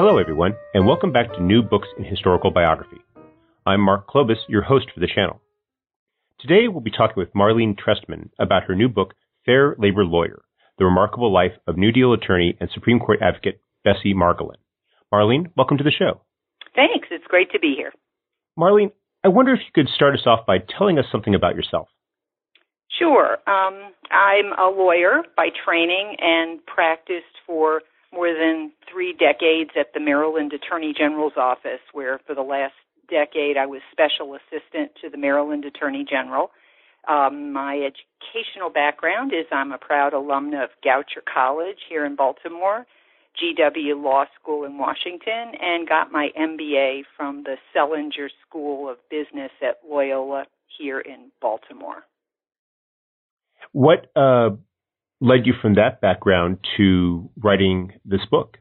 Hello, 0.00 0.16
everyone, 0.16 0.54
and 0.74 0.86
welcome 0.86 1.10
back 1.10 1.32
to 1.32 1.42
New 1.42 1.60
Books 1.60 1.88
in 1.98 2.04
Historical 2.04 2.52
Biography. 2.52 2.98
I'm 3.66 3.80
Mark 3.80 4.06
Klobas, 4.06 4.36
your 4.48 4.62
host 4.62 4.86
for 4.94 5.00
the 5.00 5.08
channel. 5.12 5.40
Today, 6.38 6.68
we'll 6.68 6.82
be 6.82 6.92
talking 6.92 7.16
with 7.16 7.32
Marlene 7.34 7.76
Trestman 7.76 8.30
about 8.38 8.62
her 8.62 8.76
new 8.76 8.88
book, 8.88 9.14
Fair 9.44 9.74
Labor 9.76 10.04
Lawyer 10.04 10.42
The 10.78 10.84
Remarkable 10.84 11.32
Life 11.32 11.50
of 11.66 11.76
New 11.76 11.90
Deal 11.90 12.12
Attorney 12.12 12.56
and 12.60 12.70
Supreme 12.72 13.00
Court 13.00 13.18
Advocate 13.20 13.60
Bessie 13.82 14.14
Margolin. 14.14 14.58
Marlene, 15.12 15.50
welcome 15.56 15.78
to 15.78 15.82
the 15.82 15.90
show. 15.90 16.20
Thanks. 16.76 17.08
It's 17.10 17.26
great 17.26 17.50
to 17.50 17.58
be 17.58 17.74
here. 17.76 17.90
Marlene, 18.56 18.92
I 19.24 19.28
wonder 19.28 19.52
if 19.52 19.58
you 19.66 19.72
could 19.74 19.92
start 19.92 20.14
us 20.14 20.26
off 20.26 20.46
by 20.46 20.58
telling 20.78 21.00
us 21.00 21.06
something 21.10 21.34
about 21.34 21.56
yourself. 21.56 21.88
Sure. 23.00 23.38
Um, 23.48 23.90
I'm 24.12 24.52
a 24.56 24.70
lawyer 24.70 25.24
by 25.36 25.48
training 25.64 26.14
and 26.20 26.64
practiced 26.66 27.42
for 27.44 27.80
more 28.12 28.32
than 28.32 28.72
three 28.90 29.12
decades 29.12 29.70
at 29.78 29.92
the 29.92 30.00
Maryland 30.00 30.52
Attorney 30.52 30.94
General's 30.96 31.36
office, 31.36 31.80
where 31.92 32.20
for 32.26 32.34
the 32.34 32.42
last 32.42 32.74
decade 33.10 33.56
I 33.56 33.66
was 33.66 33.80
special 33.92 34.34
assistant 34.34 34.92
to 35.02 35.10
the 35.10 35.18
Maryland 35.18 35.64
Attorney 35.64 36.04
General. 36.08 36.50
Um, 37.06 37.52
my 37.52 37.76
educational 37.76 38.70
background 38.70 39.32
is 39.32 39.46
I'm 39.50 39.72
a 39.72 39.78
proud 39.78 40.12
alumna 40.12 40.64
of 40.64 40.70
Goucher 40.84 41.22
College 41.32 41.78
here 41.88 42.04
in 42.04 42.16
Baltimore, 42.16 42.86
GW 43.40 44.02
Law 44.02 44.24
School 44.40 44.64
in 44.64 44.78
Washington, 44.78 45.52
and 45.60 45.88
got 45.88 46.12
my 46.12 46.28
MBA 46.38 47.04
from 47.16 47.44
the 47.44 47.56
Sellinger 47.74 48.28
School 48.46 48.90
of 48.90 48.98
Business 49.10 49.50
at 49.62 49.78
Loyola 49.88 50.44
here 50.78 51.00
in 51.00 51.30
Baltimore. 51.40 52.04
What 53.72 54.10
uh, 54.16 54.50
led 55.20 55.46
you 55.46 55.54
from 55.60 55.74
that 55.74 56.00
background 56.00 56.58
to 56.76 57.28
writing 57.42 57.92
this 58.04 58.24
book? 58.30 58.58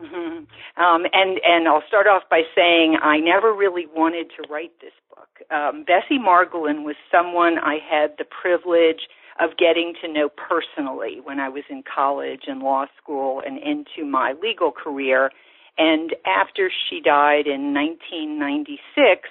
Mm-hmm. 0.00 0.44
Um, 0.82 1.06
and 1.12 1.40
and 1.44 1.68
I'll 1.68 1.82
start 1.86 2.06
off 2.06 2.22
by 2.30 2.42
saying 2.54 2.96
I 3.02 3.18
never 3.18 3.52
really 3.52 3.86
wanted 3.94 4.30
to 4.36 4.48
write 4.50 4.72
this 4.80 4.92
book. 5.08 5.28
Um, 5.50 5.84
Bessie 5.84 6.18
Margolin 6.18 6.84
was 6.84 6.96
someone 7.10 7.58
I 7.58 7.78
had 7.88 8.14
the 8.18 8.24
privilege 8.24 9.08
of 9.40 9.56
getting 9.56 9.94
to 10.02 10.12
know 10.12 10.28
personally 10.28 11.20
when 11.22 11.40
I 11.40 11.48
was 11.48 11.64
in 11.70 11.82
college 11.82 12.42
and 12.46 12.60
law 12.60 12.86
school 13.02 13.42
and 13.44 13.58
into 13.58 14.08
my 14.08 14.34
legal 14.40 14.70
career. 14.70 15.30
And 15.78 16.14
after 16.26 16.70
she 16.70 17.00
died 17.00 17.46
in 17.46 17.72
1996, 17.72 19.28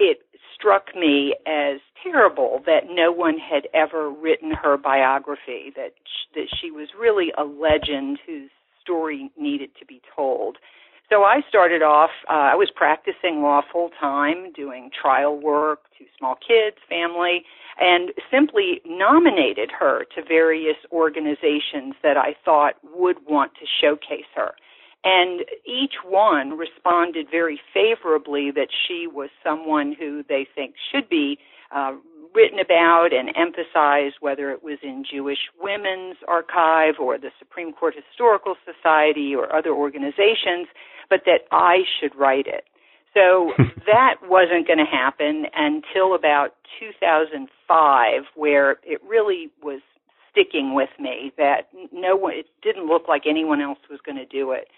it 0.00 0.18
struck 0.62 0.94
me 0.94 1.34
as 1.46 1.80
terrible 2.02 2.62
that 2.66 2.84
no 2.88 3.10
one 3.10 3.36
had 3.38 3.66
ever 3.74 4.10
written 4.10 4.52
her 4.52 4.76
biography 4.76 5.72
that 5.74 5.94
sh- 6.04 6.34
that 6.34 6.46
she 6.60 6.70
was 6.70 6.88
really 6.98 7.32
a 7.36 7.42
legend 7.42 8.18
whose 8.26 8.50
story 8.80 9.30
needed 9.36 9.70
to 9.78 9.84
be 9.84 10.00
told 10.14 10.58
so 11.12 11.24
I 11.24 11.42
started 11.46 11.82
off, 11.82 12.08
uh, 12.30 12.32
I 12.32 12.54
was 12.54 12.70
practicing 12.74 13.42
law 13.42 13.60
full 13.70 13.90
time, 14.00 14.50
doing 14.52 14.88
trial 14.90 15.38
work 15.38 15.80
to 15.98 16.06
small 16.16 16.36
kids, 16.36 16.78
family, 16.88 17.44
and 17.78 18.12
simply 18.30 18.80
nominated 18.86 19.70
her 19.78 20.06
to 20.14 20.22
various 20.26 20.78
organizations 20.90 21.94
that 22.02 22.16
I 22.16 22.34
thought 22.46 22.76
would 22.96 23.18
want 23.28 23.52
to 23.60 23.66
showcase 23.66 24.30
her. 24.34 24.52
And 25.04 25.40
each 25.66 25.94
one 26.06 26.56
responded 26.56 27.26
very 27.30 27.60
favorably 27.74 28.50
that 28.52 28.68
she 28.86 29.06
was 29.06 29.30
someone 29.42 29.94
who 29.98 30.22
they 30.28 30.46
think 30.54 30.74
should 30.92 31.08
be 31.08 31.38
uh, 31.74 31.94
written 32.34 32.58
about 32.58 33.08
and 33.12 33.30
emphasized, 33.36 34.16
whether 34.20 34.50
it 34.50 34.62
was 34.62 34.78
in 34.82 35.04
Jewish 35.10 35.50
Women's 35.60 36.16
Archive 36.28 36.94
or 37.00 37.18
the 37.18 37.30
Supreme 37.38 37.72
Court 37.72 37.94
Historical 37.94 38.54
Society 38.64 39.34
or 39.34 39.54
other 39.54 39.70
organizations, 39.70 40.68
but 41.10 41.22
that 41.26 41.46
I 41.50 41.82
should 42.00 42.14
write 42.14 42.46
it. 42.46 42.64
So 43.14 43.52
that 43.86 44.16
wasn't 44.22 44.66
going 44.66 44.78
to 44.78 44.84
happen 44.84 45.46
until 45.54 46.14
about 46.14 46.54
2005, 46.80 48.22
where 48.34 48.78
it 48.82 49.00
really 49.06 49.50
was 49.62 49.80
sticking 50.30 50.74
with 50.74 50.90
me 50.98 51.32
that 51.36 51.68
no 51.92 52.16
one, 52.16 52.34
it 52.34 52.46
didn't 52.62 52.86
look 52.86 53.08
like 53.08 53.22
anyone 53.28 53.60
else 53.60 53.78
was 53.90 54.00
going 54.04 54.16
to 54.16 54.24
do 54.24 54.52
it. 54.52 54.68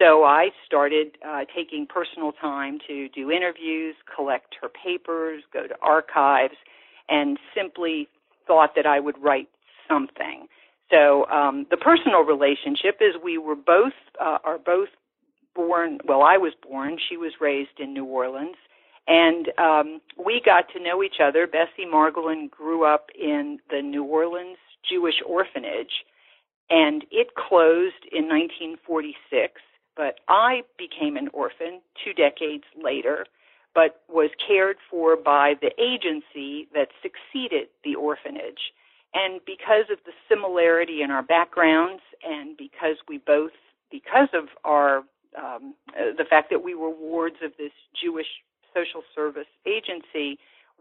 So 0.00 0.24
I 0.24 0.48
started 0.64 1.18
uh, 1.26 1.44
taking 1.54 1.86
personal 1.86 2.32
time 2.32 2.78
to 2.88 3.08
do 3.10 3.30
interviews, 3.30 3.94
collect 4.14 4.56
her 4.62 4.68
papers, 4.68 5.42
go 5.52 5.66
to 5.66 5.74
archives, 5.82 6.54
and 7.10 7.38
simply 7.54 8.08
thought 8.46 8.74
that 8.76 8.86
I 8.86 8.98
would 8.98 9.22
write 9.22 9.48
something. 9.86 10.46
So 10.90 11.26
um, 11.26 11.66
the 11.70 11.76
personal 11.76 12.22
relationship 12.22 12.98
is 13.00 13.14
we 13.22 13.36
were 13.36 13.54
both 13.54 13.92
uh, 14.18 14.38
are 14.42 14.58
both 14.58 14.88
born. 15.54 15.98
Well, 16.06 16.22
I 16.22 16.38
was 16.38 16.54
born. 16.66 16.96
She 17.08 17.18
was 17.18 17.32
raised 17.38 17.78
in 17.78 17.92
New 17.92 18.06
Orleans, 18.06 18.56
and 19.06 19.50
um, 19.58 20.00
we 20.16 20.40
got 20.42 20.64
to 20.72 20.82
know 20.82 21.02
each 21.02 21.20
other. 21.22 21.46
Bessie 21.46 21.86
Margolin 21.86 22.50
grew 22.50 22.84
up 22.84 23.08
in 23.20 23.58
the 23.70 23.82
New 23.82 24.04
Orleans 24.04 24.56
Jewish 24.88 25.20
orphanage, 25.26 25.92
and 26.70 27.04
it 27.10 27.34
closed 27.36 28.06
in 28.10 28.28
1946 28.28 29.60
but 30.00 30.18
I 30.28 30.62
became 30.78 31.18
an 31.18 31.28
orphan 31.34 31.82
two 32.02 32.14
decades 32.14 32.64
later, 32.82 33.26
but 33.74 34.00
was 34.08 34.30
cared 34.48 34.78
for 34.90 35.14
by 35.14 35.56
the 35.60 35.72
agency 35.78 36.68
that 36.72 36.88
succeeded 37.02 37.68
the 37.84 37.96
orphanage. 37.96 38.72
And 39.12 39.42
because 39.44 39.92
of 39.92 39.98
the 40.06 40.12
similarity 40.26 41.02
in 41.02 41.10
our 41.10 41.22
backgrounds, 41.22 42.00
and 42.24 42.56
because 42.56 42.96
we 43.08 43.18
both, 43.18 43.50
because 43.90 44.30
of 44.32 44.44
our, 44.64 45.02
um, 45.36 45.74
the 45.94 46.24
fact 46.30 46.48
that 46.48 46.64
we 46.64 46.74
were 46.74 46.88
wards 46.88 47.36
of 47.44 47.52
this 47.58 47.72
Jewish 48.02 48.40
social 48.74 49.02
service 49.14 49.52
agency, 49.66 50.38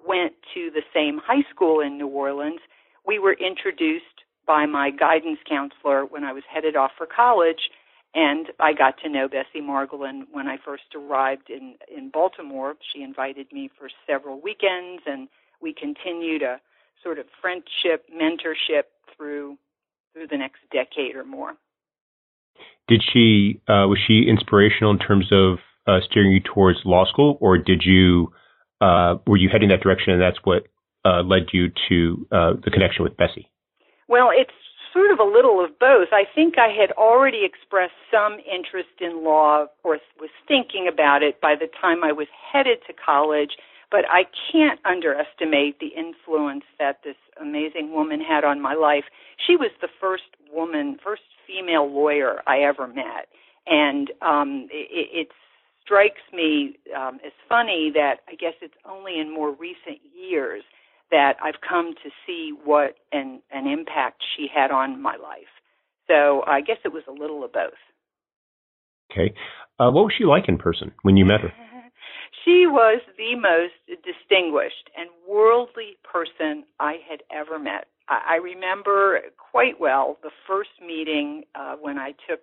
went 0.08 0.32
to 0.54 0.72
the 0.72 0.84
same 0.94 1.20
high 1.22 1.44
school 1.54 1.82
in 1.82 1.98
New 1.98 2.08
Orleans, 2.08 2.62
we 3.06 3.20
were 3.20 3.34
introduced 3.34 4.06
by 4.48 4.66
my 4.66 4.92
guidance 4.92 5.40
counselor 5.46 6.06
when 6.06 6.24
I 6.24 6.32
was 6.32 6.44
headed 6.50 6.78
off 6.78 6.92
for 6.98 7.06
college 7.06 7.70
and 8.16 8.48
I 8.60 8.74
got 8.74 8.96
to 9.04 9.10
know 9.10 9.28
Bessie 9.28 9.62
Margolin 9.62 10.24
when 10.32 10.48
I 10.48 10.58
first 10.64 10.96
arrived 10.96 11.50
in, 11.50 11.76
in 11.96 12.10
Baltimore. 12.10 12.76
She 12.94 13.04
invited 13.04 13.52
me 13.52 13.70
for 13.78 13.90
several 14.08 14.42
weekends, 14.42 15.04
and 15.06 15.28
we 15.62 15.74
continued 15.74 16.42
a 16.42 16.60
sort 17.04 17.20
of 17.20 17.26
friendship, 17.42 18.06
mentorship 18.14 18.84
through 19.16 19.58
through 20.14 20.28
the 20.28 20.38
next 20.38 20.60
decade 20.72 21.16
or 21.16 21.24
more. 21.24 21.54
Did 22.88 23.04
she 23.14 23.62
uh, 23.68 23.86
was 23.86 24.00
she 24.08 24.26
inspirational 24.28 24.92
in 24.92 25.00
terms 25.00 25.28
of 25.32 25.60
uh, 25.86 26.00
steering 26.10 26.32
you 26.32 26.40
towards 26.40 26.80
law 26.86 27.06
school, 27.06 27.38
or 27.40 27.58
did 27.58 27.84
you 27.86 28.32
uh, 28.82 29.16
were 29.28 29.38
you 29.38 29.50
heading 29.52 29.70
that 29.70 29.82
direction, 29.82 30.14
and 30.14 30.22
that's 30.22 30.40
what 30.44 30.64
uh, 31.06 31.22
led 31.22 31.48
you 31.54 31.70
to 31.90 32.28
uh, 32.32 32.54
the 32.64 32.72
connection 32.72 33.04
with 33.04 33.16
Bessie? 33.18 33.50
Well, 34.08 34.30
it's 34.34 34.52
sort 34.94 35.12
of 35.12 35.20
a 35.20 35.24
little 35.24 35.64
of 35.64 35.78
both. 35.80 36.10
I 36.12 36.24
think 36.34 36.58
I 36.58 36.70
had 36.70 36.92
already 36.92 37.46
expressed 37.46 37.94
some 38.12 38.38
interest 38.40 39.00
in 39.00 39.24
law 39.24 39.68
or 39.84 40.00
was 40.20 40.30
thinking 40.48 40.88
about 40.92 41.24
it 41.24 41.42
by 41.42 41.56
the 41.56 41.68
time 41.82 42.04
I 42.04 42.12
was 42.12 42.28
headed 42.32 42.80
to 42.88 42.94
college, 42.94 43.52
but 43.92 44.06
I 44.10 44.24
can't 44.52 44.80
underestimate 44.86 45.80
the 45.80 45.92
influence 45.98 46.64
that 46.80 47.00
this 47.04 47.16
amazing 47.42 47.92
woman 47.92 48.22
had 48.22 48.44
on 48.44 48.62
my 48.62 48.74
life. 48.74 49.06
She 49.46 49.56
was 49.56 49.72
the 49.82 49.90
first 50.00 50.24
woman, 50.52 50.98
first 51.04 51.24
female 51.48 51.92
lawyer 51.92 52.42
I 52.48 52.60
ever 52.60 52.88
met. 52.88 53.30
And 53.68 54.12
um, 54.22 54.68
it, 54.72 55.28
it 55.28 55.28
strikes 55.84 56.22
me 56.34 56.78
um, 56.96 57.20
as 57.26 57.32
funny 57.48 57.92
that 57.94 58.18
I 58.28 58.36
guess 58.36 58.54
it's 58.62 58.78
only 58.86 59.20
in 59.20 59.34
more 59.34 59.52
recent 59.52 60.00
years– 60.16 60.64
that 61.12 61.34
I've 61.44 61.62
come 61.68 61.94
to 62.04 62.10
see 62.26 62.52
what 62.64 62.96
an, 63.12 63.42
an 63.52 63.68
impact 63.68 64.24
she 64.36 64.48
had 64.54 64.72
on 64.72 65.02
my 65.02 65.16
life. 65.16 65.52
So 66.08 66.44
I 66.48 66.62
guess 66.62 66.78
it 66.84 66.94
was 66.94 67.04
a 67.08 67.12
little 67.12 67.44
of 67.44 67.54
both. 67.54 67.74
Okay. 69.12 69.34
Uh, 69.80 69.90
what 69.92 70.06
was 70.06 70.14
she 70.18 70.26
like 70.26 70.48
in 70.48 70.58
person 70.58 70.92
when 71.04 71.18
you 71.18 71.26
met 71.26 71.42
her? 71.42 71.52
she 72.46 72.66
was 72.68 73.02
the 73.18 73.36
most 73.36 73.74
distinguished 74.04 74.90
and 74.98 75.10
worldly 75.28 75.98
person 76.04 76.64
I 76.80 76.98
had 77.10 77.22
ever 77.32 77.58
met. 77.60 77.88
I, 78.08 78.34
I 78.34 78.36
remember 78.36 79.20
quite 79.38 79.80
well 79.80 80.18
the 80.22 80.32
first 80.48 80.70
meeting 80.86 81.44
uh, 81.56 81.76
when 81.76 81.98
I 81.98 82.14
took 82.28 82.42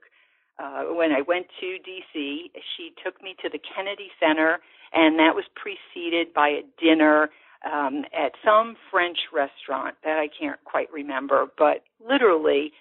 uh, 0.58 0.84
when 0.94 1.12
I 1.12 1.20
went 1.20 1.46
to 1.60 1.76
D.C., 1.84 2.50
she 2.54 2.90
took 3.04 3.22
me 3.22 3.36
to 3.42 3.50
the 3.50 3.58
Kennedy 3.58 4.08
Center, 4.18 4.58
and 4.94 5.18
that 5.18 5.34
was 5.34 5.44
preceded 5.54 6.32
by 6.32 6.48
a 6.48 6.62
dinner 6.80 7.28
um, 7.64 8.04
at 8.12 8.32
some 8.44 8.76
French 8.90 9.18
restaurant 9.32 9.96
that 10.04 10.18
I 10.18 10.28
can't 10.28 10.62
quite 10.64 10.92
remember. 10.92 11.46
But 11.56 11.84
literally, 12.06 12.72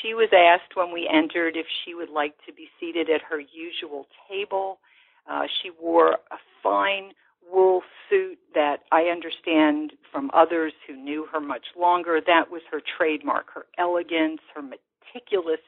she 0.00 0.14
was 0.14 0.28
asked 0.32 0.76
when 0.76 0.92
we 0.92 1.08
entered 1.12 1.56
if 1.56 1.66
she 1.84 1.94
would 1.94 2.10
like 2.10 2.34
to 2.46 2.52
be 2.52 2.68
seated 2.78 3.10
at 3.10 3.20
her 3.28 3.40
usual 3.40 4.06
table. 4.28 4.78
Uh, 5.30 5.42
she 5.62 5.70
wore 5.80 6.12
a 6.12 6.38
fine 6.62 7.12
wool 7.50 7.82
suit 8.08 8.38
that 8.54 8.78
I 8.92 9.04
understand 9.04 9.92
from 10.12 10.30
others 10.32 10.72
who 10.86 10.96
knew 10.96 11.26
her 11.32 11.40
much 11.40 11.66
longer. 11.78 12.20
That 12.24 12.50
was 12.50 12.62
her 12.70 12.80
trademark, 12.96 13.46
her 13.54 13.66
elegance, 13.78 14.40
her 14.54 14.62
meticulous 14.62 15.60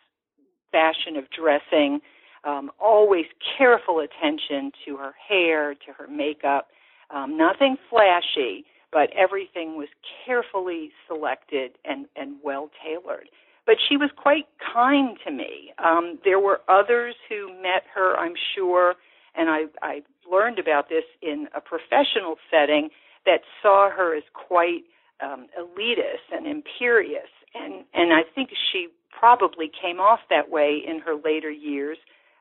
fashion 0.71 1.17
of 1.17 1.25
dressing, 1.31 2.01
um, 2.45 2.71
always 2.81 3.27
careful 3.57 4.01
attention 4.01 4.73
to 4.85 4.97
her 4.97 5.13
hair, 5.29 5.75
to 5.75 5.93
her 5.97 6.09
makeup. 6.09 6.69
Um, 7.13 7.37
nothing 7.37 7.77
flashy, 7.91 8.65
but 8.91 9.11
everything 9.17 9.77
was 9.77 9.89
carefully 10.25 10.91
selected 11.07 11.73
and, 11.85 12.07
and 12.17 12.37
well 12.43 12.71
tailored. 12.83 13.29
But 13.67 13.77
she 13.89 13.97
was 13.97 14.11
quite 14.17 14.47
kind 14.75 15.17
to 15.25 15.31
me. 15.31 15.73
Um, 15.79 16.19
there 16.25 16.41
were 16.41 16.61
others 16.69 17.15
who 17.29 17.49
met 17.63 17.85
her, 17.95 18.17
I'm 18.17 18.35
sure, 18.55 18.95
and 19.35 19.49
I, 19.49 19.63
I 19.83 20.03
learned 20.31 20.59
about 20.59 20.89
this 20.89 21.05
in 21.23 21.49
a 21.55 21.61
professional 21.61 22.37
setting 22.51 22.91
that 23.25 23.41
saw 23.63 23.91
her 23.91 24.17
as 24.17 24.25
quite 24.35 24.83
um, 25.23 25.47
elitist 25.59 26.27
and 26.33 26.47
imperious, 26.47 27.31
and 27.55 27.85
and 27.95 28.13
I 28.13 28.23
think 28.35 28.51
she 28.73 28.89
probably 29.17 29.71
came 29.71 30.01
off 30.01 30.21
that 30.31 30.51
way 30.51 30.83
in 30.85 30.99
her 30.99 31.15
later 31.15 31.51
years 31.51 31.99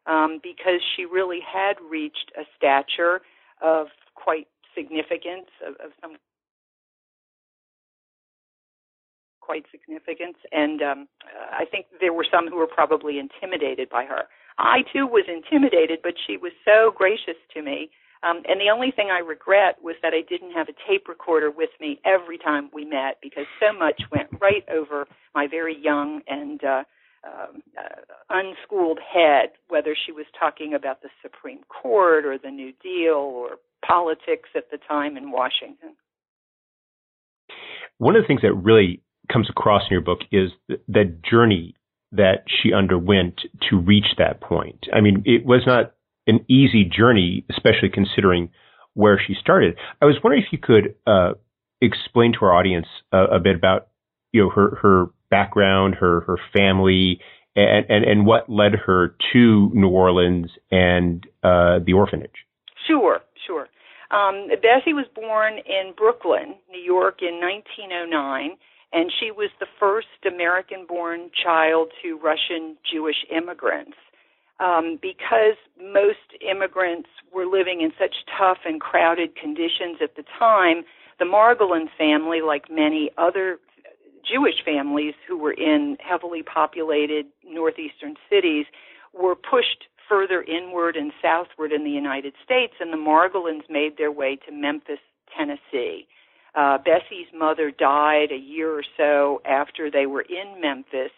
um, 0.07 0.39
because 0.41 0.81
she 0.95 1.05
really 1.05 1.39
had 1.41 1.73
reached 1.87 2.31
a 2.35 2.43
stature 2.57 3.21
of 3.61 3.87
quite 4.15 4.47
significance 4.75 5.49
of, 5.65 5.75
of 5.83 5.91
some 6.01 6.17
quite 9.41 9.65
significance 9.71 10.37
and 10.51 10.81
um, 10.81 11.07
I 11.51 11.65
think 11.65 11.87
there 11.99 12.13
were 12.13 12.25
some 12.29 12.47
who 12.47 12.57
were 12.57 12.67
probably 12.67 13.19
intimidated 13.19 13.89
by 13.89 14.05
her. 14.05 14.23
I 14.57 14.83
too 14.93 15.07
was 15.07 15.25
intimidated, 15.27 15.99
but 16.03 16.13
she 16.25 16.37
was 16.37 16.51
so 16.63 16.91
gracious 16.95 17.39
to 17.53 17.61
me. 17.61 17.89
Um, 18.23 18.43
and 18.47 18.61
the 18.61 18.69
only 18.71 18.91
thing 18.91 19.09
I 19.11 19.19
regret 19.19 19.77
was 19.81 19.95
that 20.03 20.13
I 20.13 20.21
didn't 20.21 20.51
have 20.51 20.67
a 20.69 20.73
tape 20.87 21.07
recorder 21.07 21.49
with 21.49 21.71
me 21.79 21.99
every 22.05 22.37
time 22.37 22.69
we 22.71 22.85
met 22.85 23.17
because 23.21 23.45
so 23.59 23.73
much 23.77 24.03
went 24.11 24.29
right 24.39 24.63
over 24.69 25.07
my 25.33 25.47
very 25.47 25.75
young 25.75 26.21
and 26.27 26.63
uh, 26.63 26.83
um, 27.23 27.63
uh, 27.77 28.01
unschooled 28.29 28.99
head, 28.99 29.49
whether 29.69 29.95
she 30.05 30.11
was 30.11 30.25
talking 30.39 30.73
about 30.75 31.01
the 31.01 31.09
Supreme 31.21 31.61
Court 31.67 32.25
or 32.25 32.37
the 32.37 32.51
New 32.51 32.73
Deal 32.83 33.15
or 33.15 33.57
politics 33.85 34.49
at 34.55 34.69
the 34.71 34.77
time 34.87 35.17
in 35.17 35.31
Washington. 35.31 35.95
One 37.97 38.15
of 38.15 38.23
the 38.23 38.27
things 38.27 38.41
that 38.41 38.53
really 38.53 39.01
comes 39.31 39.49
across 39.49 39.83
in 39.83 39.91
your 39.91 40.01
book 40.01 40.19
is 40.31 40.51
the, 40.67 40.79
the 40.87 41.15
journey 41.29 41.75
that 42.11 42.43
she 42.47 42.73
underwent 42.73 43.41
to 43.69 43.79
reach 43.79 44.15
that 44.17 44.41
point. 44.41 44.87
I 44.93 45.01
mean, 45.01 45.23
it 45.25 45.45
was 45.45 45.61
not 45.65 45.93
an 46.27 46.45
easy 46.49 46.83
journey, 46.83 47.45
especially 47.49 47.89
considering 47.89 48.49
where 48.93 49.21
she 49.25 49.33
started. 49.39 49.77
I 50.01 50.05
was 50.05 50.15
wondering 50.23 50.43
if 50.43 50.51
you 50.51 50.59
could 50.59 50.95
uh, 51.07 51.33
explain 51.81 52.33
to 52.33 52.45
our 52.45 52.53
audience 52.53 52.87
uh, 53.13 53.27
a 53.27 53.39
bit 53.39 53.55
about 53.55 53.87
you 54.31 54.41
know 54.41 54.49
her 54.49 54.75
her 54.81 55.05
background, 55.29 55.95
her 55.95 56.21
her 56.21 56.37
family, 56.53 57.19
and 57.55 57.85
and, 57.89 58.03
and 58.03 58.25
what 58.25 58.49
led 58.49 58.73
her 58.75 59.15
to 59.33 59.71
New 59.73 59.89
Orleans 59.89 60.51
and 60.69 61.25
uh, 61.43 61.79
the 61.85 61.93
orphanage. 61.93 62.45
Sure, 62.87 63.19
sure. 63.47 63.67
Um, 64.11 64.47
Bessie 64.61 64.93
was 64.93 65.05
born 65.15 65.59
in 65.59 65.93
Brooklyn, 65.95 66.55
New 66.69 66.81
York, 66.81 67.21
in 67.21 67.39
1909 67.39 68.57
and 68.93 69.11
she 69.19 69.31
was 69.31 69.49
the 69.59 69.67
first 69.79 70.07
American 70.25 70.85
born 70.87 71.31
child 71.31 71.91
to 72.01 72.17
Russian 72.17 72.77
Jewish 72.89 73.25
immigrants. 73.35 73.97
Um, 74.59 74.99
because 75.01 75.57
most 75.79 76.37
immigrants 76.39 77.09
were 77.33 77.47
living 77.47 77.81
in 77.81 77.91
such 77.97 78.13
tough 78.37 78.59
and 78.65 78.79
crowded 78.79 79.35
conditions 79.35 79.97
at 80.03 80.15
the 80.15 80.23
time, 80.37 80.83
the 81.17 81.25
Margolin 81.25 81.87
family, 81.97 82.41
like 82.41 82.69
many 82.69 83.09
other 83.17 83.57
Jewish 84.29 84.63
families 84.63 85.15
who 85.27 85.37
were 85.37 85.53
in 85.53 85.97
heavily 85.99 86.43
populated 86.43 87.25
northeastern 87.43 88.15
cities, 88.29 88.65
were 89.13 89.35
pushed 89.35 89.85
further 90.11 90.43
inward 90.43 90.97
and 90.97 91.13
southward 91.21 91.71
in 91.71 91.85
the 91.85 91.89
United 91.89 92.33
States, 92.43 92.73
and 92.81 92.91
the 92.91 92.97
Margolins 92.97 93.69
made 93.69 93.97
their 93.97 94.11
way 94.11 94.37
to 94.45 94.51
Memphis, 94.51 94.99
Tennessee. 95.37 96.05
Uh, 96.53 96.77
Bessie's 96.77 97.31
mother 97.33 97.71
died 97.71 98.29
a 98.33 98.37
year 98.37 98.71
or 98.77 98.83
so 98.97 99.41
after 99.45 99.89
they 99.89 100.05
were 100.05 100.23
in 100.23 100.59
Memphis 100.59 101.13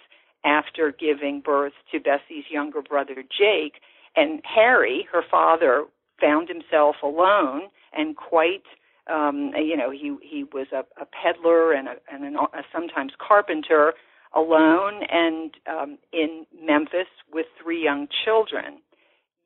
after 0.46 0.92
giving 0.92 1.42
birth 1.42 1.74
to 1.92 2.00
Bessie's 2.00 2.46
younger 2.52 2.84
brother 2.84 3.16
Jake. 3.16 3.82
And 4.16 4.42
Harry, 4.44 5.08
her 5.12 5.24
father, 5.30 5.86
found 6.22 6.50
himself 6.50 6.98
alone 7.02 7.64
and 7.94 8.16
quite 8.16 8.64
um 9.14 9.52
you 9.58 9.76
know 9.76 9.92
he 9.92 10.16
he 10.22 10.46
was 10.54 10.68
a, 10.72 10.86
a 11.02 11.06
peddler 11.06 11.74
and 11.74 11.90
a 11.90 11.96
and 12.10 12.24
an, 12.24 12.36
a 12.36 12.64
sometimes 12.72 13.12
carpenter 13.20 13.94
alone 14.36 15.02
and 15.10 15.52
um 15.68 15.98
in 16.12 16.46
Memphis 16.62 17.08
with 17.32 17.48
three 17.62 17.84
young 17.84 18.08
children 18.26 18.80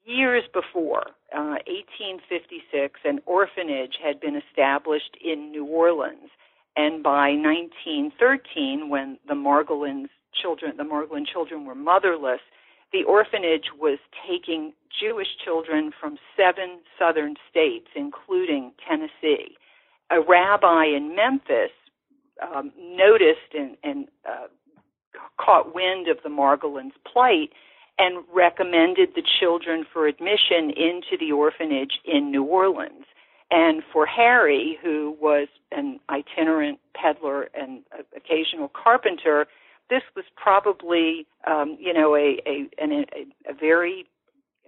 years 0.07 0.43
before, 0.53 1.07
uh, 1.35 1.59
1856, 1.67 3.01
an 3.03 3.19
orphanage 3.25 3.97
had 4.01 4.19
been 4.19 4.35
established 4.35 5.17
in 5.23 5.51
New 5.51 5.65
Orleans. 5.65 6.31
And 6.75 7.03
by 7.03 7.31
1913, 7.31 8.89
when 8.89 9.17
the 9.27 9.33
Margolin 9.33 10.05
children, 10.41 10.77
the 10.77 10.83
Margolin 10.83 11.25
children 11.27 11.65
were 11.65 11.75
motherless, 11.75 12.39
the 12.93 13.03
orphanage 13.03 13.65
was 13.77 13.99
taking 14.27 14.71
Jewish 15.01 15.27
children 15.43 15.91
from 15.99 16.17
seven 16.37 16.79
southern 16.97 17.35
states, 17.49 17.87
including 17.95 18.71
Tennessee. 18.87 19.57
A 20.09 20.21
rabbi 20.21 20.85
in 20.85 21.15
Memphis 21.15 21.71
um, 22.41 22.71
noticed 22.79 23.53
and, 23.53 23.75
and 23.83 24.07
uh, 24.25 24.47
caught 25.39 25.73
wind 25.73 26.07
of 26.07 26.17
the 26.23 26.29
Margolins' 26.29 26.91
plight 27.11 27.51
and 27.99 28.23
recommended 28.33 29.09
the 29.15 29.23
children 29.39 29.85
for 29.91 30.07
admission 30.07 30.69
into 30.69 31.17
the 31.19 31.31
orphanage 31.31 31.99
in 32.05 32.31
New 32.31 32.43
Orleans. 32.43 33.05
And 33.49 33.81
for 33.93 34.05
Harry, 34.05 34.77
who 34.83 35.15
was 35.21 35.47
an 35.71 35.99
itinerant 36.09 36.79
peddler 36.93 37.49
and 37.53 37.81
occasional 38.15 38.69
carpenter, 38.69 39.47
this 39.89 40.03
was 40.15 40.25
probably, 40.35 41.25
um, 41.45 41.77
you 41.79 41.93
know, 41.93 42.15
a, 42.15 42.41
a, 42.45 42.67
a, 42.79 43.05
a 43.49 43.53
very 43.53 44.05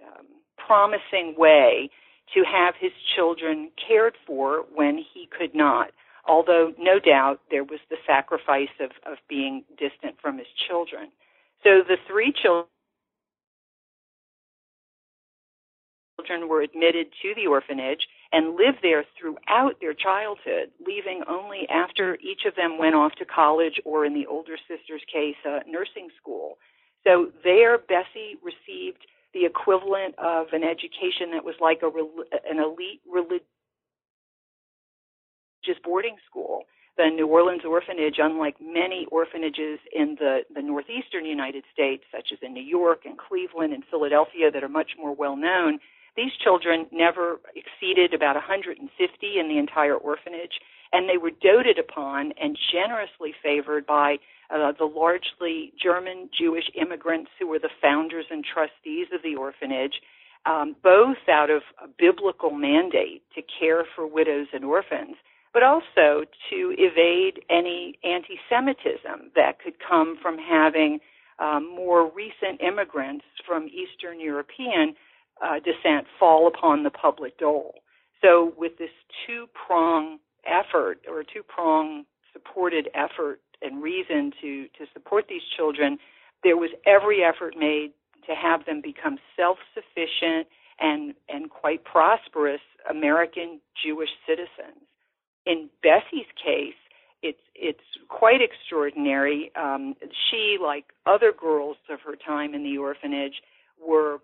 um, 0.02 0.26
promising 0.56 1.34
way 1.36 1.90
to 2.34 2.42
have 2.44 2.74
his 2.80 2.92
children 3.14 3.70
cared 3.86 4.14
for 4.26 4.64
when 4.74 4.96
he 4.96 5.28
could 5.36 5.54
not. 5.54 5.90
Although, 6.30 6.72
no 6.78 7.00
doubt, 7.00 7.40
there 7.50 7.64
was 7.64 7.80
the 7.90 7.96
sacrifice 8.06 8.68
of, 8.78 8.92
of 9.04 9.18
being 9.28 9.64
distant 9.76 10.14
from 10.22 10.38
his 10.38 10.46
children. 10.68 11.10
So 11.64 11.82
the 11.86 11.96
three 12.06 12.32
children 12.32 12.68
were 16.48 16.62
admitted 16.62 17.08
to 17.22 17.34
the 17.34 17.48
orphanage 17.48 18.06
and 18.30 18.54
lived 18.54 18.78
there 18.80 19.04
throughout 19.18 19.80
their 19.80 19.92
childhood, 19.92 20.70
leaving 20.86 21.24
only 21.28 21.66
after 21.68 22.16
each 22.22 22.42
of 22.46 22.54
them 22.54 22.78
went 22.78 22.94
off 22.94 23.12
to 23.18 23.24
college 23.24 23.80
or, 23.84 24.06
in 24.06 24.14
the 24.14 24.26
older 24.28 24.56
sister's 24.68 25.02
case, 25.12 25.34
uh, 25.44 25.58
nursing 25.66 26.10
school. 26.16 26.58
So 27.04 27.32
there, 27.42 27.76
Bessie 27.76 28.38
received 28.40 29.04
the 29.34 29.46
equivalent 29.46 30.14
of 30.18 30.46
an 30.52 30.62
education 30.62 31.32
that 31.32 31.44
was 31.44 31.56
like 31.60 31.80
a 31.82 31.90
an 32.48 32.60
elite 32.60 33.00
religious 35.66 35.80
boarding 35.84 36.16
school. 36.28 36.64
The 36.96 37.06
New 37.06 37.26
Orleans 37.26 37.62
orphanage, 37.64 38.16
unlike 38.18 38.56
many 38.60 39.06
orphanages 39.10 39.78
in 39.94 40.16
the, 40.18 40.40
the 40.54 40.60
northeastern 40.60 41.24
United 41.24 41.64
States, 41.72 42.04
such 42.12 42.28
as 42.32 42.38
in 42.42 42.52
New 42.52 42.62
York 42.62 43.02
and 43.04 43.16
Cleveland 43.16 43.72
and 43.72 43.82
Philadelphia, 43.90 44.50
that 44.52 44.62
are 44.62 44.68
much 44.68 44.92
more 44.98 45.14
well 45.14 45.36
known, 45.36 45.78
these 46.16 46.32
children 46.42 46.86
never 46.92 47.40
exceeded 47.54 48.12
about 48.12 48.34
150 48.34 48.76
in 49.38 49.48
the 49.48 49.58
entire 49.58 49.94
orphanage, 49.94 50.60
and 50.92 51.08
they 51.08 51.16
were 51.16 51.30
doted 51.30 51.78
upon 51.78 52.32
and 52.32 52.58
generously 52.72 53.32
favored 53.42 53.86
by 53.86 54.16
uh, 54.50 54.72
the 54.76 54.84
largely 54.84 55.72
German 55.80 56.28
Jewish 56.36 56.68
immigrants 56.74 57.30
who 57.38 57.46
were 57.46 57.60
the 57.60 57.70
founders 57.80 58.26
and 58.30 58.44
trustees 58.44 59.06
of 59.14 59.22
the 59.22 59.36
orphanage, 59.36 60.02
um, 60.44 60.74
both 60.82 61.28
out 61.28 61.48
of 61.48 61.62
a 61.82 61.86
biblical 61.86 62.50
mandate 62.50 63.22
to 63.36 63.42
care 63.58 63.84
for 63.94 64.06
widows 64.06 64.48
and 64.52 64.64
orphans, 64.64 65.16
but 65.52 65.62
also 65.62 66.24
to 66.50 66.74
evade 66.78 67.42
any 67.50 67.98
anti 68.04 68.38
Semitism 68.48 69.32
that 69.34 69.58
could 69.62 69.74
come 69.86 70.16
from 70.20 70.38
having 70.38 71.00
um, 71.38 71.68
more 71.74 72.10
recent 72.12 72.60
immigrants 72.60 73.24
from 73.46 73.68
Eastern 73.68 74.20
European 74.20 74.94
uh, 75.42 75.58
descent 75.58 76.06
fall 76.18 76.46
upon 76.46 76.82
the 76.82 76.90
public 76.90 77.38
dole. 77.38 77.74
So, 78.22 78.52
with 78.56 78.78
this 78.78 78.90
two 79.26 79.46
prong 79.54 80.18
effort 80.46 81.00
or 81.08 81.22
two 81.24 81.42
prong 81.42 82.04
supported 82.32 82.88
effort 82.94 83.40
and 83.62 83.82
reason 83.82 84.32
to, 84.40 84.66
to 84.78 84.86
support 84.92 85.26
these 85.28 85.42
children, 85.56 85.98
there 86.44 86.56
was 86.56 86.70
every 86.86 87.22
effort 87.22 87.54
made 87.58 87.92
to 88.26 88.34
have 88.34 88.64
them 88.66 88.80
become 88.82 89.18
self 89.36 89.58
sufficient 89.74 90.46
and, 90.78 91.14
and 91.28 91.50
quite 91.50 91.84
prosperous 91.84 92.60
American 92.88 93.60
Jewish 93.84 94.10
citizens. 94.26 94.89
In 95.46 95.68
Bessie's 95.82 96.30
case, 96.42 96.74
it's 97.22 97.40
it's 97.54 97.80
quite 98.08 98.40
extraordinary. 98.40 99.50
Um, 99.56 99.94
she, 100.30 100.56
like 100.62 100.86
other 101.06 101.32
girls 101.38 101.76
of 101.90 102.00
her 102.06 102.16
time 102.16 102.54
in 102.54 102.62
the 102.62 102.78
orphanage, 102.78 103.42
were 103.84 104.18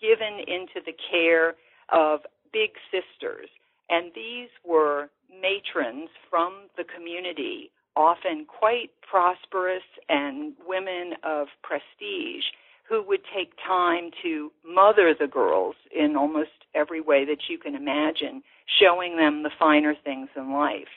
given 0.00 0.40
into 0.46 0.80
the 0.84 0.92
care 1.10 1.54
of 1.92 2.20
big 2.52 2.70
sisters, 2.90 3.48
and 3.88 4.12
these 4.14 4.48
were 4.64 5.08
matrons 5.30 6.08
from 6.30 6.68
the 6.76 6.84
community, 6.84 7.70
often 7.96 8.46
quite 8.46 8.90
prosperous 9.08 9.82
and 10.08 10.54
women 10.66 11.14
of 11.22 11.48
prestige 11.62 12.44
who 12.88 13.02
would 13.02 13.22
take 13.34 13.52
time 13.66 14.10
to 14.22 14.52
mother 14.64 15.14
the 15.18 15.26
girls 15.26 15.74
in 15.94 16.16
almost 16.16 16.50
every 16.74 17.00
way 17.00 17.24
that 17.24 17.48
you 17.48 17.58
can 17.58 17.74
imagine, 17.74 18.42
showing 18.80 19.16
them 19.16 19.42
the 19.42 19.50
finer 19.58 19.94
things 20.04 20.28
in 20.36 20.52
life. 20.52 20.88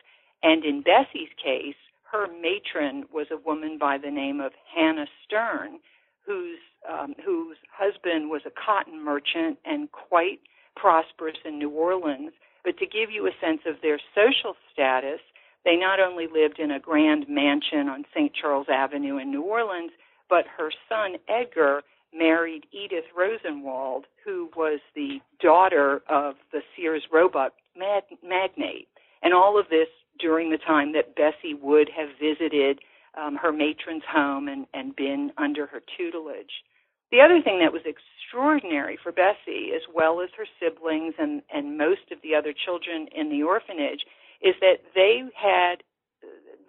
And 0.44 0.64
in 0.64 0.82
Bessie's 0.82 1.30
case, 1.44 1.76
her 2.12 2.28
matron 2.28 3.06
was 3.14 3.28
a 3.32 3.38
woman 3.38 3.78
by 3.80 3.98
the 3.98 4.12
name 4.12 4.40
of 4.40 4.52
Hannah 4.76 5.08
Stern, 5.26 5.80
whose 6.26 6.60
um, 6.90 7.14
whose 7.26 7.58
husband 7.78 8.30
was 8.30 8.42
a 8.46 8.52
cotton 8.52 9.04
merchant 9.04 9.58
and 9.66 9.92
quite 9.92 10.40
prosperous 10.76 11.36
in 11.44 11.60
New 11.60 11.70
Orleans. 11.70 12.32
But 12.64 12.78
to 12.78 12.86
give 12.86 13.12
you 13.12 13.28
a 13.28 13.46
sense 13.46 13.62
of 13.66 13.82
their 13.82 14.00
social 14.16 14.56
status, 14.72 15.20
they 15.66 15.76
not 15.76 16.00
only 16.00 16.28
lived 16.32 16.58
in 16.58 16.72
a 16.72 16.80
grand 16.80 17.28
mansion 17.28 17.90
on 17.90 18.06
St. 18.14 18.32
Charles 18.34 18.68
Avenue 18.72 19.18
in 19.18 19.30
New 19.30 19.42
Orleans, 19.44 19.92
but 20.30 20.46
her 20.58 20.72
son 20.88 21.16
Edgar 21.28 21.82
married 22.14 22.66
Edith 22.72 23.06
Rosenwald, 23.16 24.06
who 24.26 24.50
was 24.56 24.80
the 24.96 25.20
daughter 25.42 26.02
of 26.10 26.36
the 26.52 26.62
Sears 26.76 27.04
Roebuck 27.12 27.54
magnate. 27.76 28.88
And 29.22 29.34
all 29.34 29.60
of 29.60 29.70
this 29.70 29.88
during 30.20 30.50
the 30.50 30.58
time 30.58 30.94
that 30.94 31.16
Bessie 31.16 31.54
would 31.54 31.90
have 31.96 32.10
visited 32.20 32.80
um, 33.20 33.36
her 33.36 33.52
matron's 33.52 34.04
home 34.10 34.48
and, 34.48 34.66
and 34.74 34.96
been 34.96 35.32
under 35.38 35.66
her 35.68 35.82
tutelage. 35.98 36.64
The 37.12 37.22
other 37.22 37.42
thing 37.42 37.60
that 37.60 37.74
was 37.74 37.82
extraordinary 37.86 38.98
for 39.02 39.12
Bessie, 39.12 39.72
as 39.76 39.82
well 39.94 40.22
as 40.22 40.30
her 40.38 40.46
siblings 40.60 41.16
and, 41.18 41.42
and 41.52 41.78
most 41.78 42.12
of 42.12 42.20
the 42.22 42.36
other 42.36 42.54
children 42.54 43.08
in 43.16 43.30
the 43.30 43.44
orphanage, 43.44 44.02
is 44.42 44.56
that 44.62 44.82
they 44.94 45.24
had 45.36 45.84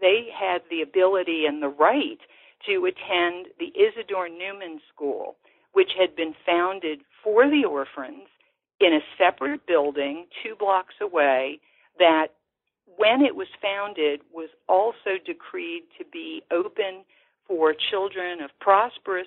they 0.00 0.28
had 0.32 0.62
the 0.70 0.80
ability 0.80 1.44
and 1.46 1.62
the 1.62 1.68
right 1.68 2.18
to 2.66 2.86
attend 2.86 3.46
the 3.58 3.72
Isidore 3.78 4.28
Newman 4.28 4.80
School, 4.92 5.36
which 5.72 5.90
had 5.98 6.16
been 6.16 6.34
founded 6.44 7.00
for 7.22 7.48
the 7.48 7.64
orphans 7.64 8.28
in 8.80 8.94
a 8.94 9.00
separate 9.18 9.66
building 9.66 10.26
two 10.42 10.54
blocks 10.56 10.94
away 11.00 11.60
that 11.98 12.28
when 12.96 13.22
it 13.22 13.36
was 13.36 13.46
founded 13.62 14.20
was 14.32 14.48
also 14.68 15.20
decreed 15.24 15.82
to 15.98 16.04
be 16.12 16.42
open 16.50 17.04
for 17.46 17.74
children 17.90 18.40
of 18.40 18.50
prosperous 18.60 19.26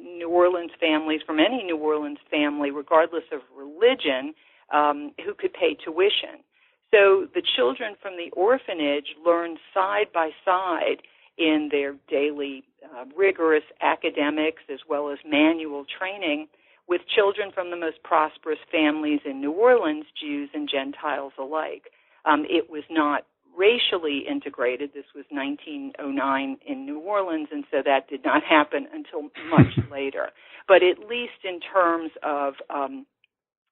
New 0.00 0.28
Orleans 0.28 0.72
families 0.80 1.20
from 1.26 1.40
any 1.40 1.62
New 1.62 1.78
Orleans 1.78 2.18
family 2.30 2.70
regardless 2.70 3.24
of 3.32 3.40
religion 3.56 4.34
um, 4.72 5.12
who 5.24 5.34
could 5.34 5.52
pay 5.52 5.74
tuition. 5.74 6.44
So 6.90 7.26
the 7.34 7.42
children 7.56 7.94
from 8.00 8.12
the 8.16 8.30
orphanage 8.36 9.16
learned 9.24 9.58
side 9.72 10.06
by 10.12 10.30
side 10.44 11.02
in 11.38 11.68
their 11.70 11.94
daily 12.08 12.64
uh, 12.84 13.04
rigorous 13.16 13.64
academics 13.80 14.62
as 14.72 14.80
well 14.88 15.10
as 15.10 15.18
manual 15.26 15.84
training 15.98 16.46
with 16.88 17.00
children 17.14 17.50
from 17.52 17.70
the 17.70 17.76
most 17.76 18.02
prosperous 18.02 18.58
families 18.70 19.20
in 19.24 19.40
New 19.40 19.52
Orleans, 19.52 20.04
Jews 20.20 20.50
and 20.54 20.68
Gentiles 20.70 21.32
alike. 21.38 21.90
Um, 22.24 22.44
it 22.48 22.70
was 22.70 22.84
not 22.90 23.24
racially 23.56 24.24
integrated. 24.28 24.90
This 24.94 25.04
was 25.14 25.24
1909 25.30 26.58
in 26.66 26.86
New 26.86 26.98
Orleans, 26.98 27.48
and 27.52 27.64
so 27.70 27.78
that 27.84 28.08
did 28.08 28.24
not 28.24 28.42
happen 28.42 28.86
until 28.92 29.30
much 29.50 29.78
later. 29.90 30.30
But 30.68 30.82
at 30.82 30.98
least 31.08 31.44
in 31.44 31.60
terms 31.60 32.10
of 32.22 32.54
um, 32.70 33.06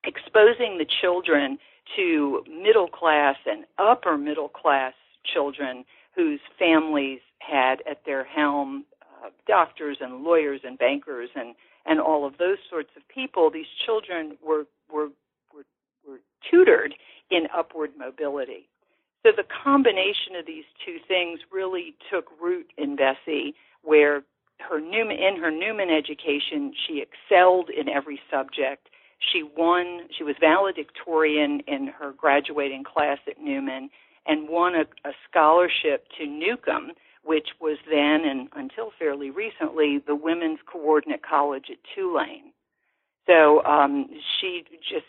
exposing 0.04 0.78
the 0.78 0.86
children 1.00 1.58
to 1.96 2.44
middle 2.48 2.88
class 2.88 3.36
and 3.46 3.64
upper 3.78 4.16
middle 4.16 4.48
class 4.48 4.94
children 5.24 5.84
whose 6.14 6.40
families 6.58 7.20
had 7.50 7.82
at 7.90 8.04
their 8.04 8.24
helm 8.24 8.84
uh, 9.02 9.30
doctors 9.46 9.98
and 10.00 10.22
lawyers 10.22 10.60
and 10.64 10.78
bankers 10.78 11.30
and 11.34 11.54
and 11.84 12.00
all 12.00 12.24
of 12.24 12.38
those 12.38 12.58
sorts 12.70 12.90
of 12.96 13.02
people 13.08 13.50
these 13.50 13.66
children 13.84 14.36
were 14.44 14.64
were 14.92 15.08
were, 15.52 15.64
were 16.06 16.20
tutored 16.50 16.94
in 17.30 17.46
upward 17.56 17.90
mobility. 17.98 18.68
So 19.24 19.30
the 19.36 19.44
combination 19.64 20.34
of 20.38 20.46
these 20.46 20.64
two 20.84 20.96
things 21.06 21.40
really 21.52 21.94
took 22.10 22.26
root 22.40 22.72
in 22.76 22.96
Bessie 22.96 23.54
where 23.82 24.22
her 24.68 24.80
Newman 24.80 25.16
in 25.16 25.40
her 25.40 25.50
Newman 25.50 25.90
education 25.90 26.72
she 26.86 27.02
excelled 27.02 27.70
in 27.70 27.88
every 27.88 28.20
subject. 28.30 28.88
She 29.32 29.42
won 29.42 30.08
she 30.16 30.24
was 30.24 30.34
valedictorian 30.40 31.60
in 31.66 31.88
her 31.98 32.12
graduating 32.12 32.84
class 32.84 33.18
at 33.28 33.40
Newman 33.40 33.90
and 34.26 34.48
won 34.48 34.74
a, 34.74 34.82
a 35.08 35.12
scholarship 35.28 36.06
to 36.18 36.26
Newcomb, 36.26 36.92
which 37.24 37.48
was 37.60 37.78
then 37.88 38.28
and 38.28 38.48
until 38.54 38.90
fairly 38.98 39.30
recently 39.30 40.02
the 40.06 40.14
women's 40.14 40.58
coordinate 40.70 41.22
college 41.22 41.66
at 41.70 41.78
Tulane. 41.94 42.52
So 43.26 43.62
um, 43.64 44.08
she 44.40 44.64
just 44.80 45.06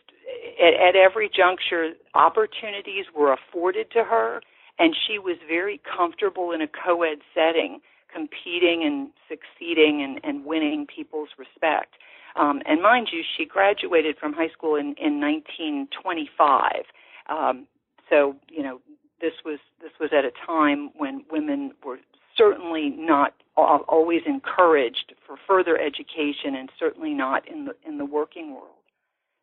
at, 0.62 0.74
at 0.74 0.96
every 0.96 1.30
juncture 1.30 1.94
opportunities 2.14 3.06
were 3.16 3.34
afforded 3.34 3.92
to 3.92 4.04
her, 4.04 4.42
and 4.80 4.96
she 5.08 5.18
was 5.18 5.38
very 5.48 5.82
comfortable 5.98 6.52
in 6.52 6.62
a 6.62 6.68
co-ed 6.68 7.20
setting, 7.34 7.80
competing 8.14 8.84
and 8.84 9.10
succeeding 9.28 10.04
and, 10.04 10.20
and 10.24 10.46
winning 10.46 10.86
people's 10.86 11.30
respect. 11.38 11.96
Um, 12.36 12.62
and 12.66 12.82
mind 12.82 13.10
you, 13.12 13.22
she 13.38 13.46
graduated 13.46 14.18
from 14.18 14.34
high 14.34 14.50
school 14.50 14.76
in, 14.76 14.96
in 14.98 15.20
1925. 15.20 16.86
Um, 17.30 17.68
so 18.10 18.36
you 18.50 18.64
know 18.64 18.80
this 19.24 19.34
was 19.46 19.60
this 19.82 19.94
was 20.02 20.10
at 20.12 20.26
a 20.26 20.32
time 20.46 20.92
when 20.98 21.24
women 21.32 21.72
were 21.84 21.98
certainly 22.38 22.90
not 22.90 23.34
always 23.56 24.22
encouraged 24.26 25.14
for 25.26 25.38
further 25.48 25.80
education 25.80 26.56
and 26.60 26.70
certainly 26.78 27.14
not 27.14 27.48
in 27.48 27.66
the 27.66 27.74
in 27.88 27.98
the 27.98 28.06
working 28.06 28.52
world. 28.54 28.84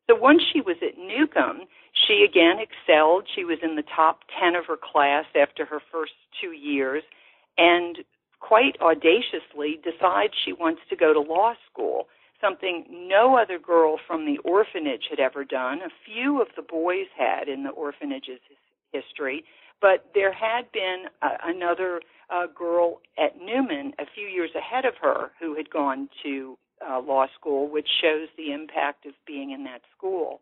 So 0.09 0.17
once 0.17 0.43
she 0.53 0.61
was 0.61 0.77
at 0.83 0.99
Newcomb, 0.99 1.61
she 2.07 2.27
again 2.29 2.59
excelled. 2.59 3.25
She 3.35 3.45
was 3.45 3.59
in 3.63 3.77
the 3.77 3.85
top 3.97 4.21
10 4.39 4.55
of 4.55 4.67
her 4.67 4.77
class 4.77 5.25
after 5.35 5.65
her 5.65 5.81
first 5.91 6.13
2 6.43 6.53
years 6.53 7.03
and 7.57 7.99
quite 8.41 8.77
audaciously 8.81 9.81
decides 9.83 10.35
she 10.45 10.53
wants 10.53 10.83
to 10.91 10.97
go 10.97 11.15
to 11.15 11.21
law 11.21 11.55
school, 11.71 12.09
something 12.41 12.85
no 12.91 13.39
other 13.39 13.59
girl 13.59 13.99
from 14.05 14.27
the 14.27 14.39
orphanage 14.39 15.05
had 15.09 15.21
ever 15.21 15.45
done. 15.45 15.79
A 15.79 15.93
few 16.05 16.41
of 16.43 16.49
the 16.57 16.63
boys 16.63 17.07
had 17.17 17.49
in 17.49 17.63
the 17.63 17.71
orphanage's 17.71 18.41
history, 18.93 19.45
but 19.81 20.11
there 20.15 20.33
had 20.33 20.71
been 20.73 21.05
uh, 21.23 21.37
another 21.45 22.01
uh, 22.31 22.47
girl 22.55 23.01
at 23.19 23.41
Newman 23.41 23.93
a 23.99 24.05
few 24.15 24.27
years 24.27 24.51
ahead 24.57 24.85
of 24.85 24.95
her 25.01 25.31
who 25.41 25.55
had 25.57 25.71
gone 25.71 26.09
to 26.23 26.57
uh, 26.89 27.01
law 27.01 27.27
school, 27.39 27.69
which 27.71 27.89
shows 28.01 28.29
the 28.37 28.53
impact 28.53 29.07
of 29.07 29.13
being 29.27 29.51
in 29.51 29.65
that 29.65 29.83
school. 29.97 30.41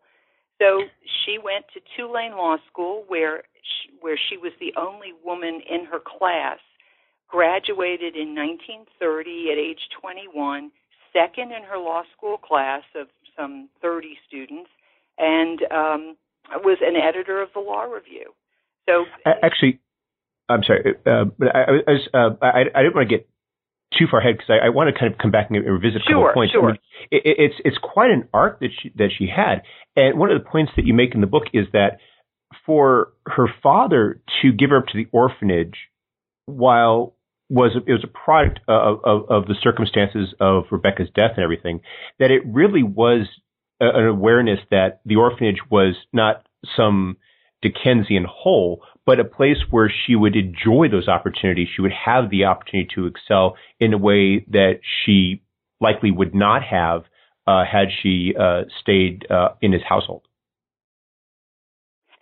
So 0.61 0.83
she 1.25 1.39
went 1.39 1.67
to 1.75 1.81
Tulane 1.97 2.33
Law 2.33 2.57
School, 2.71 3.05
where 3.07 3.45
she, 3.63 3.91
where 4.01 4.19
she 4.29 4.37
was 4.37 4.53
the 4.59 4.73
only 4.77 5.13
woman 5.25 5.61
in 5.69 5.85
her 5.87 6.01
class. 6.01 6.59
Graduated 7.29 8.17
in 8.17 8.35
1930 8.35 9.53
at 9.53 9.59
age 9.59 9.81
21, 10.01 10.71
second 11.13 11.53
in 11.53 11.63
her 11.63 11.79
law 11.79 12.03
school 12.17 12.39
class 12.39 12.83
of 12.97 13.09
some 13.37 13.69
30 13.83 14.17
students, 14.27 14.71
and 15.19 15.61
um, 15.71 16.17
was 16.65 16.79
an 16.81 16.97
editor 16.97 17.43
of 17.43 17.51
the 17.55 17.61
Law 17.61 17.83
Review. 17.83 18.33
So 18.89 19.05
actually, 19.25 19.81
I'm 20.49 20.63
sorry, 20.65 20.95
uh, 21.05 21.25
but 21.39 21.55
I, 21.55 21.61
I 21.61 21.93
was 21.93 22.09
uh, 22.15 22.31
I, 22.41 22.61
I 22.75 22.83
didn't 22.83 22.95
want 22.95 23.09
to 23.09 23.17
get 23.17 23.29
too 23.99 24.07
far 24.11 24.21
ahead 24.21 24.37
because 24.37 24.51
I, 24.51 24.67
I, 24.67 24.69
want 24.71 24.93
to 24.93 24.99
kind 24.99 25.13
of 25.13 25.19
come 25.19 25.31
back 25.31 25.51
and 25.51 25.65
revisit 25.65 26.03
a 26.03 26.05
sure, 26.05 26.15
couple 26.15 26.29
of 26.29 26.35
points. 26.35 26.53
Sure. 26.53 26.65
I 26.65 26.73
mean, 26.73 26.79
it, 27.11 27.23
it's 27.25 27.55
it's 27.65 27.79
quite 27.79 28.11
an 28.11 28.29
arc 28.33 28.61
that 28.61 28.71
she 28.81 28.93
that 28.97 29.11
she 29.17 29.29
had, 29.29 29.63
and 29.95 30.19
one 30.19 30.31
of 30.31 30.43
the 30.43 30.49
points 30.49 30.73
that 30.77 30.87
you 30.87 30.95
make 30.95 31.15
in 31.15 31.21
the 31.21 31.27
book 31.27 31.45
is 31.53 31.67
that 31.73 31.99
for 32.65 33.13
her 33.27 33.47
father 33.63 34.21
to 34.43 34.53
give 34.53 34.71
her 34.71 34.79
up 34.79 34.87
to 34.87 34.97
the 34.97 35.07
orphanage 35.13 35.77
while 36.47 37.15
was 37.51 37.73
it 37.87 37.93
was 37.93 38.05
a 38.05 38.07
product 38.07 38.61
of, 38.69 39.01
of, 39.05 39.31
of 39.31 39.47
the 39.47 39.55
circumstances 39.63 40.35
of 40.41 40.65
Rebecca's 40.71 41.09
death 41.15 41.33
and 41.37 41.45
everything. 41.45 41.81
That 42.19 42.31
it 42.31 42.43
really 42.47 42.83
was 42.83 43.27
an 43.81 44.07
awareness 44.07 44.59
that 44.71 45.01
the 45.05 45.17
orphanage 45.17 45.59
was 45.71 45.95
not 46.13 46.47
some 46.77 47.17
Dickensian 47.63 48.25
hole, 48.29 48.83
but 49.05 49.19
a 49.19 49.25
place 49.25 49.59
where 49.71 49.91
she 50.07 50.15
would 50.15 50.37
enjoy 50.37 50.89
those 50.91 51.09
opportunities. 51.09 51.69
She 51.75 51.83
would 51.83 51.93
have 51.93 52.31
the 52.31 52.45
opportunity 52.45 52.89
to 52.95 53.07
excel 53.07 53.57
in 53.81 53.93
a 53.93 53.99
way 53.99 54.45
that 54.51 54.81
she 55.05 55.43
likely 55.81 56.11
would 56.11 56.35
not 56.35 56.63
have 56.63 57.05
uh, 57.47 57.65
had 57.65 57.89
she 58.03 58.35
uh, 58.39 58.63
stayed 58.81 59.27
uh, 59.31 59.51
in 59.63 59.73
his 59.73 59.83
household. 59.89 60.23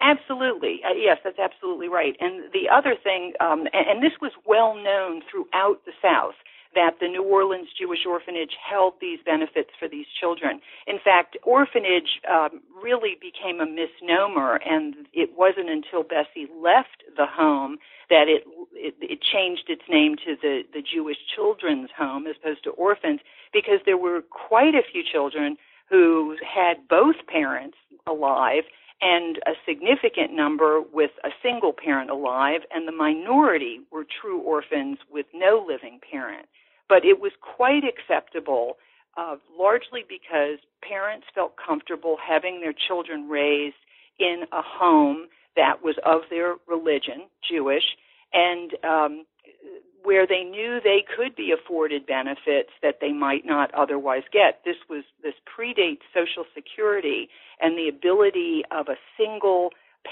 Absolutely. 0.00 0.80
Uh, 0.84 0.94
yes, 0.94 1.18
that's 1.24 1.38
absolutely 1.38 1.88
right. 1.88 2.14
And 2.20 2.44
the 2.52 2.68
other 2.72 2.94
thing, 3.02 3.32
um, 3.40 3.66
and, 3.72 3.86
and 3.88 4.02
this 4.02 4.12
was 4.20 4.30
well 4.46 4.74
known 4.74 5.22
throughout 5.30 5.84
the 5.84 5.92
South, 6.00 6.34
that 6.76 7.00
the 7.00 7.08
New 7.08 7.24
Orleans 7.24 7.68
Jewish 7.76 8.06
Orphanage 8.06 8.54
held 8.62 8.94
these 9.00 9.18
benefits 9.24 9.70
for 9.78 9.88
these 9.88 10.06
children. 10.20 10.60
In 10.86 10.98
fact, 11.02 11.36
orphanage 11.42 12.20
um, 12.30 12.60
really 12.80 13.16
became 13.20 13.60
a 13.60 13.66
misnomer, 13.66 14.60
and 14.64 14.94
it 15.12 15.30
wasn't 15.36 15.70
until 15.70 16.04
Bessie 16.04 16.46
left 16.54 17.02
the 17.16 17.26
home 17.26 17.78
that 18.08 18.28
it, 18.28 18.44
it, 18.72 18.94
it 19.00 19.20
changed 19.20 19.64
its 19.68 19.82
name 19.88 20.14
to 20.24 20.36
the, 20.40 20.62
the 20.72 20.82
Jewish 20.82 21.18
Children's 21.34 21.90
Home 21.96 22.26
as 22.28 22.36
opposed 22.40 22.62
to 22.64 22.70
orphans, 22.70 23.20
because 23.52 23.80
there 23.84 23.98
were 23.98 24.22
quite 24.30 24.76
a 24.76 24.82
few 24.92 25.02
children 25.02 25.56
who 25.88 26.36
had 26.44 26.86
both 26.88 27.16
parents 27.26 27.78
alive 28.06 28.64
and 29.00 29.38
a 29.46 29.52
significant 29.68 30.32
number 30.32 30.80
with 30.80 31.10
a 31.24 31.30
single 31.42 31.72
parent 31.72 32.10
alive, 32.10 32.60
and 32.72 32.88
the 32.88 32.92
minority 32.92 33.80
were 33.90 34.04
true 34.04 34.40
orphans 34.40 34.98
with 35.10 35.26
no 35.34 35.64
living 35.66 36.00
parent. 36.10 36.46
But 36.88 37.04
it 37.04 37.20
was 37.20 37.32
quite 37.40 37.82
acceptable, 37.84 38.76
uh, 39.16 39.36
largely 39.58 40.04
because 40.08 40.58
parents 40.82 41.26
felt 41.34 41.54
comfortable 41.56 42.16
having 42.24 42.60
their 42.60 42.74
children 42.74 43.28
raised 43.28 43.76
in 44.18 44.44
a 44.52 44.62
home 44.62 45.26
that 45.56 45.82
was 45.82 45.96
of 46.04 46.22
their 46.30 46.56
religion, 46.68 47.26
Jewish, 47.48 47.96
and 48.32 48.72
um, 48.84 49.24
where 50.02 50.26
they 50.26 50.44
knew 50.44 50.78
they 50.82 51.02
could 51.16 51.34
be 51.34 51.52
afforded 51.52 52.06
benefits 52.06 52.70
that 52.82 52.98
they 53.00 53.12
might 53.12 53.44
not 53.44 53.74
otherwise 53.74 54.22
get. 54.32 54.60
This 54.64 54.76
was 54.88 55.02
this 55.22 55.34
predates 55.44 56.02
Social 56.14 56.44
Security 56.54 57.28
and 57.60 57.76
the 57.76 57.88
ability 57.88 58.62
of 58.70 58.88
a 58.88 58.96
single 59.18 59.70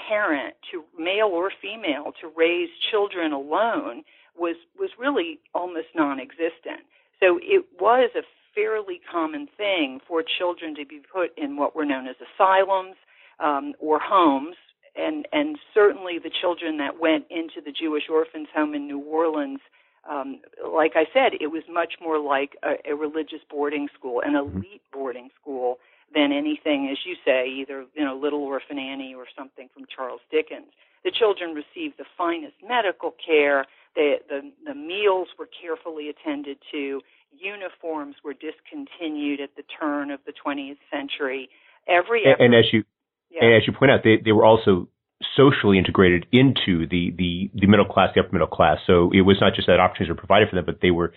parent 0.09 0.55
to 0.71 0.83
male 1.01 1.27
or 1.27 1.51
female 1.61 2.11
to 2.19 2.29
raise 2.35 2.69
children 2.91 3.31
alone 3.31 4.03
was 4.37 4.55
was 4.77 4.91
really 4.99 5.39
almost 5.53 5.87
non-existent. 5.95 6.81
So 7.19 7.39
it 7.41 7.65
was 7.79 8.11
a 8.15 8.23
fairly 8.53 9.01
common 9.11 9.47
thing 9.57 9.99
for 10.07 10.23
children 10.23 10.75
to 10.75 10.85
be 10.85 11.01
put 11.11 11.37
in 11.37 11.57
what 11.57 11.75
were 11.75 11.85
known 11.85 12.07
as 12.07 12.15
asylums 12.21 12.95
um, 13.39 13.73
or 13.79 13.99
homes, 13.99 14.55
and 14.95 15.27
and 15.31 15.57
certainly 15.73 16.19
the 16.19 16.31
children 16.41 16.77
that 16.77 16.99
went 16.99 17.25
into 17.29 17.61
the 17.63 17.71
Jewish 17.71 18.03
orphans 18.09 18.47
home 18.53 18.73
in 18.73 18.87
New 18.87 18.99
Orleans. 18.99 19.59
Um, 20.07 20.39
like 20.63 20.91
I 20.93 21.05
said, 21.11 21.33
it 21.41 21.47
was 21.47 21.63
much 21.67 21.95
more 21.99 22.19
like 22.19 22.55
a, 22.61 22.91
a 22.91 22.95
religious 22.95 23.41
boarding 23.49 23.87
school, 23.97 24.21
an 24.21 24.33
mm-hmm. 24.33 24.57
elite 24.57 24.83
boarding 24.93 25.29
school, 25.41 25.79
than 26.13 26.31
anything, 26.31 26.89
as 26.91 26.97
you 27.05 27.15
say, 27.25 27.47
either 27.47 27.85
you 27.95 28.03
know 28.03 28.15
Little 28.15 28.43
Orphan 28.43 28.77
Annie 28.77 29.15
or 29.15 29.25
something 29.37 29.69
from 29.73 29.85
Charles 29.93 30.21
Dickens. 30.31 30.71
The 31.03 31.11
children 31.11 31.53
received 31.53 31.97
the 31.97 32.05
finest 32.17 32.55
medical 32.67 33.13
care. 33.23 33.65
The, 33.95 34.15
the, 34.27 34.51
the 34.65 34.75
meals 34.75 35.29
were 35.39 35.47
carefully 35.61 36.09
attended 36.09 36.57
to. 36.71 37.01
Uniforms 37.31 38.15
were 38.23 38.33
discontinued 38.33 39.39
at 39.41 39.55
the 39.55 39.63
turn 39.79 40.11
of 40.11 40.19
the 40.25 40.33
20th 40.33 40.77
century. 40.91 41.49
Every 41.87 42.25
effort, 42.25 42.43
and, 42.43 42.55
as 42.55 42.65
you 42.73 42.83
yeah. 43.29 43.45
and 43.45 43.53
as 43.53 43.67
you 43.67 43.73
point 43.73 43.91
out, 43.91 44.01
they, 44.03 44.17
they 44.23 44.31
were 44.31 44.45
also 44.45 44.87
socially 45.35 45.77
integrated 45.77 46.25
into 46.31 46.87
the, 46.87 47.13
the, 47.17 47.49
the 47.53 47.67
middle 47.67 47.85
class, 47.85 48.09
the 48.13 48.21
upper 48.21 48.31
middle 48.31 48.47
class. 48.47 48.79
So 48.85 49.11
it 49.13 49.21
was 49.21 49.37
not 49.39 49.53
just 49.55 49.67
that 49.67 49.79
opportunities 49.79 50.09
were 50.09 50.15
provided 50.15 50.49
for 50.49 50.55
them, 50.55 50.65
but 50.65 50.79
they 50.81 50.91
were 50.91 51.13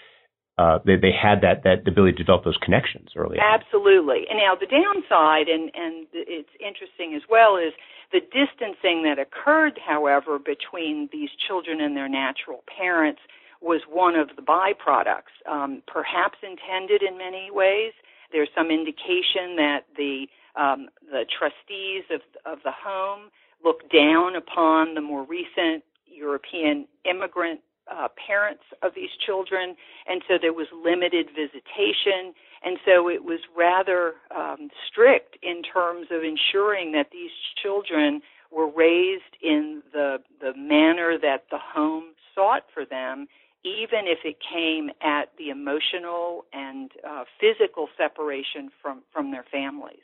uh, 0.59 0.79
they, 0.85 0.97
they 0.97 1.14
had 1.14 1.40
that, 1.40 1.62
that 1.62 1.87
ability 1.87 2.12
to 2.12 2.25
develop 2.25 2.44
those 2.44 2.59
connections 2.61 3.11
early. 3.16 3.38
Absolutely. 3.38 4.27
And 4.29 4.38
now 4.38 4.55
the 4.59 4.66
downside, 4.66 5.47
and, 5.47 5.71
and 5.75 6.07
it's 6.12 6.51
interesting 6.59 7.14
as 7.14 7.23
well, 7.31 7.57
is 7.57 7.73
the 8.11 8.21
distancing 8.21 9.05
that 9.05 9.18
occurred, 9.18 9.79
however, 9.79 10.38
between 10.38 11.09
these 11.12 11.31
children 11.47 11.81
and 11.81 11.97
their 11.97 12.09
natural 12.09 12.64
parents 12.66 13.21
was 13.61 13.83
one 13.88 14.14
of 14.14 14.31
the 14.37 14.42
byproducts, 14.42 15.35
um, 15.51 15.83
perhaps 15.87 16.38
intended 16.42 17.03
in 17.03 17.18
many 17.18 17.51
ways. 17.51 17.92
There's 18.33 18.49
some 18.55 18.71
indication 18.71 19.57
that 19.57 19.81
the 19.97 20.27
um, 20.57 20.88
the 21.11 21.25
trustees 21.27 22.05
of 22.11 22.21
of 22.44 22.59
the 22.64 22.73
home 22.73 23.31
looked 23.64 23.92
down 23.92 24.37
upon 24.37 24.94
the 24.94 25.01
more 25.01 25.25
recent 25.25 25.85
European 26.07 26.87
immigrant 27.05 27.61
uh, 27.90 28.09
parents 28.27 28.62
of 28.83 28.92
these 28.94 29.11
children, 29.24 29.77
and 30.07 30.22
so 30.29 30.35
there 30.40 30.53
was 30.53 30.66
limited 30.72 31.29
visitation, 31.35 32.35
and 32.64 32.79
so 32.85 33.09
it 33.09 33.24
was 33.24 33.40
rather 33.57 34.14
um, 34.37 34.68
strict 34.87 35.37
in 35.42 35.62
terms 35.62 36.09
of 36.11 36.22
ensuring 36.22 36.92
that 36.92 37.09
these 37.12 37.31
children 37.62 38.20
were 38.51 38.70
raised 38.70 39.37
in 39.42 39.83
the 39.92 40.18
the 40.40 40.53
manner 40.57 41.18
that 41.20 41.44
the 41.51 41.59
home 41.59 42.14
sought 42.35 42.64
for 42.72 42.85
them, 42.85 43.27
even 43.64 44.07
if 44.07 44.20
it 44.24 44.37
came 44.40 44.90
at 45.03 45.33
the 45.38 45.51
emotional 45.51 46.44
and 46.53 46.90
uh, 47.07 47.24
physical 47.40 47.88
separation 47.96 48.70
from 48.81 49.03
from 49.12 49.31
their 49.31 49.44
families. 49.51 50.01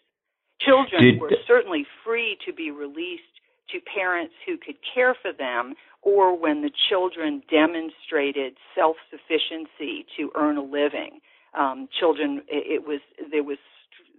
Children 0.61 1.03
Did, 1.03 1.21
were 1.21 1.33
certainly 1.47 1.87
free 2.05 2.39
to 2.47 2.53
be 2.53 2.71
released 2.71 3.23
to 3.75 3.81
parents 3.81 4.35
who 4.47 4.57
could 4.57 4.77
care 4.95 5.15
for 5.21 5.33
them 5.33 5.75
or 6.03 6.39
when 6.39 6.63
the 6.63 6.71
children 6.89 7.43
demonstrated 7.51 8.55
self 8.75 8.97
sufficiency 9.11 10.07
to 10.17 10.31
earn 10.37 10.57
a 10.57 10.63
living. 10.63 11.21
Um, 11.59 11.89
children, 11.99 12.43
it, 12.49 12.83
it 12.83 12.87
was 12.87 13.01
there 13.31 13.43
was 13.43 13.59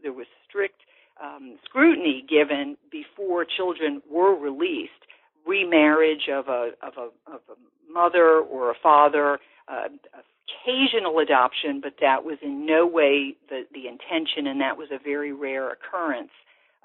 there 0.03 0.13
was 0.13 0.27
strict 0.47 0.81
um, 1.23 1.57
scrutiny 1.63 2.25
given 2.27 2.77
before 2.91 3.45
children 3.45 4.01
were 4.09 4.35
released. 4.35 4.91
Remarriage 5.47 6.27
of 6.31 6.47
a 6.47 6.71
of 6.81 6.93
a 6.97 7.09
of 7.31 7.41
a 7.49 7.91
mother 7.91 8.39
or 8.39 8.71
a 8.71 8.75
father, 8.81 9.39
uh, 9.67 9.87
occasional 10.65 11.19
adoption, 11.19 11.79
but 11.81 11.93
that 12.01 12.23
was 12.23 12.37
in 12.41 12.65
no 12.65 12.87
way 12.87 13.35
the 13.49 13.63
the 13.73 13.87
intention, 13.87 14.47
and 14.47 14.59
that 14.59 14.75
was 14.75 14.89
a 14.91 14.97
very 14.97 15.31
rare 15.31 15.69
occurrence. 15.69 16.31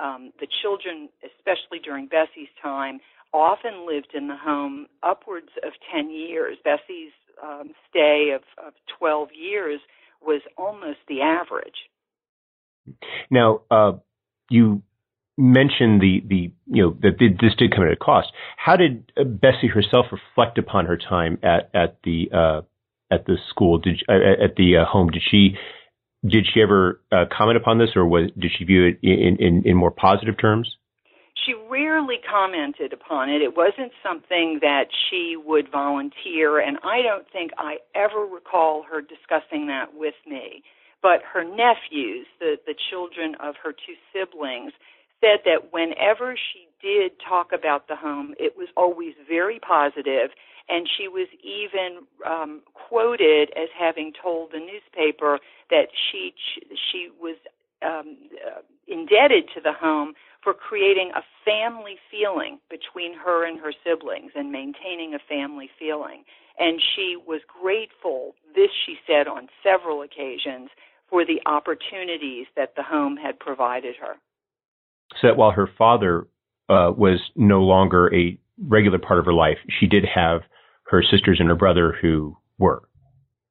Um, 0.02 0.32
the 0.40 0.46
children, 0.62 1.08
especially 1.24 1.78
during 1.82 2.06
Bessie's 2.06 2.48
time, 2.62 3.00
often 3.32 3.86
lived 3.86 4.12
in 4.14 4.28
the 4.28 4.36
home 4.36 4.86
upwards 5.02 5.50
of 5.64 5.72
10 5.94 6.10
years. 6.10 6.56
Bessie's 6.64 7.12
um, 7.42 7.70
stay 7.88 8.32
of, 8.34 8.42
of 8.64 8.72
12 8.98 9.28
years 9.38 9.80
was 10.22 10.42
almost 10.56 10.98
the 11.08 11.20
average. 11.22 11.88
Now, 13.30 13.62
uh, 13.70 13.92
you 14.48 14.82
mentioned 15.38 16.00
the, 16.00 16.22
the 16.28 16.52
you 16.66 16.82
know 16.82 16.96
that 17.00 17.18
this 17.18 17.54
did 17.56 17.74
come 17.74 17.84
at 17.84 17.92
a 17.92 17.96
cost. 17.96 18.28
How 18.56 18.76
did 18.76 19.10
uh, 19.16 19.24
Bessie 19.24 19.68
herself 19.68 20.06
reflect 20.12 20.58
upon 20.58 20.86
her 20.86 20.96
time 20.96 21.38
at 21.42 21.70
at 21.74 21.98
the 22.04 22.30
uh, 22.32 22.60
at 23.10 23.26
the 23.26 23.36
school? 23.48 23.78
Did 23.78 24.02
uh, 24.08 24.44
at 24.44 24.56
the 24.56 24.78
uh, 24.78 24.84
home? 24.84 25.10
Did 25.10 25.22
she 25.30 25.56
did 26.26 26.46
she 26.52 26.60
ever 26.60 27.00
uh, 27.12 27.24
comment 27.36 27.56
upon 27.56 27.78
this, 27.78 27.90
or 27.96 28.06
was 28.06 28.30
did 28.38 28.52
she 28.56 28.64
view 28.64 28.86
it 28.86 28.98
in, 29.02 29.36
in, 29.38 29.62
in 29.64 29.76
more 29.76 29.90
positive 29.90 30.36
terms? 30.38 30.76
She 31.46 31.54
rarely 31.70 32.16
commented 32.28 32.92
upon 32.92 33.30
it. 33.30 33.40
It 33.40 33.56
wasn't 33.56 33.92
something 34.02 34.58
that 34.60 34.86
she 35.08 35.36
would 35.42 35.70
volunteer, 35.72 36.58
and 36.58 36.76
I 36.84 37.00
don't 37.02 37.26
think 37.32 37.52
I 37.56 37.78
ever 37.94 38.26
recall 38.26 38.84
her 38.90 39.00
discussing 39.00 39.66
that 39.68 39.94
with 39.94 40.14
me. 40.26 40.62
But 41.02 41.22
her 41.32 41.42
nephews, 41.42 42.26
the, 42.40 42.56
the 42.66 42.74
children 42.90 43.34
of 43.40 43.54
her 43.64 43.72
two 43.72 43.96
siblings, 44.12 44.72
said 45.20 45.40
that 45.44 45.72
whenever 45.72 46.36
she 46.36 46.68
did 46.82 47.12
talk 47.26 47.52
about 47.52 47.88
the 47.88 47.96
home, 47.96 48.34
it 48.38 48.54
was 48.56 48.68
always 48.76 49.14
very 49.28 49.58
positive, 49.58 50.30
and 50.70 50.88
she 50.96 51.08
was 51.08 51.26
even 51.42 52.06
um, 52.24 52.62
quoted 52.74 53.50
as 53.56 53.68
having 53.76 54.12
told 54.22 54.52
the 54.52 54.58
newspaper 54.58 55.38
that 55.68 55.88
she 55.90 56.32
she 56.92 57.08
was 57.20 57.36
um, 57.82 58.16
uh, 58.46 58.60
indebted 58.86 59.44
to 59.54 59.60
the 59.60 59.72
home 59.72 60.14
for 60.42 60.54
creating 60.54 61.10
a 61.14 61.22
family 61.44 61.96
feeling 62.10 62.58
between 62.70 63.14
her 63.14 63.46
and 63.46 63.58
her 63.58 63.72
siblings 63.84 64.32
and 64.34 64.52
maintaining 64.52 65.14
a 65.14 65.18
family 65.28 65.68
feeling. 65.78 66.24
And 66.58 66.80
she 66.94 67.16
was 67.16 67.40
grateful, 67.48 68.34
this 68.54 68.70
she 68.86 68.96
said 69.06 69.26
on 69.26 69.48
several 69.62 70.02
occasions, 70.02 70.70
for 71.08 71.24
the 71.24 71.40
opportunities 71.46 72.46
that 72.56 72.74
the 72.76 72.82
home 72.82 73.16
had 73.16 73.38
provided 73.38 73.96
her. 74.00 74.14
So 75.20 75.28
that 75.28 75.36
while 75.36 75.50
her 75.50 75.68
father 75.78 76.26
uh, 76.68 76.92
was 76.96 77.18
no 77.34 77.62
longer 77.62 78.14
a 78.14 78.38
regular 78.68 78.98
part 78.98 79.18
of 79.18 79.24
her 79.24 79.32
life, 79.32 79.58
she 79.78 79.86
did 79.86 80.04
have 80.04 80.42
her 80.90 81.02
sisters 81.02 81.38
and 81.38 81.48
her 81.48 81.54
brother 81.54 81.94
who 82.00 82.36
were. 82.58 82.82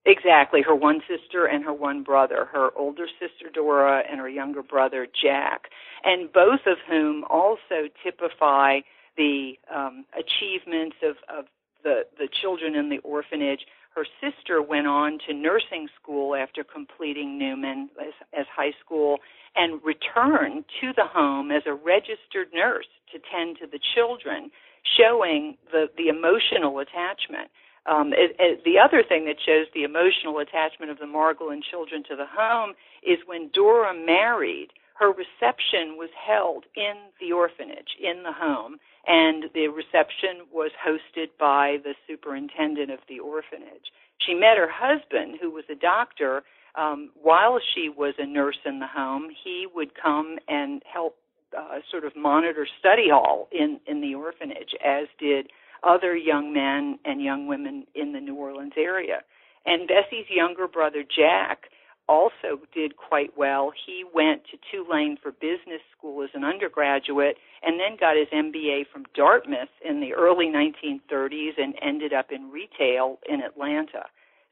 Exactly, 0.06 0.62
her 0.62 0.75
one 0.75 1.02
sister 1.08 1.45
and 1.45 1.63
her 1.63 1.73
one 1.73 2.04
brother, 2.04 2.47
her 2.52 2.69
older 2.78 3.06
sister 3.19 3.49
Dora 3.54 4.04
and 4.10 4.19
her 4.19 4.30
younger 4.30 4.63
brother 4.63 5.08
Jack, 5.21 5.63
and 6.04 6.32
both 6.32 6.62
of 6.65 6.78
whom 6.89 7.23
also 7.30 7.88
typify 8.04 8.80
the 9.17 9.54
um, 9.73 10.06
achievements 10.17 10.95
of, 11.04 11.15
of 11.34 11.45
the, 11.84 12.04
the 12.17 12.28
children 12.41 12.75
in 12.75 12.89
the 12.89 12.99
orphanage. 12.99 13.62
Her 13.95 14.06
sister 14.21 14.62
went 14.62 14.88
on 14.88 15.19
to 15.28 15.34
nursing 15.34 15.88
school 16.02 16.36
after 16.36 16.63
completing 16.63 17.38
Newman 17.38 17.89
as, 17.99 18.13
as 18.38 18.45
high 18.56 18.73
school 18.84 19.17
and 19.56 19.82
returned 19.84 20.65
to 20.82 20.93
the 20.95 21.06
home 21.06 21.52
as 21.52 21.63
a 21.65 21.73
registered 21.73 22.54
nurse 22.54 22.88
to 23.12 23.19
tend 23.32 23.58
to 23.60 23.67
the 23.67 23.80
children, 23.95 24.52
showing 24.83 25.57
the, 25.71 25.89
the 25.97 26.07
emotional 26.07 26.79
attachment. 26.79 27.49
Um, 27.85 28.13
it, 28.13 28.35
it, 28.39 28.63
the 28.65 28.77
other 28.77 29.03
thing 29.07 29.25
that 29.25 29.37
shows 29.43 29.67
the 29.73 29.83
emotional 29.83 30.39
attachment 30.39 30.91
of 30.91 30.99
the 30.99 31.05
Margolin 31.05 31.61
children 31.63 32.03
to 32.09 32.15
the 32.15 32.27
home 32.29 32.73
is 33.03 33.17
when 33.25 33.49
Dora 33.53 33.93
married, 33.93 34.69
her 34.99 35.09
reception 35.09 35.95
was 35.97 36.09
held 36.13 36.65
in 36.75 37.09
the 37.19 37.31
orphanage, 37.31 37.95
in 37.99 38.23
the 38.23 38.33
home, 38.33 38.77
and 39.07 39.45
the 39.53 39.69
reception 39.69 40.45
was 40.51 40.71
hosted 40.75 41.29
by 41.39 41.77
the 41.83 41.95
superintendent 42.05 42.91
of 42.91 42.99
the 43.07 43.19
orphanage. 43.19 43.89
She 44.19 44.33
met 44.33 44.57
her 44.57 44.69
husband, 44.69 45.39
who 45.41 45.49
was 45.49 45.63
a 45.71 45.75
doctor, 45.75 46.43
um, 46.75 47.09
while 47.19 47.59
she 47.73 47.89
was 47.89 48.13
a 48.19 48.25
nurse 48.25 48.59
in 48.65 48.79
the 48.79 48.87
home. 48.87 49.29
He 49.43 49.65
would 49.73 49.91
come 49.95 50.37
and 50.47 50.83
help 50.91 51.15
uh, 51.57 51.79
sort 51.89 52.05
of 52.05 52.15
monitor 52.15 52.67
study 52.79 53.09
hall 53.09 53.47
in 53.51 53.79
in 53.88 54.01
the 54.01 54.15
orphanage, 54.15 54.75
as 54.85 55.07
did 55.19 55.51
other 55.83 56.15
young 56.15 56.53
men 56.53 56.99
and 57.05 57.21
young 57.21 57.47
women 57.47 57.85
in 57.95 58.13
the 58.13 58.19
New 58.19 58.35
Orleans 58.35 58.73
area. 58.77 59.21
And 59.65 59.88
Bessie's 59.88 60.25
younger 60.29 60.67
brother, 60.67 61.03
Jack, 61.03 61.69
also 62.07 62.59
did 62.73 62.97
quite 62.97 63.38
well. 63.38 63.71
He 63.85 64.03
went 64.13 64.41
to 64.51 64.57
Tulane 64.71 65.17
for 65.21 65.31
business 65.31 65.81
school 65.95 66.23
as 66.23 66.31
an 66.33 66.43
undergraduate 66.43 67.38
and 67.62 67.79
then 67.79 67.97
got 67.99 68.17
his 68.17 68.27
MBA 68.33 68.88
from 68.91 69.05
Dartmouth 69.15 69.69
in 69.88 70.01
the 70.01 70.13
early 70.13 70.47
1930s 70.47 71.51
and 71.57 71.75
ended 71.81 72.12
up 72.12 72.31
in 72.31 72.49
retail 72.49 73.19
in 73.29 73.41
Atlanta. 73.41 74.05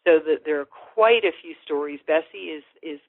So 0.05 0.19
that 0.19 0.45
there 0.45 0.61
are 0.61 0.69
quite 0.93 1.25
a 1.25 1.31
few 1.41 1.55
stories. 1.65 1.99
Bessie 2.05 2.53
is 2.53 2.63
is 2.81 2.99
is 2.99 3.01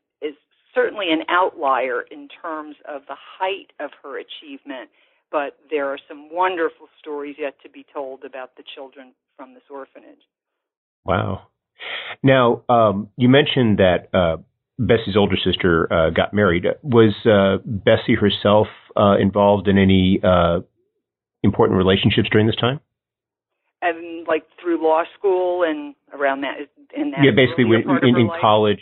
certainly 0.75 1.07
an 1.11 1.23
outlier 1.29 2.03
in 2.11 2.29
terms 2.43 2.77
of 2.89 3.03
the 3.09 3.17
height 3.17 3.73
of 3.81 3.91
her 4.03 4.19
achievement 4.19 4.91
but 5.31 5.59
there 5.71 5.87
are 5.87 5.99
some 6.09 6.29
wonderful 6.33 6.89
stories 6.99 7.37
yet 7.39 7.55
to 7.63 7.69
be 7.69 7.85
told 7.93 8.25
about 8.25 8.57
the 8.57 8.63
children 8.75 9.13
from 9.37 9.55
this 9.55 9.63
orphanage. 9.71 10.21
Wow. 11.05 11.49
Now, 12.23 12.63
um, 12.69 13.11
you 13.17 13.29
mentioned 13.29 13.79
that 13.79 14.09
uh, 14.13 14.39
Bessie's 14.79 15.17
older 15.17 15.37
sister 15.43 15.93
uh, 15.93 16.11
got 16.11 16.33
married. 16.35 16.65
Was 16.83 17.15
uh, 17.25 17.63
Bessie 17.65 18.15
herself 18.15 18.67
uh, 18.97 19.17
involved 19.19 19.69
in 19.69 19.79
any 19.79 20.21
uh, 20.23 20.61
important 21.43 21.79
relationships 21.79 22.29
during 22.31 22.47
this 22.47 22.57
time? 22.57 22.81
And 23.81 24.27
like 24.27 24.45
through 24.61 24.83
law 24.83 25.05
school 25.17 25.63
and 25.63 25.95
around 26.13 26.41
that, 26.41 26.57
in 26.97 27.13
that 27.13 27.21
yeah, 27.23 27.31
basically 27.31 27.65
in, 27.65 28.09
in, 28.09 28.17
in 28.17 28.31
college, 28.41 28.81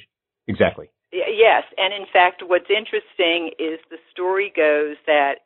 exactly. 0.48 0.88
Yes, 1.16 1.64
and 1.78 1.94
in 1.94 2.06
fact, 2.12 2.42
what's 2.46 2.68
interesting 2.70 3.52
is 3.58 3.78
the 3.90 3.98
story 4.10 4.52
goes 4.54 4.96
that 5.06 5.36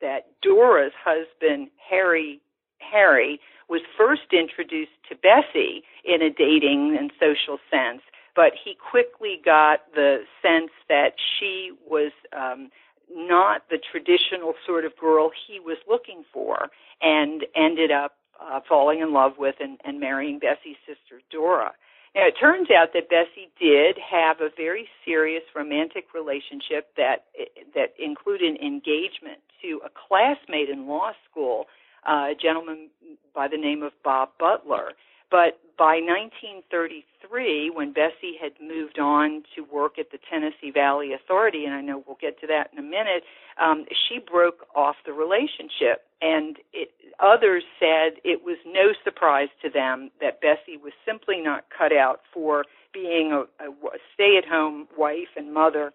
that 0.00 0.26
Dora's 0.42 0.92
husband, 1.02 1.68
Harry, 1.88 2.40
Harry, 2.80 3.40
was 3.68 3.80
first 3.96 4.32
introduced 4.32 4.90
to 5.08 5.14
Bessie 5.14 5.82
in 6.04 6.20
a 6.20 6.30
dating 6.30 6.96
and 6.98 7.10
social 7.18 7.58
sense, 7.70 8.02
but 8.34 8.52
he 8.62 8.74
quickly 8.74 9.40
got 9.42 9.80
the 9.94 10.24
sense 10.42 10.72
that 10.88 11.12
she 11.38 11.70
was 11.88 12.12
um, 12.36 12.70
not 13.10 13.62
the 13.70 13.78
traditional 13.78 14.54
sort 14.66 14.84
of 14.84 14.96
girl 14.98 15.30
he 15.46 15.60
was 15.60 15.78
looking 15.88 16.24
for, 16.32 16.68
and 17.00 17.46
ended 17.56 17.90
up 17.90 18.16
uh, 18.40 18.60
falling 18.68 19.00
in 19.00 19.12
love 19.12 19.32
with 19.38 19.54
and, 19.60 19.78
and 19.84 20.00
marrying 20.00 20.38
Bessie's 20.38 20.76
sister 20.86 21.22
Dora. 21.30 21.72
Now, 22.14 22.28
it 22.28 22.34
turns 22.38 22.68
out 22.70 22.92
that 22.94 23.08
Bessie 23.08 23.50
did 23.58 23.98
have 23.98 24.40
a 24.40 24.48
very 24.56 24.88
serious 25.04 25.42
romantic 25.54 26.14
relationship 26.14 26.94
that 26.96 27.26
that 27.74 27.94
included 27.98 28.56
engagement 28.62 29.42
to 29.62 29.80
a 29.84 29.90
classmate 29.90 30.68
in 30.68 30.86
law 30.86 31.10
school, 31.28 31.66
uh, 32.06 32.30
a 32.30 32.34
gentleman 32.40 32.90
by 33.34 33.48
the 33.48 33.56
name 33.56 33.82
of 33.82 33.92
Bob 34.04 34.28
Butler. 34.38 34.92
But 35.30 35.58
by 35.76 35.98
1933, 35.98 37.70
when 37.70 37.92
Bessie 37.92 38.36
had 38.40 38.52
moved 38.60 38.98
on 38.98 39.42
to 39.56 39.62
work 39.62 39.98
at 39.98 40.10
the 40.12 40.18
Tennessee 40.30 40.70
Valley 40.70 41.12
Authority, 41.12 41.64
and 41.64 41.74
I 41.74 41.80
know 41.80 42.04
we'll 42.06 42.18
get 42.20 42.40
to 42.40 42.46
that 42.46 42.70
in 42.72 42.78
a 42.78 42.82
minute, 42.82 43.24
um, 43.60 43.86
she 43.90 44.18
broke 44.18 44.66
off 44.74 44.96
the 45.04 45.12
relationship. 45.12 46.04
And 46.22 46.58
it, 46.72 46.90
others 47.20 47.64
said 47.78 48.20
it 48.24 48.44
was 48.44 48.56
no 48.66 48.92
surprise 49.02 49.48
to 49.62 49.70
them 49.70 50.10
that 50.20 50.40
Bessie 50.40 50.76
was 50.76 50.92
simply 51.04 51.40
not 51.40 51.64
cut 51.76 51.92
out 51.92 52.20
for 52.32 52.64
being 52.92 53.32
a, 53.32 53.64
a, 53.64 53.72
stay 54.14 54.38
at 54.38 54.48
home 54.48 54.86
wife 54.96 55.34
and 55.36 55.52
mother. 55.52 55.92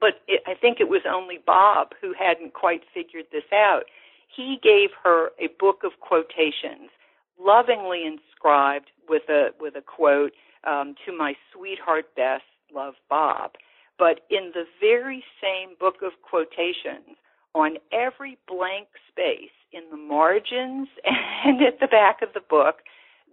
But 0.00 0.20
it, 0.26 0.42
I 0.46 0.54
think 0.54 0.80
it 0.80 0.88
was 0.88 1.02
only 1.08 1.38
Bob 1.44 1.88
who 2.00 2.12
hadn't 2.18 2.54
quite 2.54 2.82
figured 2.92 3.26
this 3.30 3.44
out. 3.52 3.84
He 4.34 4.58
gave 4.62 4.90
her 5.02 5.30
a 5.38 5.48
book 5.58 5.82
of 5.84 6.00
quotations 6.00 6.90
lovingly 7.40 8.04
inscribed 8.04 8.90
with 9.08 9.22
a 9.28 9.48
with 9.58 9.74
a 9.76 9.82
quote 9.82 10.32
um, 10.66 10.94
to 11.06 11.16
my 11.16 11.34
sweetheart 11.52 12.06
Bess, 12.16 12.42
love 12.74 12.94
Bob. 13.08 13.52
But 13.98 14.20
in 14.30 14.52
the 14.54 14.64
very 14.80 15.22
same 15.42 15.76
book 15.78 15.96
of 16.02 16.12
quotations, 16.22 17.16
on 17.54 17.76
every 17.92 18.38
blank 18.48 18.88
space 19.08 19.52
in 19.72 19.82
the 19.90 19.96
margins 19.96 20.88
and 21.44 21.62
at 21.62 21.80
the 21.80 21.86
back 21.86 22.22
of 22.22 22.30
the 22.34 22.40
book, 22.40 22.76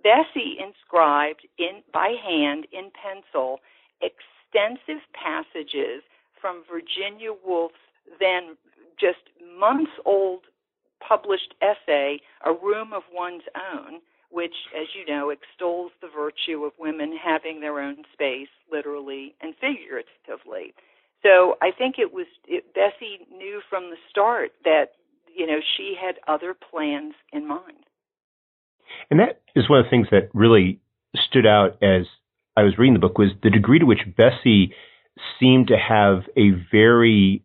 Bessie 0.03 0.57
inscribed 0.59 1.47
in 1.57 1.81
by 1.93 2.15
hand 2.23 2.67
in 2.71 2.91
pencil 2.91 3.59
extensive 4.01 5.01
passages 5.13 6.03
from 6.39 6.63
Virginia 6.69 7.31
Woolf's 7.45 7.75
then 8.19 8.55
just 8.99 9.29
months 9.59 9.91
old 10.05 10.41
published 11.05 11.53
essay, 11.61 12.19
A 12.45 12.51
Room 12.51 12.93
of 12.93 13.03
One's 13.13 13.43
Own, 13.55 13.99
which, 14.29 14.53
as 14.75 14.87
you 14.93 15.05
know, 15.11 15.29
extols 15.29 15.91
the 16.01 16.07
virtue 16.07 16.65
of 16.65 16.73
women 16.79 17.15
having 17.15 17.61
their 17.61 17.79
own 17.79 18.03
space, 18.13 18.49
literally 18.71 19.35
and 19.41 19.53
figuratively. 19.55 20.73
So 21.23 21.57
I 21.61 21.71
think 21.75 21.95
it 21.97 22.13
was 22.13 22.27
it, 22.47 22.73
Bessie 22.73 23.25
knew 23.35 23.61
from 23.69 23.89
the 23.89 23.97
start 24.09 24.51
that 24.63 24.91
you 25.33 25.47
know 25.47 25.59
she 25.75 25.95
had 25.99 26.15
other 26.27 26.53
plans 26.53 27.13
in 27.33 27.47
mind. 27.47 27.85
And 29.09 29.19
that 29.19 29.41
is 29.55 29.69
one 29.69 29.79
of 29.79 29.85
the 29.85 29.89
things 29.89 30.07
that 30.11 30.29
really 30.33 30.79
stood 31.15 31.45
out 31.45 31.81
as 31.81 32.05
I 32.55 32.63
was 32.63 32.77
reading 32.77 32.93
the 32.93 32.99
book 32.99 33.17
was 33.17 33.31
the 33.43 33.49
degree 33.49 33.79
to 33.79 33.85
which 33.85 34.01
Bessie 34.15 34.73
seemed 35.39 35.67
to 35.67 35.77
have 35.77 36.23
a 36.35 36.51
very 36.71 37.43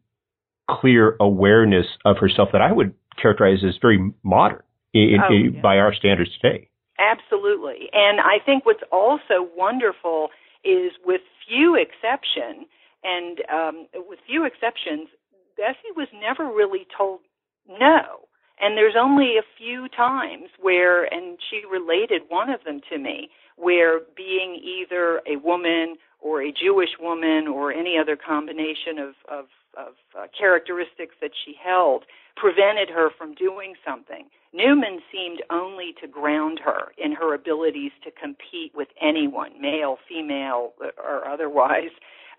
clear 0.71 1.17
awareness 1.21 1.87
of 2.05 2.19
herself 2.19 2.51
that 2.53 2.63
I 2.63 2.73
would 2.73 2.95
characterize 3.21 3.65
as 3.67 3.75
very 3.81 4.13
modern 4.23 4.63
in, 4.95 5.19
oh, 5.23 5.33
in, 5.33 5.55
yeah. 5.55 5.61
by 5.61 5.79
our 5.79 5.95
standards 5.95 6.31
today. 6.41 6.69
Absolutely. 6.99 7.89
And 7.93 8.21
I 8.21 8.39
think 8.45 8.65
what's 8.67 8.85
also 8.93 9.49
wonderful 9.57 10.29
is 10.65 10.93
with 11.05 11.21
few 11.49 11.75
exception 11.75 12.67
and 13.03 13.43
um, 13.53 13.87
with 14.09 14.21
few 14.27 14.45
exceptions, 14.45 15.09
Bessie 15.57 15.93
was 15.97 16.09
never 16.15 16.47
really 16.47 16.87
told 16.97 17.21
no. 17.69 18.29
And 18.61 18.77
there's 18.77 18.95
only 18.99 19.37
a 19.39 19.47
few 19.59 19.89
times 19.89 20.51
where, 20.61 21.03
and 21.13 21.39
she 21.51 21.63
related 21.69 22.23
one 22.29 22.49
of 22.49 22.63
them 22.65 22.81
to 22.93 22.99
me, 22.99 23.29
where 23.57 24.01
being 24.17 24.61
either 24.63 25.21
a 25.27 25.37
woman 25.37 25.97
or 26.21 26.43
a 26.43 26.53
Jewish 26.53 26.91
woman 27.01 27.49
or 27.49 27.73
any 27.73 27.97
other 28.01 28.17
combination 28.17 28.99
of, 28.99 29.15
of, 29.29 29.45
of 29.77 29.95
uh, 30.17 30.27
characteristics 30.39 31.17
that 31.21 31.33
she 31.45 31.55
held 31.61 32.05
prevented 32.37 32.89
her 32.89 33.11
from 33.17 33.35
doing 33.35 33.75
something. 33.85 34.27
Newman 34.53 35.01
seemed 35.11 35.43
only 35.51 35.95
to 36.01 36.07
ground 36.07 36.61
her 36.65 36.93
in 36.99 37.13
her 37.13 37.35
abilities 37.35 37.93
to 38.05 38.11
compete 38.11 38.73
with 38.75 38.89
anyone, 39.01 39.61
male, 39.61 39.99
female, 40.09 40.73
or 40.99 41.27
otherwise, 41.27 41.91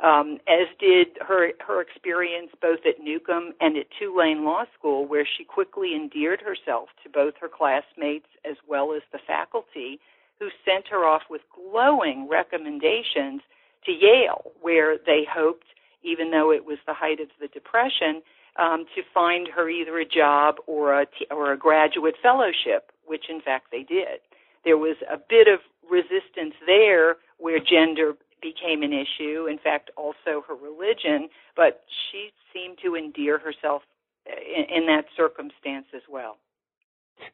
um, 0.03 0.39
as 0.47 0.67
did 0.79 1.17
her 1.21 1.51
her 1.65 1.81
experience 1.81 2.51
both 2.61 2.79
at 2.85 3.01
Newcomb 3.01 3.53
and 3.61 3.77
at 3.77 3.87
Tulane 3.97 4.43
Law 4.43 4.65
School, 4.77 5.05
where 5.07 5.25
she 5.25 5.43
quickly 5.43 5.95
endeared 5.95 6.41
herself 6.41 6.89
to 7.03 7.09
both 7.09 7.35
her 7.39 7.49
classmates 7.49 8.27
as 8.43 8.57
well 8.67 8.93
as 8.93 9.01
the 9.11 9.19
faculty, 9.25 9.99
who 10.39 10.49
sent 10.65 10.87
her 10.89 11.05
off 11.05 11.23
with 11.29 11.41
glowing 11.53 12.27
recommendations 12.29 13.41
to 13.85 13.91
Yale, 13.91 14.51
where 14.61 14.97
they 14.97 15.25
hoped, 15.31 15.67
even 16.03 16.31
though 16.31 16.51
it 16.51 16.65
was 16.65 16.79
the 16.85 16.93
height 16.93 17.19
of 17.19 17.29
the 17.39 17.47
Depression, 17.47 18.21
um, 18.57 18.85
to 18.95 19.01
find 19.13 19.47
her 19.55 19.69
either 19.69 19.99
a 19.99 20.05
job 20.05 20.55
or 20.67 21.01
a 21.01 21.05
t- 21.05 21.27
or 21.31 21.51
a 21.51 21.57
graduate 21.57 22.15
fellowship, 22.21 22.91
which 23.05 23.25
in 23.29 23.41
fact 23.41 23.67
they 23.71 23.83
did. 23.83 24.19
There 24.63 24.77
was 24.77 24.95
a 25.11 25.17
bit 25.17 25.47
of 25.47 25.59
resistance 25.89 26.53
there 26.65 27.17
where 27.37 27.59
gender 27.59 28.13
became 28.41 28.83
an 28.83 28.93
issue. 28.93 29.47
In 29.47 29.57
fact, 29.57 29.89
also 29.97 30.43
her 30.47 30.55
religion, 30.55 31.29
but 31.55 31.81
she 32.11 32.29
seemed 32.53 32.77
to 32.83 32.95
endear 32.95 33.39
herself 33.39 33.81
in, 34.25 34.65
in 34.77 34.85
that 34.87 35.05
circumstance 35.17 35.87
as 35.95 36.03
well. 36.09 36.37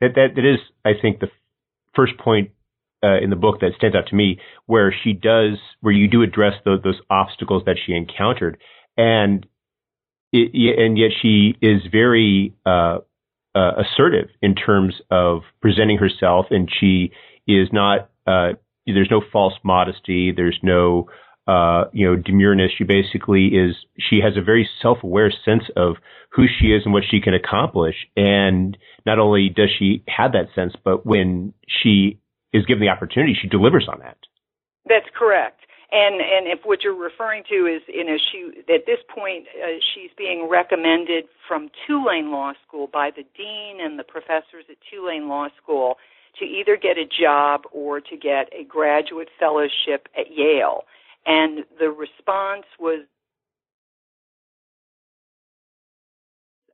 That, 0.01 0.12
that 0.15 0.27
that 0.36 0.45
is, 0.45 0.60
I 0.86 0.91
think, 1.01 1.19
the 1.19 1.29
first 1.95 2.17
point 2.17 2.51
uh, 3.03 3.17
in 3.21 3.29
the 3.29 3.36
book 3.36 3.60
that 3.62 3.71
stands 3.77 3.95
out 3.95 4.08
to 4.08 4.15
me, 4.15 4.39
where 4.65 4.93
she 5.03 5.13
does, 5.13 5.58
where 5.82 5.93
you 5.93 6.08
do 6.08 6.21
address 6.21 6.53
those, 6.65 6.82
those 6.84 6.99
obstacles 7.10 7.63
that 7.65 7.77
she 7.86 7.93
encountered, 7.93 8.58
and 8.97 9.45
it, 10.31 10.79
and 10.79 10.97
yet 10.97 11.11
she 11.21 11.55
is 11.61 11.81
very 11.91 12.53
uh, 12.65 12.99
uh, 13.55 13.71
assertive 13.77 14.29
in 14.41 14.55
terms 14.55 14.95
of 15.11 15.41
presenting 15.61 15.97
herself, 15.97 16.47
and 16.51 16.69
she 16.79 17.11
is 17.47 17.69
not. 17.71 18.09
Uh, 18.27 18.53
there's 18.85 19.11
no 19.11 19.21
false 19.31 19.53
modesty. 19.63 20.31
There's 20.31 20.59
no 20.63 21.09
uh, 21.47 21.85
you 21.93 22.07
know 22.07 22.21
demureness. 22.21 22.69
She 22.77 22.83
basically 22.83 23.47
is. 23.47 23.75
She 23.97 24.19
has 24.23 24.37
a 24.37 24.41
very 24.41 24.69
self-aware 24.81 25.31
sense 25.43 25.63
of 25.75 25.95
who 26.31 26.45
she 26.47 26.67
is 26.67 26.83
and 26.85 26.93
what 26.93 27.03
she 27.09 27.19
can 27.21 27.33
accomplish. 27.33 27.95
And 28.15 28.77
not 29.05 29.19
only 29.19 29.49
does 29.49 29.69
she 29.77 30.03
have 30.07 30.33
that 30.33 30.47
sense, 30.53 30.73
but 30.83 31.05
when 31.05 31.53
she 31.67 32.19
is 32.53 32.65
given 32.65 32.81
the 32.81 32.89
opportunity, 32.89 33.35
she 33.39 33.47
delivers 33.47 33.87
on 33.91 33.99
that. 33.99 34.17
That's 34.87 35.07
correct. 35.17 35.59
And 35.91 36.21
and 36.21 36.47
if 36.47 36.60
what 36.65 36.84
you're 36.84 36.93
referring 36.93 37.43
to 37.49 37.65
is 37.65 37.82
you 37.88 38.04
know 38.04 38.17
she 38.32 38.52
at 38.71 38.86
this 38.86 38.99
point 39.13 39.45
uh, 39.58 39.80
she's 39.93 40.12
being 40.17 40.47
recommended 40.49 41.25
from 41.47 41.69
Tulane 41.88 42.32
Law 42.32 42.54
School 42.67 42.88
by 42.91 43.10
the 43.10 43.23
dean 43.36 43.80
and 43.82 43.97
the 43.97 44.04
professors 44.04 44.65
at 44.69 44.78
Tulane 44.91 45.28
Law 45.28 45.47
School 45.62 45.95
to 46.38 46.45
either 46.45 46.78
get 46.78 46.97
a 46.97 47.06
job 47.06 47.62
or 47.71 47.99
to 47.99 48.15
get 48.15 48.49
a 48.54 48.63
graduate 48.63 49.30
fellowship 49.39 50.08
at 50.17 50.30
Yale. 50.30 50.84
And 51.25 51.65
the 51.80 51.89
response 51.89 52.65
was 52.80 53.06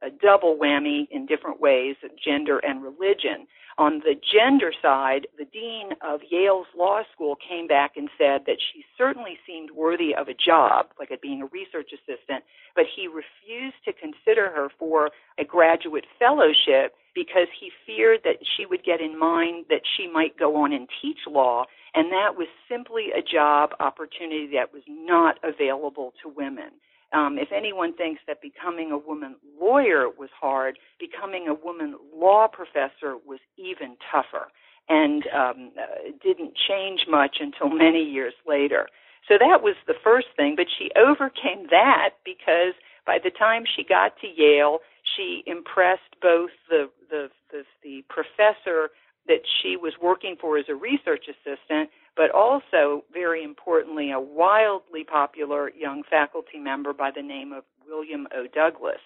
a 0.02 0.10
double 0.10 0.58
whammy 0.62 1.08
in 1.10 1.26
different 1.26 1.60
ways 1.60 1.96
gender 2.24 2.60
and 2.60 2.84
religion. 2.84 3.48
On 3.78 4.00
the 4.00 4.16
gender 4.16 4.72
side, 4.82 5.28
the 5.38 5.44
dean 5.44 5.90
of 6.02 6.22
Yale's 6.30 6.68
law 6.78 7.02
school 7.14 7.36
came 7.36 7.68
back 7.68 7.98
and 7.98 8.10
said 8.18 8.46
that 8.48 8.56
she 8.72 8.86
certainly 8.98 9.38
seemed 9.46 9.72
worthy 9.72 10.16
of 10.16 10.30
a 10.30 10.34
job, 10.34 10.88
like 10.98 11.12
at 11.12 11.22
being 11.22 11.42
a 11.42 11.48
research 11.48 11.92
assistant, 11.92 12.46
but 12.74 12.86
he 12.96 13.08
refused 13.08 13.84
to 13.84 13.92
consider 13.92 14.50
her 14.50 14.70
for 14.80 15.10
a 15.38 15.44
graduate 15.44 16.06
fellowship 16.18 16.96
because 17.14 17.48
he 17.60 17.70
feared 17.86 18.22
that 18.24 18.38
she 18.56 18.66
would 18.66 18.84
get 18.86 19.02
in 19.02 19.20
mind 19.20 19.66
that 19.70 19.82
she 19.98 20.08
might 20.08 20.40
go 20.40 20.56
on 20.56 20.72
and 20.72 20.88
teach 21.02 21.20
law, 21.28 21.66
and 21.94 22.12
that 22.14 22.38
was 22.38 22.48
simply 22.70 23.12
a 23.12 23.22
job 23.22 23.72
opportunity 23.82 24.48
that 24.54 24.72
was 24.72 24.84
not 24.88 25.38
available 25.44 26.14
to 26.24 26.30
women. 26.30 26.72
Um, 27.14 27.38
if 27.38 27.52
anyone 27.52 27.96
thinks 27.96 28.22
that 28.28 28.42
becoming 28.42 28.92
a 28.92 28.98
woman 28.98 29.36
lawyer 29.60 30.10
was 30.10 30.30
hard, 30.40 30.78
becoming 31.00 31.48
a 31.48 31.54
woman 31.54 31.96
law 32.14 32.48
professor 32.48 33.16
was 33.26 33.40
even 33.58 33.96
tougher 34.12 34.48
and 34.90 35.24
um, 35.34 35.72
uh, 35.80 36.12
didn't 36.22 36.54
change 36.68 37.06
much 37.10 37.38
until 37.40 37.70
many 37.76 38.04
years 38.04 38.34
later. 38.48 38.88
So 39.28 39.36
that 39.40 39.64
was 39.64 39.76
the 39.88 39.96
first 40.04 40.28
thing, 40.36 40.54
but 40.56 40.68
she 40.78 40.92
overcame 40.96 41.68
that 41.72 42.10
because 42.24 42.74
by 43.06 43.18
the 43.24 43.32
time 43.32 43.64
she 43.66 43.84
got 43.84 44.14
to 44.22 44.28
Yale, 44.28 44.80
she 45.16 45.44
impressed 45.48 46.16
both 46.22 46.52
the 46.70 46.90
the 47.10 47.30
the, 47.52 47.64
the 47.84 48.04
professor 48.10 48.90
that 49.28 49.42
she 49.62 49.76
was 49.76 49.94
working 50.02 50.36
for 50.40 50.58
as 50.58 50.66
a 50.70 50.76
research 50.76 51.26
assistant, 51.28 51.90
but 52.16 52.32
also, 52.32 53.04
very 53.14 53.44
importantly, 53.44 54.12
a 54.12 54.20
wildly 54.20 55.04
popular 55.04 55.70
young 55.72 56.04
faculty 56.10 56.60
member 56.60 56.94
by 56.94 57.12
the 57.16 57.22
name 57.22 57.52
of 57.52 57.64
William 57.88 58.28
O. 58.34 58.48
Douglas, 58.54 59.02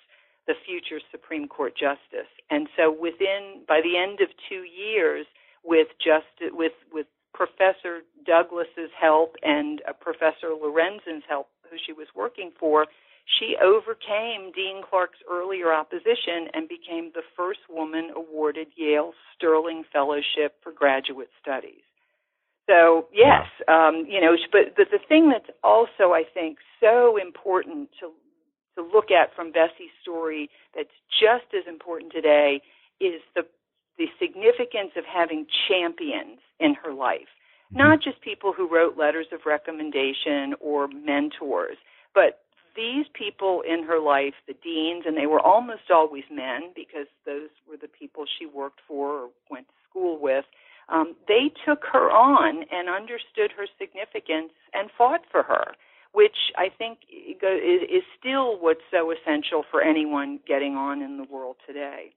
the 0.48 0.54
future 0.65 1.02
Supreme 1.12 1.48
Court 1.48 1.74
Justice. 1.76 2.30
And 2.50 2.67
so, 2.78 2.91
within 2.91 3.63
by 3.67 3.82
the 3.82 3.98
end 3.98 4.22
of 4.22 4.30
two 4.48 4.63
years, 4.63 5.26
with 5.63 5.88
just 6.04 6.54
with 6.54 6.74
with 6.91 7.08
Professor 7.34 8.02
Douglas's 8.26 8.91
help 9.00 9.36
and 9.43 9.82
uh, 9.88 9.93
Professor 9.93 10.50
Lorenzen's 10.50 11.24
help, 11.28 11.48
who 11.69 11.78
she 11.86 11.93
was 11.93 12.08
working 12.15 12.52
for, 12.60 12.86
she 13.39 13.56
overcame 13.62 14.52
Dean 14.54 14.82
Clark's 14.88 15.19
earlier 15.30 15.72
opposition 15.72 16.50
and 16.54 16.67
became 16.67 17.12
the 17.13 17.22
first 17.38 17.60
woman 17.69 18.12
awarded 18.15 18.67
Yale's 18.76 19.15
Sterling 19.36 19.84
Fellowship 19.93 20.56
for 20.63 20.72
Graduate 20.72 21.30
Studies. 21.41 21.88
So 22.69 23.08
yes, 23.12 23.49
um, 23.67 24.05
you 24.08 24.21
know, 24.21 24.38
but, 24.51 24.77
but 24.77 24.88
the 24.91 24.99
thing 25.10 25.34
that's 25.34 25.49
also 25.63 26.13
I 26.13 26.21
think 26.32 26.60
so 26.79 27.17
important 27.17 27.89
to 27.99 28.12
to 28.77 28.88
look 28.93 29.10
at 29.10 29.36
from 29.36 29.51
Bessie's 29.51 29.91
story 30.01 30.49
that's 30.75 30.93
just 31.10 31.49
as 31.58 31.65
important 31.67 32.13
today 32.13 32.62
is 33.01 33.21
the 33.36 33.41
the 33.97 34.05
significance 34.21 34.91
of 34.95 35.03
having 35.03 35.47
champions 35.67 36.39
in 36.60 36.75
her 36.75 36.93
life. 36.93 37.34
Mm-hmm. 37.73 37.79
Not 37.79 38.03
just 38.03 38.21
people 38.21 38.53
who 38.53 38.69
wrote 38.69 38.97
letters 38.97 39.27
of 39.34 39.41
recommendation 39.47 40.53
or 40.62 40.88
mentors, 40.88 41.77
but 42.13 42.45
these 42.75 43.08
people 43.13 43.63
in 43.67 43.84
her 43.84 43.99
life, 43.99 44.36
the 44.47 44.53
deans, 44.63 45.03
and 45.05 45.17
they 45.17 45.25
were 45.25 45.41
almost 45.41 45.89
always 45.89 46.23
men 46.32 46.71
because 46.75 47.08
those 47.25 47.49
were 47.67 47.77
the 47.82 47.89
people 47.89 48.25
she 48.38 48.45
worked 48.45 48.79
for 48.88 49.23
or 49.23 49.29
went 49.49 49.67
to 49.67 49.73
school 49.89 50.21
with, 50.21 50.45
um, 50.91 51.15
they 51.28 51.52
took 51.65 51.84
her 51.91 52.12
on 52.12 52.63
and 52.71 52.89
understood 52.89 53.52
her 53.58 53.67
significance 53.78 54.52
and 54.73 54.89
fought 54.97 55.21
for 55.32 55.43
her, 55.43 55.75
which 56.13 56.52
I 56.58 56.69
think 56.75 56.99
is 57.10 58.04
still 58.19 58.60
what's 58.60 58.82
so 58.91 59.12
essential 59.12 59.63
for 59.69 59.82
anyone 59.82 60.39
getting 60.47 60.75
on 60.75 61.02
in 61.02 61.17
the 61.17 61.28
world 61.32 61.58
today. 61.65 62.13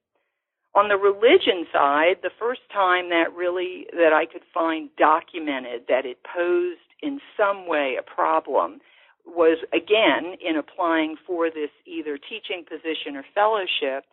On 0.75 0.89
the 0.89 0.97
religion 0.97 1.67
side, 1.71 2.17
the 2.23 2.31
first 2.39 2.63
time 2.73 3.11
that 3.11 3.35
really 3.37 3.87
that 3.93 4.15
I 4.15 4.25
could 4.25 4.43
find 4.55 4.89
documented 4.97 5.83
that 5.89 6.07
it 6.07 6.19
posed 6.25 6.81
in 7.03 7.21
some 7.37 7.69
way 7.69 7.97
a 7.99 8.03
problem 8.03 8.81
was 9.27 9.59
again 9.75 10.37
in 10.41 10.57
applying 10.57 11.17
for 11.27 11.51
this 11.51 11.71
either 11.87 12.17
teaching 12.17 12.65
position 12.65 13.17
or 13.17 13.25
fellowship. 13.35 14.07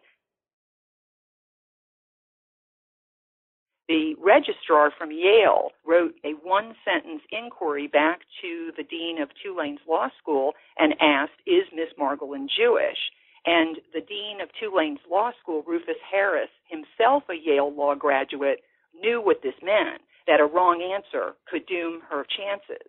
The 3.89 4.13
registrar 4.21 4.91
from 4.95 5.09
Yale 5.11 5.71
wrote 5.83 6.13
a 6.23 6.33
one 6.43 6.75
sentence 6.85 7.23
inquiry 7.31 7.87
back 7.87 8.19
to 8.39 8.71
the 8.77 8.83
dean 8.83 9.19
of 9.19 9.29
Tulane's 9.41 9.79
law 9.89 10.09
school 10.21 10.53
and 10.77 10.93
asked, 11.01 11.41
Is 11.47 11.65
Miss 11.73 11.89
Margolin 11.99 12.47
Jewish? 12.47 12.99
And 13.47 13.77
the 13.91 14.01
dean 14.01 14.41
of 14.41 14.49
Tulane's 14.59 14.99
law 15.09 15.31
school, 15.41 15.63
Rufus 15.65 15.97
Harris, 16.05 16.51
himself 16.69 17.23
a 17.31 17.33
Yale 17.33 17.73
law 17.73 17.95
graduate, 17.95 18.59
knew 18.93 19.21
what 19.23 19.41
this 19.41 19.57
meant 19.63 20.03
that 20.27 20.39
a 20.39 20.45
wrong 20.45 20.83
answer 20.83 21.33
could 21.49 21.65
doom 21.65 22.01
her 22.11 22.23
chances. 22.37 22.85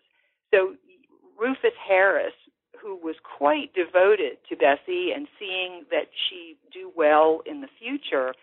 So 0.52 0.74
Rufus 1.40 1.72
Harris, 1.88 2.34
who 2.78 2.96
was 2.96 3.16
quite 3.38 3.72
devoted 3.72 4.36
to 4.50 4.56
Bessie 4.56 5.12
and 5.16 5.26
seeing 5.38 5.86
that 5.90 6.12
she 6.28 6.58
do 6.70 6.92
well 6.94 7.40
in 7.46 7.62
the 7.62 7.72
future, 7.78 8.34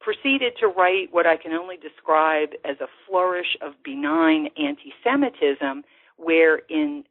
proceeded 0.00 0.54
to 0.60 0.66
write 0.68 1.08
what 1.10 1.26
I 1.26 1.36
can 1.36 1.52
only 1.52 1.76
describe 1.76 2.50
as 2.64 2.76
a 2.80 2.86
flourish 3.06 3.56
of 3.60 3.72
benign 3.84 4.48
anti 4.56 4.92
Semitism, 5.02 5.84
where 6.16 6.58
in 6.68 7.04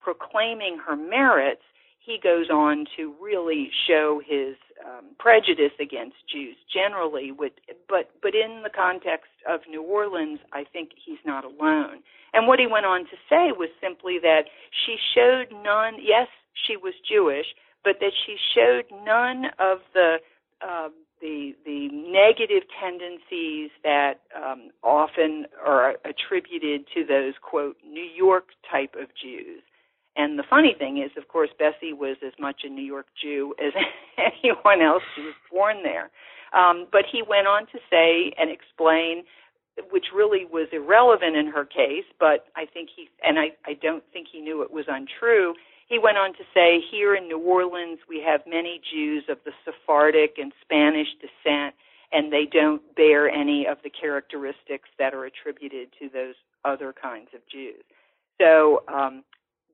proclaiming 0.00 0.78
her 0.86 0.96
merits, 0.96 1.62
he 1.98 2.18
goes 2.22 2.48
on 2.50 2.86
to 2.96 3.14
really 3.20 3.70
show 3.86 4.20
his 4.24 4.56
um, 4.86 5.04
prejudice 5.18 5.72
against 5.80 6.16
Jews 6.32 6.56
generally, 6.72 7.32
with, 7.32 7.52
but 7.88 8.10
but 8.22 8.34
in 8.34 8.62
the 8.62 8.70
context 8.70 9.30
of 9.46 9.60
New 9.68 9.82
Orleans, 9.82 10.38
I 10.52 10.64
think 10.64 10.90
he's 11.04 11.18
not 11.26 11.44
alone. 11.44 12.00
And 12.32 12.46
what 12.46 12.58
he 12.58 12.66
went 12.66 12.86
on 12.86 13.00
to 13.00 13.16
say 13.28 13.52
was 13.52 13.68
simply 13.80 14.18
that 14.22 14.44
she 14.86 14.96
showed 15.14 15.46
none. 15.62 15.96
Yes, 16.00 16.28
she 16.66 16.76
was 16.76 16.94
Jewish, 17.06 17.46
but 17.84 17.96
that 18.00 18.12
she 18.24 18.36
showed 18.54 18.84
none 19.04 19.46
of 19.58 19.78
the 19.92 20.16
uh, 20.66 20.88
the 21.20 21.54
the 21.64 21.88
negative 21.88 22.68
tendencies 22.80 23.70
that 23.84 24.20
um, 24.36 24.70
often 24.82 25.46
are 25.64 25.96
attributed 26.04 26.86
to 26.94 27.04
those 27.04 27.34
quote 27.42 27.76
New 27.86 28.06
York 28.16 28.48
type 28.70 28.94
of 29.00 29.08
Jews. 29.20 29.62
And 30.16 30.36
the 30.36 30.44
funny 30.50 30.74
thing 30.76 30.98
is, 30.98 31.12
of 31.16 31.28
course, 31.28 31.50
Bessie 31.58 31.92
was 31.92 32.16
as 32.26 32.32
much 32.40 32.62
a 32.64 32.68
New 32.68 32.84
York 32.84 33.06
Jew 33.22 33.54
as 33.64 33.72
anyone 34.42 34.82
else. 34.82 35.02
She 35.14 35.22
was 35.22 35.34
born 35.50 35.82
there. 35.84 36.10
Um, 36.52 36.86
but 36.90 37.02
he 37.10 37.22
went 37.22 37.46
on 37.46 37.66
to 37.66 37.78
say 37.88 38.32
and 38.36 38.50
explain, 38.50 39.22
which 39.90 40.06
really 40.14 40.44
was 40.44 40.66
irrelevant 40.72 41.36
in 41.36 41.46
her 41.46 41.64
case, 41.64 42.04
but 42.18 42.46
I 42.56 42.66
think 42.66 42.88
he, 42.94 43.08
and 43.22 43.38
I, 43.38 43.52
I 43.64 43.74
don't 43.74 44.02
think 44.12 44.26
he 44.32 44.40
knew 44.40 44.62
it 44.62 44.72
was 44.72 44.86
untrue. 44.88 45.54
He 45.88 45.98
went 45.98 46.18
on 46.18 46.34
to 46.34 46.44
say, 46.52 46.80
here 46.90 47.14
in 47.14 47.28
New 47.28 47.38
Orleans, 47.38 47.98
we 48.08 48.22
have 48.26 48.40
many 48.46 48.80
Jews 48.92 49.24
of 49.28 49.38
the 49.44 49.52
Sephardic 49.64 50.36
and 50.36 50.52
Spanish 50.62 51.08
descent, 51.20 51.74
and 52.12 52.32
they 52.32 52.44
don't 52.50 52.82
bear 52.94 53.28
any 53.28 53.66
of 53.66 53.78
the 53.82 53.90
characteristics 53.90 54.88
that 54.98 55.14
are 55.14 55.24
attributed 55.24 55.88
to 55.98 56.08
those 56.08 56.34
other 56.64 56.92
kinds 56.92 57.28
of 57.34 57.40
Jews. 57.50 57.82
So 58.40 58.82
um, 58.88 59.24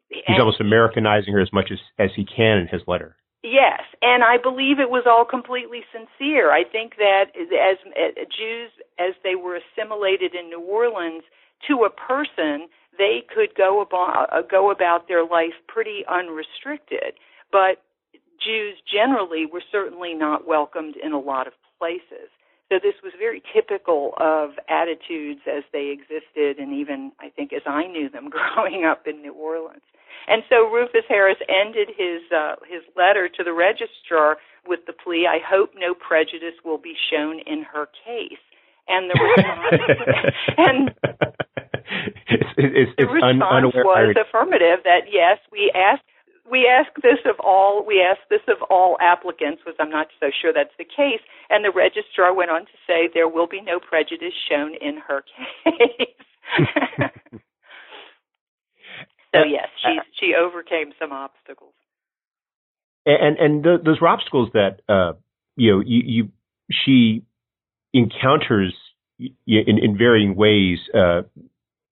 he's 0.09 0.39
almost 0.39 0.61
Americanizing 0.61 1.33
her 1.33 1.41
as 1.41 1.53
much 1.53 1.71
as 1.73 1.79
as 1.99 2.11
he 2.15 2.25
can 2.25 2.59
in 2.59 2.69
his 2.69 2.83
letter. 2.87 3.17
Yes, 3.43 3.83
and 4.01 4.25
I 4.25 4.39
believe 4.39 4.81
it 4.81 4.89
was 4.89 5.05
all 5.07 5.27
completely 5.27 5.83
sincere. 5.93 6.51
I 6.51 6.65
think 6.65 6.97
that 6.97 7.27
as, 7.37 7.77
as 7.93 8.27
Jews, 8.33 8.71
as 8.99 9.13
they 9.23 9.35
were 9.35 9.61
assimilated 9.61 10.35
in 10.35 10.49
New 10.49 10.63
Orleans, 10.63 11.25
to 11.69 11.85
a 11.85 11.91
person, 11.91 12.69
they 12.97 13.23
could 13.35 13.55
go 13.57 13.81
about 13.81 14.29
uh, 14.33 14.43
go 14.43 14.71
about 14.71 15.09
their 15.09 15.25
life 15.25 15.55
pretty 15.69 16.05
unrestricted. 16.09 17.15
But 17.51 17.83
Jews 18.43 18.77
generally 18.91 19.47
were 19.47 19.63
certainly 19.71 20.15
not 20.15 20.47
welcomed 20.47 20.97
in 20.97 21.13
a 21.13 21.21
lot 21.21 21.47
of 21.47 21.53
places. 21.79 22.31
So 22.71 22.79
this 22.83 22.95
was 23.03 23.13
very 23.19 23.43
typical 23.55 24.15
of 24.17 24.51
attitudes 24.69 25.41
as 25.47 25.65
they 25.73 25.93
existed, 25.93 26.59
and 26.59 26.73
even 26.73 27.13
I 27.21 27.29
think 27.29 27.53
as 27.53 27.63
I 27.67 27.87
knew 27.87 28.09
them 28.09 28.31
growing 28.57 28.85
up 28.85 29.07
in 29.07 29.23
New 29.23 29.35
Orleans. 29.35 29.83
And 30.27 30.43
so 30.49 30.71
Rufus 30.71 31.05
Harris 31.09 31.37
ended 31.49 31.89
his 31.97 32.23
uh, 32.33 32.57
his 32.67 32.83
letter 32.97 33.29
to 33.29 33.45
the 33.45 33.53
registrar 33.53 34.39
with 34.67 34.81
the 34.87 34.93
plea, 34.93 35.27
"I 35.29 35.39
hope 35.45 35.71
no 35.77 35.95
prejudice 35.95 36.57
will 36.65 36.79
be 36.79 36.95
shown 37.11 37.41
in 37.47 37.63
her 37.63 37.89
case." 38.05 38.41
And 38.89 39.11
the 39.11 39.19
response 39.21 40.35
and 40.59 40.95
it's, 42.73 42.91
it's, 42.97 43.09
the 43.09 43.13
response 43.13 43.75
un, 43.75 43.85
was 43.85 44.17
affirmative. 44.17 44.85
That 44.85 45.11
yes, 45.13 45.39
we 45.53 45.73
asked 45.75 46.05
we 46.51 46.69
ask 46.69 46.89
this 47.03 47.19
of 47.25 47.41
all 47.41 47.85
we 47.85 48.01
ask 48.01 48.21
this 48.29 48.45
of 48.49 48.61
all 48.69 48.99
applicants 49.01 49.63
was 49.65 49.75
i'm 49.81 49.89
not 49.89 50.09
so 50.21 50.27
sure 50.29 50.53
that's 50.53 50.77
the 50.77 50.85
case 50.85 51.25
and 51.49 51.65
the 51.65 51.71
registrar 51.71 52.35
went 52.35 52.51
on 52.51 52.67
to 52.69 52.77
say 52.87 53.09
there 53.15 53.29
will 53.29 53.47
be 53.47 53.63
no 53.63 53.81
prejudice 53.81 54.35
shown 54.47 54.75
in 54.75 54.99
her 55.09 55.25
case 55.65 57.01
So 59.35 59.41
yes, 59.49 59.69
she 59.83 59.99
she 60.21 60.35
overcame 60.35 60.93
some 60.99 61.13
obstacles. 61.13 61.75
And 63.05 63.37
and 63.39 63.65
the, 63.65 63.79
those 63.85 63.99
obstacles 64.01 64.51
that 64.55 64.81
uh, 64.89 65.15
you 65.57 65.73
know 65.73 65.81
you, 65.85 66.03
you 66.05 66.29
she 66.71 67.25
encounters 67.93 68.75
in 69.19 69.79
in 69.79 69.99
varying 69.99 70.37
ways. 70.37 70.79
Uh, 70.95 71.23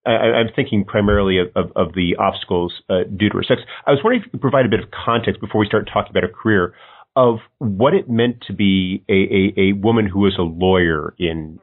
I, 0.05 0.39
am 0.39 0.47
thinking 0.55 0.83
primarily 0.83 1.39
of, 1.39 1.47
of, 1.55 1.71
of 1.75 1.93
the 1.93 2.15
obstacles 2.19 2.73
uh, 2.89 3.03
due 3.15 3.29
to 3.29 3.37
her 3.37 3.43
sex. 3.43 3.61
I 3.87 3.91
was 3.91 4.01
wondering 4.03 4.21
if 4.21 4.25
you 4.25 4.31
could 4.31 4.41
provide 4.41 4.65
a 4.65 4.69
bit 4.69 4.81
of 4.81 4.89
context 4.91 5.39
before 5.39 5.59
we 5.59 5.67
start 5.67 5.89
talking 5.91 6.11
about 6.11 6.23
her 6.23 6.29
career 6.29 6.73
of 7.15 7.37
what 7.59 7.93
it 7.93 8.09
meant 8.09 8.43
to 8.47 8.53
be 8.53 9.03
a, 9.07 9.13
a, 9.13 9.69
a 9.69 9.73
woman 9.73 10.07
who 10.07 10.19
was 10.19 10.35
a 10.37 10.41
lawyer 10.41 11.13
in 11.17 11.59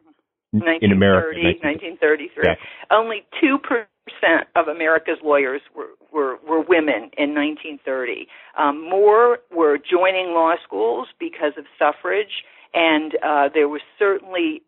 in 0.53 0.92
America. 0.92 1.38
1933. 1.42 2.44
Yeah. 2.44 2.55
Only 2.90 3.24
two 3.40 3.59
percent 3.59 4.48
of 4.57 4.68
America's 4.68 5.18
lawyers 5.22 5.61
were, 5.74 5.90
were, 6.12 6.38
were 6.48 6.61
women 6.61 7.11
in 7.16 7.35
1930. 7.35 8.26
Um, 8.59 8.88
more 8.88 9.38
were 9.55 9.79
joining 9.79 10.35
law 10.35 10.55
schools 10.64 11.09
because 11.18 11.53
of 11.57 11.64
suffrage, 11.79 12.44
and 12.74 13.14
uh, 13.24 13.48
there 13.55 13.68
was 13.68 13.81
certainly 13.98 14.62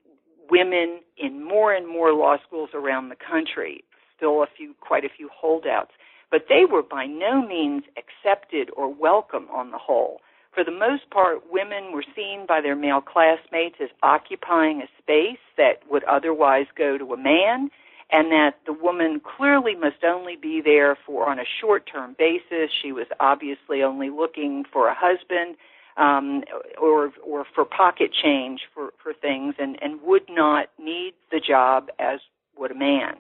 women 0.53 1.01
in 1.17 1.43
more 1.43 1.73
and 1.73 1.89
more 1.89 2.13
law 2.13 2.37
schools 2.47 2.69
around 2.75 3.09
the 3.09 3.17
country. 3.17 3.83
Still 4.19 4.43
a 4.43 4.47
few, 4.55 4.75
quite 4.81 5.05
a 5.05 5.09
few 5.09 5.31
holdouts, 5.35 5.93
but 6.31 6.43
they 6.51 6.65
were 6.71 6.83
by 6.83 7.07
no 7.07 7.41
means 7.41 7.85
accepted 7.97 8.69
or 8.77 8.93
welcome 8.93 9.49
on 9.51 9.71
the 9.71 9.79
whole. 9.79 10.21
For 10.55 10.63
the 10.63 10.71
most 10.71 11.09
part, 11.11 11.51
women 11.51 11.93
were 11.95 12.05
seen 12.15 12.45
by 12.47 12.61
their 12.61 12.77
male 12.77 13.01
classmates 13.01 13.77
as 13.83 13.89
occupying 14.03 14.83
a 14.83 14.93
space 15.03 15.41
that 15.57 15.81
would 15.91 16.05
otherwise 16.05 16.67
go 16.77 16.99
to 16.99 17.15
a 17.15 17.17
man 17.17 17.71
and 18.11 18.31
that 18.31 18.57
the 18.67 18.75
woman 18.75 19.23
clearly 19.25 19.75
must 19.75 20.05
only 20.05 20.37
be 20.37 20.61
there 20.63 20.99
for 21.07 21.31
on 21.31 21.39
a 21.39 21.53
short 21.61 21.89
term 21.91 22.15
basis. 22.19 22.71
She 22.83 22.93
was 22.93 23.07
obviously 23.19 23.83
only 23.83 24.11
looking 24.11 24.65
for 24.71 24.89
a 24.89 24.95
husband 24.95 25.57
um, 25.97 26.43
or 26.81 27.13
or 27.25 27.45
for 27.55 27.65
pocket 27.65 28.11
change 28.13 28.63
for 28.75 28.93
for 29.03 29.13
things, 29.13 29.55
and 29.59 29.77
and 29.83 30.01
would 30.03 30.29
not 30.29 30.69
need 30.79 31.15
the 31.31 31.41
job 31.41 31.89
as 31.99 32.21
would 32.57 32.71
a 32.71 32.75
man. 32.75 33.17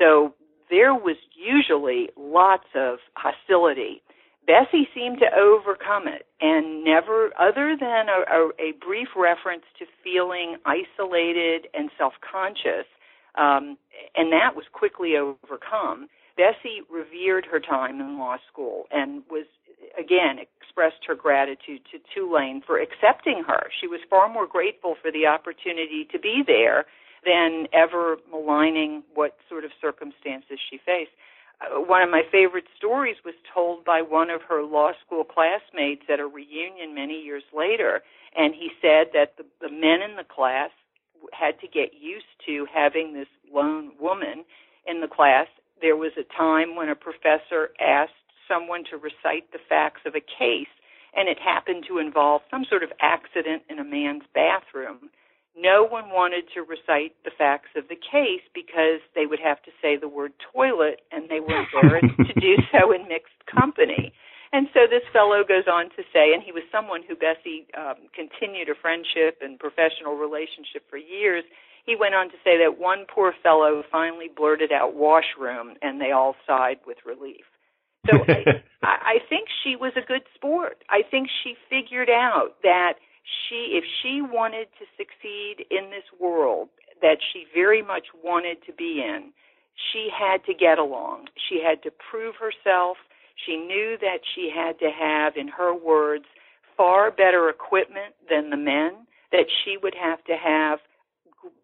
So 0.00 0.34
there 0.70 0.94
was 0.94 1.16
usually 1.34 2.08
lots 2.16 2.66
of 2.74 2.98
hostility. 3.14 4.02
Bessie 4.46 4.88
seemed 4.94 5.18
to 5.18 5.26
overcome 5.36 6.08
it 6.08 6.26
and 6.40 6.82
never, 6.82 7.30
other 7.38 7.76
than 7.78 8.06
a, 8.08 8.24
a, 8.32 8.48
a 8.58 8.72
brief 8.84 9.08
reference 9.16 9.64
to 9.78 9.84
feeling 10.02 10.56
isolated 10.64 11.68
and 11.74 11.90
self 11.98 12.14
conscious, 12.20 12.86
um, 13.36 13.76
and 14.16 14.32
that 14.32 14.56
was 14.56 14.64
quickly 14.72 15.14
overcome. 15.16 16.08
Bessie 16.40 16.80
revered 16.88 17.44
her 17.44 17.60
time 17.60 18.00
in 18.00 18.18
law 18.18 18.36
school 18.50 18.84
and 18.90 19.22
was 19.28 19.44
again 20.00 20.38
expressed 20.40 21.04
her 21.06 21.14
gratitude 21.14 21.82
to 21.92 21.98
Tulane 22.14 22.62
for 22.66 22.80
accepting 22.80 23.44
her. 23.46 23.68
She 23.78 23.86
was 23.86 24.00
far 24.08 24.32
more 24.32 24.46
grateful 24.46 24.94
for 25.02 25.12
the 25.12 25.26
opportunity 25.26 26.08
to 26.10 26.18
be 26.18 26.42
there 26.46 26.86
than 27.26 27.66
ever 27.74 28.16
maligning 28.30 29.02
what 29.12 29.36
sort 29.50 29.64
of 29.66 29.70
circumstances 29.80 30.58
she 30.70 30.78
faced. 30.78 31.12
Uh, 31.60 31.78
one 31.80 32.00
of 32.00 32.08
my 32.08 32.22
favorite 32.32 32.64
stories 32.74 33.16
was 33.22 33.34
told 33.52 33.84
by 33.84 34.00
one 34.00 34.30
of 34.30 34.40
her 34.48 34.62
law 34.62 34.92
school 35.04 35.24
classmates 35.24 36.04
at 36.08 36.20
a 36.20 36.26
reunion 36.26 36.94
many 36.94 37.20
years 37.20 37.44
later, 37.54 38.00
and 38.34 38.54
he 38.54 38.70
said 38.80 39.12
that 39.12 39.36
the, 39.36 39.44
the 39.60 39.68
men 39.68 40.00
in 40.00 40.16
the 40.16 40.24
class 40.24 40.70
had 41.32 41.60
to 41.60 41.68
get 41.68 41.92
used 42.00 42.32
to 42.46 42.64
having 42.72 43.12
this 43.12 43.28
lone 43.52 43.92
woman 44.00 44.44
in 44.86 45.02
the 45.02 45.08
class. 45.08 45.46
There 45.80 45.96
was 45.96 46.12
a 46.18 46.28
time 46.36 46.76
when 46.76 46.88
a 46.88 46.94
professor 46.94 47.70
asked 47.80 48.12
someone 48.48 48.84
to 48.90 48.96
recite 48.96 49.50
the 49.52 49.62
facts 49.68 50.02
of 50.04 50.14
a 50.14 50.20
case, 50.20 50.70
and 51.14 51.28
it 51.28 51.38
happened 51.38 51.84
to 51.88 51.98
involve 51.98 52.42
some 52.50 52.64
sort 52.68 52.82
of 52.82 52.90
accident 53.00 53.62
in 53.68 53.78
a 53.78 53.84
man's 53.84 54.24
bathroom. 54.34 55.10
No 55.56 55.84
one 55.84 56.10
wanted 56.10 56.44
to 56.54 56.62
recite 56.62 57.14
the 57.24 57.34
facts 57.36 57.70
of 57.76 57.88
the 57.88 57.98
case 57.98 58.42
because 58.54 59.02
they 59.14 59.26
would 59.26 59.40
have 59.40 59.62
to 59.62 59.70
say 59.82 59.96
the 59.96 60.08
word 60.08 60.32
toilet, 60.52 61.02
and 61.10 61.28
they 61.28 61.40
were 61.40 61.66
embarrassed 61.66 62.16
to 62.18 62.40
do 62.40 62.56
so 62.70 62.92
in 62.92 63.08
mixed 63.08 63.40
company. 63.46 64.12
And 64.52 64.66
so 64.74 64.90
this 64.90 65.06
fellow 65.12 65.46
goes 65.46 65.70
on 65.70 65.90
to 65.94 66.02
say, 66.12 66.34
and 66.34 66.42
he 66.42 66.50
was 66.50 66.66
someone 66.74 67.02
who 67.06 67.14
Bessie 67.14 67.70
um, 67.78 68.10
continued 68.14 68.68
a 68.68 68.74
friendship 68.74 69.38
and 69.40 69.58
professional 69.58 70.18
relationship 70.18 70.82
for 70.90 70.98
years. 70.98 71.44
He 71.86 71.96
went 71.96 72.14
on 72.14 72.28
to 72.30 72.36
say 72.44 72.58
that 72.58 72.78
one 72.78 73.06
poor 73.12 73.34
fellow 73.42 73.82
finally 73.90 74.28
blurted 74.34 74.72
out 74.72 74.94
washroom, 74.94 75.74
and 75.82 76.00
they 76.00 76.12
all 76.12 76.36
sighed 76.46 76.78
with 76.86 76.98
relief. 77.04 77.44
So 78.10 78.18
I, 78.28 78.62
I 78.82 79.18
think 79.28 79.48
she 79.62 79.76
was 79.76 79.92
a 79.96 80.06
good 80.06 80.22
sport. 80.34 80.84
I 80.88 81.02
think 81.10 81.28
she 81.42 81.54
figured 81.68 82.10
out 82.10 82.56
that 82.62 82.94
she, 83.48 83.78
if 83.78 83.84
she 84.02 84.20
wanted 84.22 84.68
to 84.78 84.84
succeed 84.96 85.66
in 85.70 85.90
this 85.90 86.04
world 86.18 86.68
that 87.02 87.16
she 87.32 87.44
very 87.54 87.82
much 87.82 88.06
wanted 88.22 88.58
to 88.66 88.72
be 88.72 89.02
in, 89.04 89.32
she 89.92 90.08
had 90.12 90.44
to 90.44 90.52
get 90.52 90.78
along. 90.78 91.28
She 91.48 91.62
had 91.64 91.82
to 91.84 91.90
prove 91.90 92.34
herself 92.36 92.98
she 93.46 93.56
knew 93.56 93.96
that 94.00 94.20
she 94.34 94.50
had 94.54 94.78
to 94.80 94.90
have, 94.90 95.36
in 95.36 95.48
her 95.48 95.74
words, 95.74 96.26
far 96.76 97.10
better 97.10 97.48
equipment 97.48 98.14
than 98.28 98.50
the 98.50 98.56
men, 98.56 99.06
that 99.32 99.46
she 99.64 99.76
would 99.82 99.94
have 99.94 100.22
to 100.24 100.36
have 100.36 100.80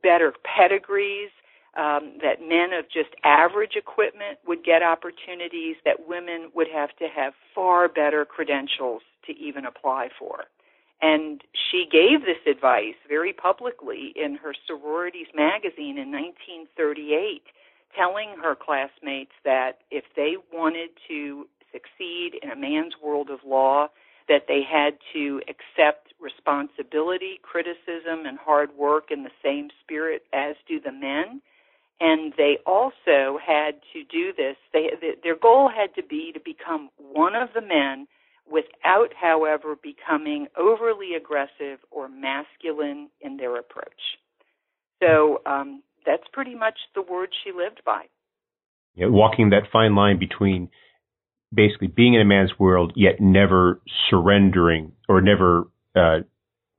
better 0.03 0.33
pedigrees, 0.45 1.31
um, 1.77 2.19
that 2.23 2.41
men 2.41 2.73
of 2.73 2.87
just 2.91 3.11
average 3.23 3.77
equipment 3.77 4.39
would 4.47 4.65
get 4.65 4.83
opportunities 4.83 5.77
that 5.85 6.09
women 6.09 6.51
would 6.55 6.69
have 6.73 6.97
to 6.97 7.07
have 7.15 7.35
far 7.55 7.89
better 7.89 8.25
credentials 8.25 9.03
to 9.27 9.33
even 9.37 9.67
apply 9.67 10.09
for. 10.19 10.45
And 11.03 11.43
she 11.53 11.87
gave 11.91 12.23
this 12.23 12.41
advice 12.51 12.95
very 13.07 13.33
publicly 13.33 14.15
in 14.17 14.37
her 14.37 14.55
sororities 14.67 15.27
magazine 15.35 15.99
in 15.99 16.11
1938, 16.11 17.43
telling 17.95 18.35
her 18.43 18.55
classmates 18.55 19.33
that 19.45 19.81
if 19.91 20.05
they 20.17 20.37
wanted 20.53 20.91
to 21.09 21.47
succeed 21.71 22.39
in 22.43 22.51
a 22.51 22.57
man's 22.57 22.95
world 23.03 23.29
of 23.29 23.41
law, 23.45 23.89
that 24.29 24.47
they 24.49 24.63
had 24.63 24.99
to 25.13 25.41
accept 25.49 26.13
responsibility, 26.21 27.39
criticism, 27.43 28.27
and 28.27 28.39
hard 28.39 28.71
work 28.77 29.11
in 29.11 29.23
the 29.23 29.31
same 29.45 29.69
spirit 29.83 30.23
as 30.33 30.57
do 30.69 30.81
the 30.81 30.93
men. 30.93 31.41
And 32.01 32.33
they 32.37 32.59
also 32.67 33.39
had 33.45 33.81
to 33.93 34.05
do 34.11 34.33
this. 34.37 34.57
They, 34.73 34.91
their 35.23 35.37
goal 35.37 35.71
had 35.75 35.95
to 35.95 36.07
be 36.07 36.33
to 36.33 36.41
become 36.41 36.91
one 36.99 37.35
of 37.35 37.49
the 37.55 37.63
men 37.63 38.07
without, 38.51 39.13
however, 39.19 39.77
becoming 39.83 40.47
overly 40.59 41.15
aggressive 41.17 41.79
or 41.91 42.09
masculine 42.09 43.09
in 43.21 43.37
their 43.39 43.57
approach. 43.59 44.19
So 45.03 45.41
um, 45.47 45.83
that's 46.05 46.23
pretty 46.33 46.55
much 46.55 46.79
the 46.95 47.03
word 47.03 47.31
she 47.45 47.51
lived 47.53 47.83
by. 47.85 48.05
Yeah, 48.95 49.07
walking 49.09 49.51
that 49.51 49.65
fine 49.73 49.95
line 49.95 50.19
between 50.19 50.71
basically 51.57 51.89
being 51.89 52.15
in 52.15 52.21
a 52.21 52.25
man's 52.25 52.53
world 52.59 52.93
yet 52.95 53.21
never 53.21 53.81
surrendering 54.11 54.93
or 55.09 55.21
never 55.21 55.67
uh, 55.97 56.19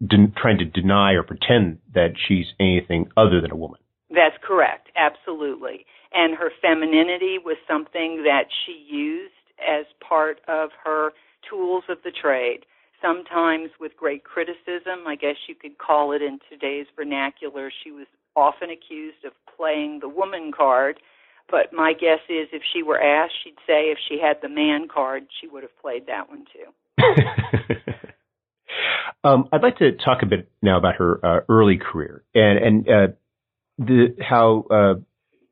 de- 0.05 0.31
trying 0.37 0.59
to 0.59 0.65
deny 0.65 1.13
or 1.13 1.23
pretend 1.23 1.79
that 1.93 2.13
she's 2.27 2.45
anything 2.59 3.09
other 3.17 3.41
than 3.41 3.51
a 3.51 3.55
woman. 3.55 3.79
That's 4.09 4.37
correct, 4.41 4.89
absolutely. 4.95 5.85
And 6.13 6.37
her 6.37 6.51
femininity 6.61 7.37
was 7.43 7.57
something 7.67 8.23
that 8.23 8.45
she 8.65 8.85
used 8.89 9.33
as 9.59 9.85
part 10.07 10.39
of 10.47 10.69
her 10.83 11.11
tools 11.49 11.83
of 11.89 11.97
the 12.03 12.11
trade, 12.11 12.65
sometimes 13.01 13.71
with 13.79 13.97
great 13.97 14.23
criticism. 14.23 15.05
I 15.07 15.15
guess 15.15 15.35
you 15.49 15.55
could 15.55 15.77
call 15.77 16.13
it 16.13 16.21
in 16.21 16.39
today's 16.49 16.85
vernacular. 16.95 17.71
She 17.83 17.91
was 17.91 18.07
often 18.35 18.69
accused 18.69 19.25
of 19.25 19.33
playing 19.57 19.99
the 19.99 20.09
woman 20.09 20.51
card, 20.55 20.99
but 21.49 21.73
my 21.73 21.93
guess 21.93 22.19
is 22.29 22.47
if 22.51 22.61
she 22.73 22.83
were 22.83 23.01
asked, 23.01 23.33
she'd 23.43 23.55
say 23.65 23.91
if 23.91 23.97
she 24.07 24.19
had 24.19 24.37
the 24.41 24.49
man 24.49 24.87
card, 24.93 25.23
she 25.39 25.47
would 25.47 25.63
have 25.63 25.77
played 25.81 26.07
that 26.07 26.29
one 26.29 26.45
too. 26.53 27.03
um, 29.23 29.47
I'd 29.51 29.63
like 29.63 29.77
to 29.77 29.91
talk 29.93 30.19
a 30.23 30.25
bit 30.25 30.49
now 30.61 30.77
about 30.77 30.95
her 30.95 31.25
uh, 31.25 31.39
early 31.49 31.77
career 31.77 32.23
and 32.33 32.57
and 32.57 32.89
uh, 32.89 33.07
the 33.77 34.15
how 34.21 34.65
uh, 34.69 34.93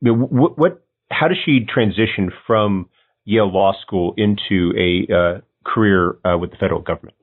what, 0.01 0.57
what 0.57 0.85
how 1.11 1.27
does 1.27 1.37
she 1.45 1.65
transition 1.65 2.31
from 2.47 2.89
Yale 3.25 3.51
Law 3.51 3.73
School 3.81 4.13
into 4.17 4.73
a 4.77 5.13
uh, 5.13 5.41
career 5.63 6.17
uh, 6.25 6.37
with 6.37 6.51
the 6.51 6.57
federal 6.57 6.81
government? 6.81 7.14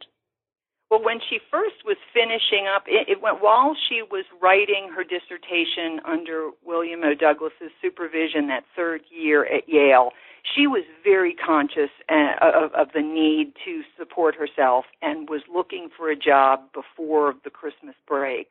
Well, 0.93 1.03
when 1.03 1.20
she 1.30 1.38
first 1.51 1.86
was 1.86 1.97
finishing 2.12 2.68
up, 2.68 2.82
it, 2.86 3.09
it 3.09 3.22
went 3.22 3.40
while 3.40 3.74
she 3.88 4.03
was 4.03 4.26
writing 4.43 4.90
her 4.95 5.03
dissertation 5.03 6.05
under 6.05 6.51
William 6.66 7.03
O. 7.03 7.14
Douglas's 7.14 7.72
supervision 7.80 8.49
that 8.49 8.64
third 8.76 9.01
year 9.09 9.47
at 9.47 9.66
Yale. 9.66 10.11
She 10.55 10.66
was 10.66 10.82
very 11.03 11.34
conscious 11.34 11.88
uh, 12.11 12.34
of, 12.43 12.74
of 12.74 12.88
the 12.93 13.01
need 13.01 13.55
to 13.64 13.80
support 13.99 14.34
herself 14.34 14.84
and 15.01 15.30
was 15.30 15.40
looking 15.51 15.88
for 15.97 16.11
a 16.11 16.16
job 16.16 16.61
before 16.74 17.36
the 17.43 17.49
Christmas 17.49 17.95
break. 18.07 18.49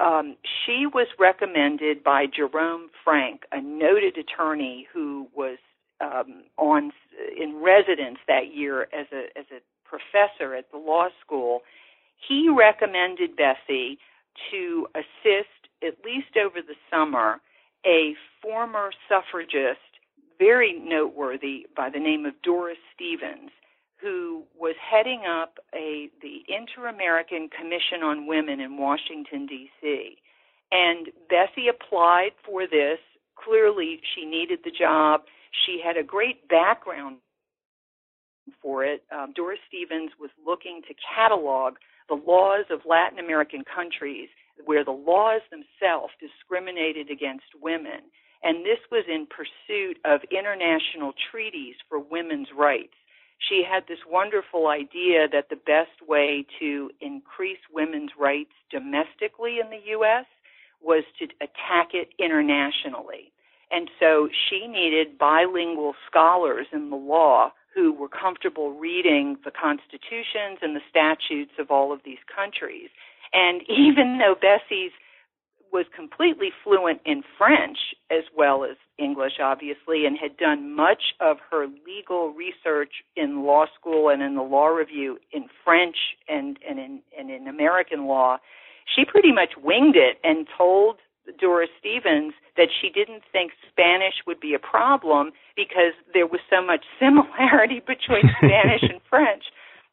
Um, 0.00 0.36
she 0.64 0.86
was 0.86 1.08
recommended 1.18 2.04
by 2.04 2.26
Jerome 2.26 2.90
Frank, 3.02 3.42
a 3.50 3.60
noted 3.60 4.16
attorney 4.18 4.86
who 4.94 5.26
was 5.34 5.58
um, 6.00 6.44
on 6.56 6.92
in 7.36 7.60
residence 7.60 8.18
that 8.28 8.54
year 8.54 8.82
as 8.82 9.06
a 9.12 9.36
as 9.36 9.46
a 9.50 9.58
professor 9.90 10.54
at 10.54 10.70
the 10.70 10.78
law 10.78 11.08
school, 11.24 11.62
he 12.28 12.48
recommended 12.48 13.36
Bessie 13.36 13.98
to 14.50 14.86
assist, 14.94 15.60
at 15.82 16.04
least 16.04 16.36
over 16.36 16.60
the 16.62 16.76
summer, 16.90 17.40
a 17.84 18.14
former 18.40 18.90
suffragist, 19.08 19.80
very 20.38 20.72
noteworthy, 20.78 21.66
by 21.76 21.90
the 21.90 21.98
name 21.98 22.24
of 22.24 22.40
Doris 22.42 22.78
Stevens, 22.94 23.50
who 24.00 24.44
was 24.58 24.76
heading 24.80 25.22
up 25.28 25.58
a 25.74 26.08
the 26.22 26.40
Inter-American 26.48 27.48
Commission 27.48 28.02
on 28.02 28.26
Women 28.26 28.60
in 28.60 28.78
Washington 28.78 29.46
D.C. 29.46 30.16
And 30.72 31.08
Bessie 31.28 31.68
applied 31.68 32.32
for 32.46 32.66
this. 32.66 32.98
Clearly, 33.36 34.00
she 34.14 34.24
needed 34.24 34.60
the 34.64 34.70
job. 34.70 35.22
She 35.66 35.80
had 35.84 35.96
a 35.96 36.02
great 36.02 36.48
background 36.48 37.16
for 38.62 38.84
it, 38.84 39.02
um, 39.12 39.32
Doris 39.34 39.60
Stevens 39.68 40.12
was 40.18 40.30
looking 40.44 40.82
to 40.88 40.94
catalog 41.16 41.74
the 42.08 42.14
laws 42.14 42.66
of 42.70 42.80
Latin 42.88 43.18
American 43.18 43.62
countries 43.64 44.28
where 44.64 44.84
the 44.84 44.90
laws 44.90 45.40
themselves 45.50 46.12
discriminated 46.20 47.10
against 47.10 47.46
women. 47.60 48.00
And 48.42 48.64
this 48.64 48.80
was 48.90 49.04
in 49.08 49.26
pursuit 49.26 49.98
of 50.04 50.20
international 50.30 51.12
treaties 51.30 51.76
for 51.88 51.98
women's 51.98 52.48
rights. 52.56 52.94
She 53.48 53.62
had 53.68 53.84
this 53.88 53.98
wonderful 54.08 54.68
idea 54.68 55.28
that 55.32 55.48
the 55.48 55.56
best 55.56 56.06
way 56.06 56.44
to 56.58 56.90
increase 57.00 57.58
women's 57.72 58.10
rights 58.18 58.52
domestically 58.70 59.58
in 59.60 59.70
the 59.70 59.80
U.S. 59.96 60.26
was 60.82 61.04
to 61.18 61.24
attack 61.40 61.94
it 61.94 62.10
internationally. 62.18 63.32
And 63.70 63.88
so 63.98 64.28
she 64.48 64.66
needed 64.66 65.16
bilingual 65.16 65.94
scholars 66.08 66.66
in 66.72 66.90
the 66.90 66.96
law 66.96 67.52
who 67.74 67.92
were 67.92 68.08
comfortable 68.08 68.72
reading 68.72 69.36
the 69.44 69.50
constitutions 69.50 70.58
and 70.62 70.74
the 70.74 70.80
statutes 70.88 71.52
of 71.58 71.70
all 71.70 71.92
of 71.92 72.00
these 72.04 72.22
countries. 72.34 72.90
And 73.32 73.62
even 73.68 74.18
though 74.18 74.34
Bessie's 74.34 74.92
was 75.72 75.86
completely 75.94 76.50
fluent 76.64 77.00
in 77.04 77.22
French 77.38 77.78
as 78.10 78.24
well 78.36 78.64
as 78.64 78.76
English, 78.98 79.34
obviously, 79.40 80.04
and 80.04 80.18
had 80.18 80.36
done 80.36 80.74
much 80.74 81.14
of 81.20 81.36
her 81.50 81.66
legal 81.86 82.32
research 82.32 82.90
in 83.16 83.44
law 83.44 83.66
school 83.78 84.08
and 84.08 84.22
in 84.22 84.34
the 84.34 84.42
law 84.42 84.66
review 84.66 85.18
in 85.32 85.46
French 85.64 85.96
and, 86.28 86.58
and 86.68 86.78
in 86.78 87.00
and 87.16 87.30
in 87.30 87.46
American 87.46 88.06
law, 88.06 88.38
she 88.94 89.04
pretty 89.04 89.32
much 89.32 89.50
winged 89.62 89.96
it 89.96 90.18
and 90.24 90.46
told 90.58 90.96
Doris 91.38 91.70
Stevens 91.78 92.34
that 92.56 92.68
she 92.80 92.90
didn't 92.90 93.22
think 93.32 93.52
Spanish 93.70 94.14
would 94.26 94.40
be 94.40 94.54
a 94.54 94.58
problem 94.58 95.32
because 95.56 95.94
there 96.12 96.26
was 96.26 96.40
so 96.48 96.64
much 96.64 96.84
similarity 96.98 97.80
between 97.80 98.24
Spanish 98.38 98.82
and 98.82 99.00
French. 99.08 99.44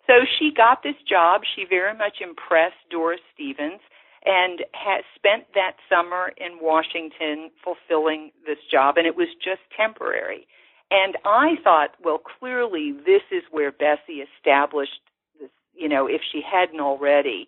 So 0.07 0.23
she 0.39 0.51
got 0.55 0.83
this 0.83 0.95
job. 1.07 1.41
She 1.43 1.65
very 1.67 1.95
much 1.95 2.21
impressed 2.21 2.79
Doris 2.89 3.19
Stevens 3.33 3.81
and 4.25 4.63
has 4.73 5.03
spent 5.15 5.45
that 5.53 5.75
summer 5.89 6.33
in 6.37 6.59
Washington 6.61 7.51
fulfilling 7.63 8.31
this 8.45 8.57
job, 8.71 8.97
and 8.97 9.05
it 9.05 9.15
was 9.15 9.27
just 9.43 9.61
temporary. 9.75 10.47
And 10.89 11.17
I 11.25 11.55
thought, 11.63 11.91
well, 12.03 12.19
clearly 12.19 12.91
this 12.91 13.23
is 13.31 13.43
where 13.51 13.71
Bessie 13.71 14.23
established 14.23 14.99
this, 15.39 15.49
you 15.75 15.89
know, 15.89 16.07
if 16.07 16.21
she 16.31 16.41
hadn't 16.41 16.79
already, 16.79 17.47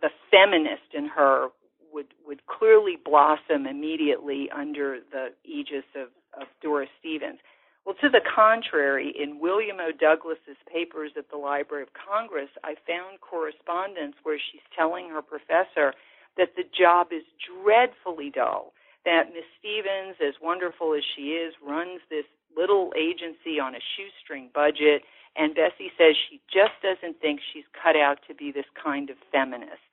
the 0.00 0.10
feminist 0.30 0.94
in 0.94 1.06
her 1.06 1.48
would 1.96 2.12
would 2.26 2.44
clearly 2.46 2.98
blossom 3.02 3.64
immediately 3.64 4.50
under 4.54 5.00
the 5.10 5.32
aegis 5.48 5.88
of, 5.96 6.12
of 6.38 6.46
Doris 6.60 6.92
Stevens. 7.00 7.40
Well, 7.86 7.96
to 8.02 8.10
the 8.10 8.20
contrary, 8.20 9.14
in 9.16 9.40
William 9.40 9.78
O. 9.80 9.92
Douglas's 9.96 10.60
papers 10.70 11.12
at 11.16 11.30
the 11.30 11.38
Library 11.38 11.84
of 11.84 11.94
Congress, 11.94 12.50
I 12.62 12.74
found 12.84 13.22
correspondence 13.22 14.16
where 14.24 14.36
she's 14.36 14.66
telling 14.76 15.08
her 15.08 15.22
professor 15.22 15.94
that 16.36 16.52
the 16.58 16.66
job 16.68 17.08
is 17.12 17.22
dreadfully 17.40 18.28
dull. 18.28 18.74
That 19.06 19.30
Miss 19.32 19.46
Stevens, 19.58 20.18
as 20.20 20.34
wonderful 20.42 20.92
as 20.94 21.04
she 21.14 21.38
is, 21.38 21.54
runs 21.64 22.02
this 22.10 22.26
little 22.58 22.92
agency 22.98 23.62
on 23.62 23.78
a 23.78 23.86
shoestring 23.94 24.50
budget, 24.52 25.06
and 25.38 25.54
Bessie 25.54 25.94
says 25.96 26.18
she 26.28 26.40
just 26.50 26.74
doesn't 26.82 27.20
think 27.22 27.38
she's 27.40 27.70
cut 27.70 27.94
out 27.94 28.18
to 28.26 28.34
be 28.34 28.50
this 28.50 28.66
kind 28.74 29.08
of 29.10 29.16
feminist. 29.30 29.86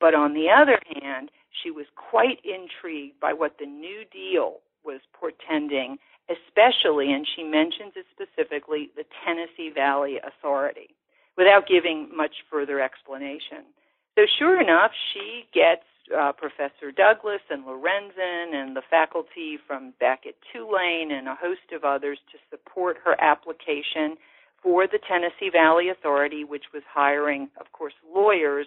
But 0.00 0.14
on 0.14 0.34
the 0.34 0.50
other 0.50 0.80
hand, 1.00 1.30
she 1.62 1.70
was 1.70 1.86
quite 1.96 2.40
intrigued 2.44 3.20
by 3.20 3.32
what 3.32 3.56
the 3.58 3.66
New 3.66 4.04
Deal 4.12 4.60
was 4.84 5.00
portending, 5.12 5.98
especially, 6.28 7.12
and 7.12 7.26
she 7.26 7.42
mentions 7.42 7.92
it 7.96 8.06
specifically, 8.12 8.90
the 8.96 9.04
Tennessee 9.24 9.70
Valley 9.74 10.18
Authority, 10.22 10.94
without 11.36 11.66
giving 11.66 12.08
much 12.14 12.44
further 12.50 12.80
explanation. 12.80 13.64
So, 14.14 14.22
sure 14.38 14.60
enough, 14.60 14.92
she 15.12 15.44
gets 15.52 15.84
uh, 16.16 16.32
Professor 16.32 16.92
Douglas 16.94 17.42
and 17.50 17.64
Lorenzen 17.64 18.54
and 18.54 18.76
the 18.76 18.82
faculty 18.88 19.58
from 19.66 19.92
back 19.98 20.22
at 20.26 20.34
Tulane 20.52 21.10
and 21.10 21.28
a 21.28 21.34
host 21.34 21.72
of 21.72 21.84
others 21.84 22.18
to 22.32 22.38
support 22.50 22.96
her 23.04 23.20
application 23.20 24.16
for 24.62 24.86
the 24.86 24.98
Tennessee 25.06 25.50
Valley 25.52 25.88
Authority, 25.90 26.44
which 26.44 26.64
was 26.72 26.82
hiring, 26.88 27.50
of 27.60 27.72
course, 27.72 27.94
lawyers 28.14 28.66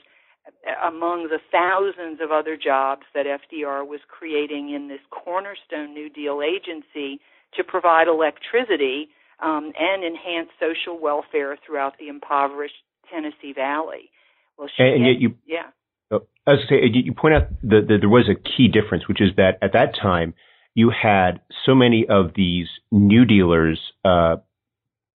among 0.86 1.30
the 1.30 1.40
thousands 1.52 2.20
of 2.22 2.32
other 2.32 2.58
jobs 2.58 3.04
that 3.14 3.26
FDR 3.26 3.88
was 3.88 4.00
creating 4.08 4.74
in 4.74 4.88
this 4.88 5.00
cornerstone 5.10 5.94
New 5.94 6.10
Deal 6.10 6.42
agency 6.42 7.20
to 7.56 7.64
provide 7.64 8.08
electricity 8.08 9.10
um, 9.42 9.72
and 9.80 10.04
enhance 10.04 10.50
social 10.60 11.00
welfare 11.00 11.58
throughout 11.66 11.94
the 12.00 12.08
impoverished 12.08 12.76
Tennessee 13.12 13.54
Valley. 13.54 14.12
Well, 14.58 14.70
she 14.76 14.84
and, 14.84 14.96
and 14.96 15.06
yet 15.06 15.22
you, 15.22 15.36
yeah. 15.46 15.68
Oh, 16.12 16.28
I 16.46 16.52
was 16.52 16.60
say, 16.70 16.78
you 16.92 17.14
point 17.14 17.36
out 17.36 17.50
that, 17.64 17.88
that 17.88 17.98
there 18.02 18.10
was 18.10 18.30
a 18.30 18.36
key 18.36 18.68
difference, 18.68 19.08
which 19.08 19.22
is 19.22 19.30
that 19.38 19.58
at 19.62 19.74
that 19.74 19.96
time 19.96 20.34
you 20.76 20.92
had 20.92 21.42
so 21.66 21.76
many 21.76 22.06
of 22.08 22.32
these 22.36 22.68
New 22.92 23.26
Dealers, 23.26 23.80
uh, 24.04 24.38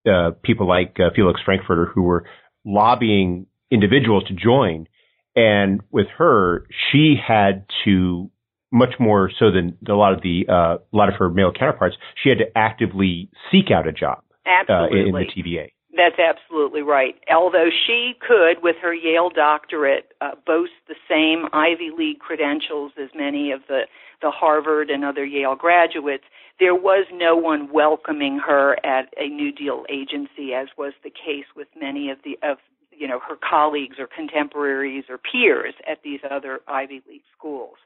uh, 0.07 0.31
people 0.43 0.67
like 0.67 0.97
uh, 0.99 1.09
Felix 1.15 1.41
Frankfurter, 1.43 1.86
who 1.86 2.03
were 2.03 2.25
lobbying 2.65 3.47
individuals 3.71 4.23
to 4.25 4.34
join 4.34 4.88
and 5.36 5.81
with 5.91 6.07
her, 6.17 6.67
she 6.91 7.15
had 7.15 7.65
to 7.86 8.29
much 8.71 8.95
more 8.99 9.31
so 9.38 9.51
than 9.51 9.77
a 9.88 9.93
lot 9.93 10.13
of 10.13 10.21
the 10.21 10.45
uh, 10.49 10.77
a 10.77 10.97
lot 10.97 11.09
of 11.09 11.15
her 11.15 11.29
male 11.29 11.51
counterparts. 11.51 11.95
She 12.21 12.29
had 12.29 12.39
to 12.39 12.57
actively 12.57 13.29
seek 13.51 13.71
out 13.71 13.88
a 13.88 13.91
job 13.91 14.23
uh, 14.69 14.88
in, 14.91 15.07
in 15.07 15.11
the 15.13 15.25
TVA. 15.25 15.71
That's 15.95 16.17
absolutely 16.17 16.81
right. 16.81 17.15
Although 17.31 17.69
she 17.86 18.13
could, 18.19 18.63
with 18.63 18.75
her 18.81 18.93
Yale 18.95 19.29
doctorate, 19.29 20.11
uh, 20.21 20.31
boast 20.45 20.71
the 20.88 20.95
same 21.07 21.47
Ivy 21.53 21.91
League 21.95 22.17
credentials 22.17 22.93
as 23.01 23.09
many 23.13 23.51
of 23.51 23.61
the, 23.67 23.81
the 24.19 24.31
Harvard 24.31 24.89
and 24.89 25.05
other 25.05 25.23
Yale 25.23 25.55
graduates, 25.55 26.23
there 26.59 26.73
was 26.73 27.05
no 27.13 27.36
one 27.36 27.71
welcoming 27.71 28.39
her 28.39 28.75
at 28.84 29.13
a 29.17 29.27
New 29.27 29.51
Deal 29.51 29.86
agency, 29.88 30.53
as 30.55 30.67
was 30.77 30.93
the 31.03 31.11
case 31.11 31.45
with 31.55 31.67
many 31.79 32.09
of 32.09 32.17
the 32.23 32.39
of 32.41 32.57
you 32.98 33.08
know 33.08 33.20
her 33.20 33.36
colleagues 33.36 33.98
or 34.00 34.08
contemporaries 34.08 35.06
or 35.10 35.18
peers 35.18 35.74
at 35.89 36.00
these 36.04 36.20
other 36.30 36.60
Ivy 36.68 37.02
League 37.08 37.24
schools. 37.38 37.78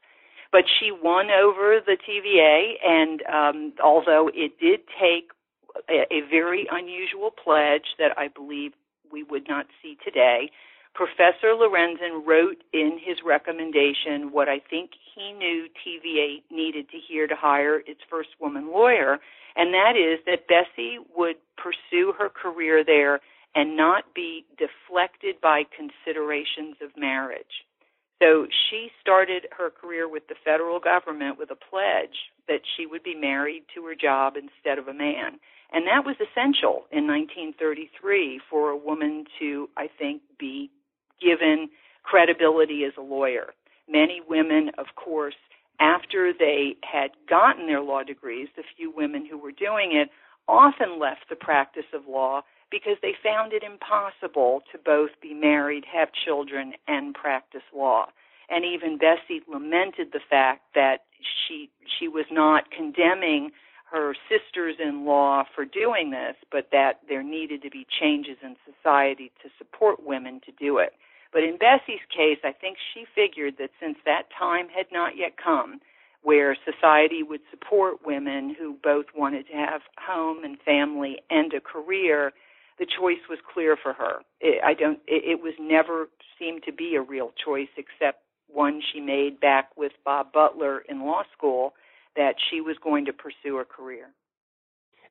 But 0.50 0.64
she 0.80 0.90
won 0.90 1.30
over 1.30 1.78
the 1.84 1.96
TVA, 1.96 2.74
and 2.84 3.22
um, 3.26 3.72
although 3.84 4.30
it 4.32 4.58
did 4.58 4.80
take 4.98 5.30
a, 5.90 6.06
a 6.12 6.20
very 6.30 6.66
unusual 6.70 7.30
pledge 7.30 7.96
that 7.98 8.16
I 8.16 8.28
believe 8.28 8.72
we 9.12 9.22
would 9.22 9.46
not 9.48 9.66
see 9.82 9.98
today, 10.02 10.50
Professor 10.94 11.54
Lorenzen 11.54 12.26
wrote 12.26 12.64
in 12.72 12.98
his 13.00 13.18
recommendation 13.24 14.32
what 14.32 14.48
I 14.48 14.58
think 14.58 14.90
he 15.14 15.32
knew 15.32 15.68
TVA 15.86 16.42
needed 16.50 16.88
to 16.90 16.98
hear 16.98 17.26
to 17.26 17.36
hire 17.36 17.80
its 17.86 18.00
first 18.10 18.30
woman 18.40 18.72
lawyer, 18.72 19.18
and 19.54 19.72
that 19.74 19.94
is 19.96 20.18
that 20.26 20.48
Bessie 20.48 20.98
would 21.16 21.36
pursue 21.56 22.14
her 22.18 22.28
career 22.28 22.82
there 22.84 23.20
and 23.54 23.76
not 23.76 24.14
be 24.14 24.44
deflected 24.56 25.40
by 25.40 25.62
considerations 25.76 26.76
of 26.82 26.90
marriage. 26.96 27.64
So 28.20 28.46
she 28.68 28.88
started 29.00 29.46
her 29.56 29.70
career 29.70 30.08
with 30.08 30.26
the 30.28 30.34
federal 30.44 30.80
government 30.80 31.38
with 31.38 31.50
a 31.50 31.56
pledge 31.56 32.32
that 32.48 32.60
she 32.76 32.86
would 32.86 33.02
be 33.02 33.14
married 33.14 33.64
to 33.74 33.84
her 33.86 33.94
job 33.94 34.34
instead 34.36 34.78
of 34.78 34.88
a 34.88 34.94
man. 34.94 35.38
And 35.72 35.86
that 35.86 36.04
was 36.04 36.16
essential 36.16 36.86
in 36.90 37.06
1933 37.06 38.40
for 38.50 38.70
a 38.70 38.76
woman 38.76 39.24
to, 39.38 39.68
I 39.76 39.88
think, 39.98 40.22
be 40.38 40.70
given 41.20 41.68
credibility 42.02 42.84
as 42.84 42.94
a 42.98 43.02
lawyer. 43.02 43.54
Many 43.88 44.20
women, 44.26 44.70
of 44.78 44.86
course, 44.96 45.36
after 45.78 46.32
they 46.36 46.76
had 46.82 47.10
gotten 47.28 47.66
their 47.66 47.82
law 47.82 48.02
degrees, 48.02 48.48
the 48.56 48.64
few 48.76 48.90
women 48.94 49.26
who 49.26 49.38
were 49.38 49.52
doing 49.52 49.92
it 49.92 50.08
often 50.48 50.98
left 50.98 51.28
the 51.28 51.36
practice 51.36 51.84
of 51.94 52.08
law 52.08 52.42
because 52.70 52.96
they 53.02 53.14
found 53.22 53.52
it 53.52 53.62
impossible 53.62 54.62
to 54.72 54.78
both 54.78 55.10
be 55.20 55.34
married, 55.34 55.84
have 55.92 56.08
children, 56.12 56.74
and 56.86 57.14
practice 57.14 57.62
law. 57.74 58.06
And 58.50 58.64
even 58.64 58.98
Bessie 58.98 59.42
lamented 59.50 60.08
the 60.12 60.20
fact 60.28 60.62
that 60.74 61.04
she 61.20 61.70
she 61.98 62.08
was 62.08 62.26
not 62.30 62.70
condemning 62.70 63.50
her 63.90 64.14
sisters-in-law 64.28 65.44
for 65.54 65.64
doing 65.64 66.10
this, 66.10 66.36
but 66.52 66.68
that 66.72 67.00
there 67.08 67.22
needed 67.22 67.62
to 67.62 67.70
be 67.70 67.86
changes 68.00 68.36
in 68.42 68.54
society 68.66 69.32
to 69.42 69.48
support 69.56 70.04
women 70.04 70.40
to 70.44 70.52
do 70.52 70.78
it. 70.78 70.92
But 71.32 71.42
in 71.42 71.58
Bessie's 71.58 72.04
case, 72.14 72.38
I 72.44 72.52
think 72.52 72.76
she 72.92 73.04
figured 73.14 73.54
that 73.58 73.70
since 73.80 73.96
that 74.04 74.24
time 74.36 74.68
had 74.68 74.86
not 74.92 75.16
yet 75.16 75.36
come, 75.42 75.80
where 76.22 76.56
society 76.64 77.22
would 77.22 77.40
support 77.50 78.04
women 78.04 78.54
who 78.58 78.76
both 78.82 79.06
wanted 79.14 79.46
to 79.46 79.54
have 79.54 79.82
home 79.98 80.44
and 80.44 80.58
family 80.60 81.18
and 81.30 81.52
a 81.54 81.60
career, 81.60 82.32
the 82.78 82.86
choice 82.86 83.22
was 83.28 83.38
clear 83.52 83.76
for 83.80 83.92
her. 83.92 84.20
It, 84.40 84.62
I 84.64 84.74
don't. 84.74 84.98
It, 85.06 85.24
it 85.24 85.42
was 85.42 85.54
never 85.60 86.08
seemed 86.38 86.62
to 86.64 86.72
be 86.72 86.94
a 86.94 87.02
real 87.02 87.32
choice, 87.44 87.68
except 87.76 88.22
one 88.46 88.80
she 88.92 89.00
made 89.00 89.40
back 89.40 89.70
with 89.76 89.92
Bob 90.04 90.32
Butler 90.32 90.80
in 90.88 91.04
law 91.04 91.22
school, 91.36 91.74
that 92.16 92.34
she 92.50 92.60
was 92.60 92.76
going 92.82 93.04
to 93.06 93.12
pursue 93.12 93.58
a 93.58 93.64
career. 93.64 94.06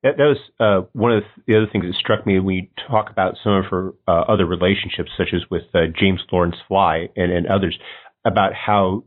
That, 0.04 0.18
that 0.18 0.24
was 0.24 0.38
uh, 0.60 0.88
one 0.94 1.12
of 1.12 1.24
the 1.48 1.58
other 1.58 1.68
things 1.72 1.86
that 1.86 1.96
struck 1.96 2.26
me 2.26 2.36
when 2.36 2.46
we 2.46 2.72
talk 2.90 3.10
about 3.10 3.36
some 3.44 3.54
of 3.54 3.66
her 3.66 3.94
uh, 4.08 4.22
other 4.22 4.46
relationships, 4.46 5.12
such 5.18 5.30
as 5.34 5.42
with 5.50 5.64
uh, 5.74 5.88
James 6.00 6.22
Lawrence 6.32 6.56
Fly 6.68 7.10
and, 7.16 7.32
and 7.32 7.48
others, 7.48 7.78
about 8.26 8.54
how 8.54 9.04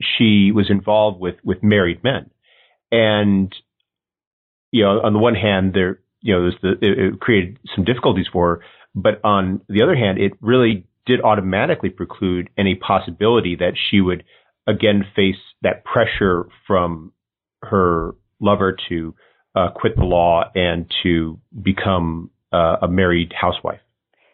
she 0.00 0.52
was 0.52 0.66
involved 0.68 1.20
with 1.20 1.36
with 1.44 1.62
married 1.62 2.04
men, 2.04 2.30
and 2.90 3.54
you 4.72 4.84
know, 4.84 5.00
on 5.00 5.12
the 5.12 5.18
one 5.18 5.34
hand, 5.34 5.72
there 5.74 6.00
you 6.26 6.34
know, 6.34 6.50
the, 6.60 6.72
it, 6.84 6.98
it 6.98 7.20
created 7.20 7.58
some 7.74 7.84
difficulties 7.84 8.26
for 8.32 8.56
her, 8.56 8.60
but 8.96 9.20
on 9.24 9.60
the 9.68 9.82
other 9.82 9.94
hand, 9.94 10.18
it 10.18 10.32
really 10.40 10.84
did 11.06 11.20
automatically 11.20 11.88
preclude 11.88 12.50
any 12.58 12.74
possibility 12.74 13.54
that 13.54 13.74
she 13.90 14.00
would 14.00 14.24
again 14.66 15.04
face 15.14 15.36
that 15.62 15.84
pressure 15.84 16.48
from 16.66 17.12
her 17.62 18.16
lover 18.40 18.76
to 18.88 19.14
uh, 19.54 19.68
quit 19.70 19.94
the 19.94 20.04
law 20.04 20.42
and 20.56 20.92
to 21.04 21.38
become 21.62 22.28
uh, 22.52 22.76
a 22.82 22.88
married 22.88 23.32
housewife. 23.32 23.80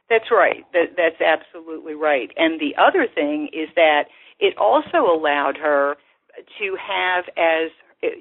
That's 0.09 0.31
right. 0.31 0.65
That, 0.73 0.97
that's 0.97 1.21
absolutely 1.21 1.95
right. 1.95 2.31
And 2.37 2.59
the 2.59 2.75
other 2.81 3.07
thing 3.15 3.49
is 3.53 3.69
that 3.77 4.05
it 4.41 4.57
also 4.57 5.13
allowed 5.13 5.59
her 5.59 5.97
to 6.59 6.77
have 6.81 7.25
as 7.37 7.71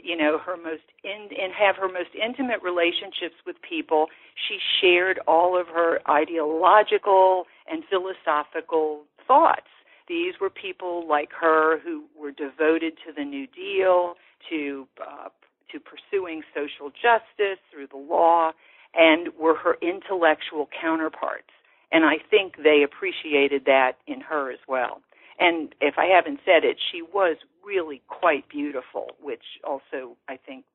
you 0.03 0.15
know 0.15 0.37
her 0.37 0.57
most 0.57 0.83
in 1.03 1.29
and 1.41 1.53
have 1.53 1.75
her 1.75 1.87
most 1.87 2.09
intimate 2.15 2.61
relationships 2.61 3.35
with 3.45 3.55
people 3.67 4.07
she 4.47 4.57
shared 4.79 5.19
all 5.27 5.59
of 5.59 5.67
her 5.67 5.99
ideological 6.09 7.45
and 7.69 7.83
philosophical 7.89 9.01
thoughts 9.27 9.69
these 10.07 10.33
were 10.41 10.49
people 10.49 11.07
like 11.07 11.29
her 11.39 11.79
who 11.79 12.03
were 12.19 12.31
devoted 12.31 12.93
to 13.05 13.13
the 13.15 13.23
new 13.23 13.47
deal 13.47 14.15
to 14.49 14.87
uh, 15.01 15.29
to 15.71 15.79
pursuing 15.79 16.41
social 16.53 16.89
justice 16.89 17.59
through 17.71 17.87
the 17.87 17.97
law 17.97 18.51
and 18.93 19.29
were 19.39 19.55
her 19.55 19.77
intellectual 19.81 20.67
counterparts. 20.79 21.47
And 21.91 22.05
I 22.05 22.17
think 22.29 22.55
they 22.57 22.83
appreciated 22.83 23.63
that 23.65 23.93
in 24.07 24.21
her 24.21 24.51
as 24.51 24.59
well. 24.67 25.01
And 25.39 25.73
if 25.81 25.95
I 25.97 26.05
haven't 26.05 26.39
said 26.45 26.63
it, 26.63 26.77
she 26.91 27.01
was 27.01 27.37
really 27.65 28.01
quite 28.07 28.47
beautiful, 28.49 29.11
which 29.21 29.43
also 29.63 30.17
I 30.27 30.37
think 30.37 30.65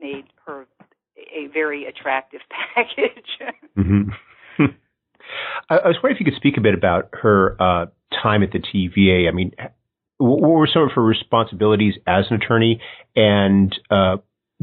made 0.00 0.26
her 0.46 0.66
a 1.16 1.46
very 1.52 1.86
attractive 1.86 2.40
package. 2.74 3.54
mm-hmm. 3.76 4.10
I, 5.70 5.76
I 5.76 5.88
was 5.88 5.96
wondering 6.02 6.16
if 6.16 6.20
you 6.20 6.26
could 6.26 6.36
speak 6.36 6.56
a 6.56 6.60
bit 6.60 6.74
about 6.74 7.10
her 7.12 7.56
uh, 7.60 7.86
time 8.22 8.42
at 8.42 8.52
the 8.52 8.58
TVA. 8.58 9.28
I 9.28 9.32
mean, 9.32 9.52
what 10.18 10.40
were 10.40 10.68
some 10.72 10.82
of 10.82 10.92
her 10.94 11.02
responsibilities 11.02 11.94
as 12.06 12.26
an 12.30 12.36
attorney, 12.36 12.80
and 13.14 13.76
uh, 13.90 14.18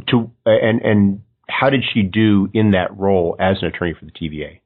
to 0.08 0.32
and 0.46 0.82
and 0.82 1.22
how 1.50 1.70
did 1.70 1.84
she 1.94 2.04
do 2.04 2.50
in 2.54 2.72
that 2.72 2.98
role 2.98 3.36
as 3.40 3.58
an 3.62 3.68
attorney 3.68 3.94
for 3.98 4.06
the 4.06 4.12
TVA? 4.12 4.60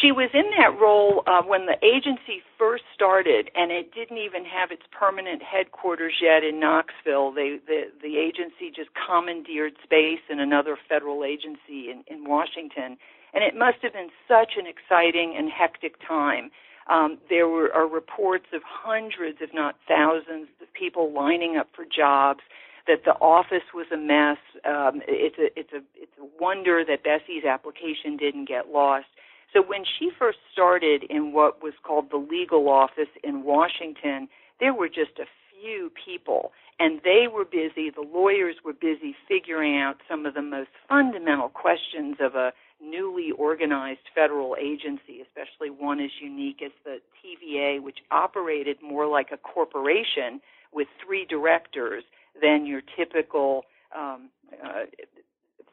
She 0.00 0.10
was 0.10 0.30
in 0.34 0.50
that 0.58 0.78
role 0.80 1.22
uh, 1.26 1.42
when 1.42 1.66
the 1.66 1.78
agency 1.84 2.42
first 2.58 2.82
started, 2.94 3.50
and 3.54 3.70
it 3.70 3.94
didn't 3.94 4.18
even 4.18 4.44
have 4.44 4.70
its 4.70 4.82
permanent 4.90 5.42
headquarters 5.42 6.14
yet 6.20 6.42
in 6.42 6.58
Knoxville. 6.58 7.32
They, 7.32 7.58
the 7.66 7.92
the 8.02 8.18
agency 8.18 8.74
just 8.74 8.90
commandeered 9.06 9.74
space 9.82 10.20
in 10.28 10.40
another 10.40 10.76
federal 10.88 11.22
agency 11.24 11.90
in, 11.90 12.02
in 12.08 12.28
Washington, 12.28 12.98
and 13.32 13.44
it 13.44 13.56
must 13.56 13.78
have 13.82 13.92
been 13.92 14.10
such 14.26 14.54
an 14.58 14.66
exciting 14.66 15.34
and 15.38 15.48
hectic 15.48 15.94
time. 16.06 16.50
Um, 16.90 17.18
there 17.30 17.48
were 17.48 17.72
are 17.72 17.86
reports 17.86 18.46
of 18.52 18.62
hundreds, 18.64 19.38
if 19.40 19.54
not 19.54 19.76
thousands, 19.86 20.48
of 20.60 20.72
people 20.74 21.12
lining 21.12 21.56
up 21.56 21.68
for 21.74 21.84
jobs. 21.84 22.40
That 22.86 23.04
the 23.06 23.12
office 23.12 23.72
was 23.72 23.86
a 23.92 23.96
mess. 23.96 24.36
Um, 24.66 25.00
it's 25.08 25.38
a 25.38 25.48
it's 25.58 25.72
a 25.72 25.80
it's 25.96 26.12
a 26.20 26.26
wonder 26.42 26.84
that 26.84 27.02
Bessie's 27.04 27.44
application 27.44 28.18
didn't 28.18 28.46
get 28.46 28.68
lost. 28.68 29.06
So 29.54 29.62
when 29.62 29.84
she 29.98 30.10
first 30.18 30.38
started 30.52 31.04
in 31.08 31.32
what 31.32 31.62
was 31.62 31.74
called 31.82 32.10
the 32.10 32.16
legal 32.16 32.68
office 32.68 33.08
in 33.22 33.44
Washington, 33.44 34.28
there 34.58 34.74
were 34.74 34.88
just 34.88 35.18
a 35.20 35.26
few 35.50 35.92
people, 36.04 36.52
and 36.80 37.00
they 37.04 37.26
were 37.32 37.44
busy. 37.44 37.88
The 37.90 38.06
lawyers 38.12 38.56
were 38.64 38.72
busy 38.72 39.14
figuring 39.28 39.78
out 39.78 39.96
some 40.08 40.26
of 40.26 40.34
the 40.34 40.42
most 40.42 40.70
fundamental 40.88 41.48
questions 41.48 42.16
of 42.20 42.34
a 42.34 42.52
newly 42.82 43.30
organized 43.30 44.00
federal 44.12 44.56
agency, 44.60 45.22
especially 45.22 45.70
one 45.70 46.00
as 46.00 46.10
unique 46.20 46.60
as 46.64 46.72
the 46.84 46.98
TVA, 47.22 47.80
which 47.80 47.98
operated 48.10 48.78
more 48.82 49.06
like 49.06 49.28
a 49.32 49.36
corporation 49.36 50.40
with 50.72 50.88
three 51.04 51.24
directors 51.24 52.02
than 52.42 52.66
your 52.66 52.82
typical 52.96 53.64
um, 53.96 54.28
uh, 54.64 54.82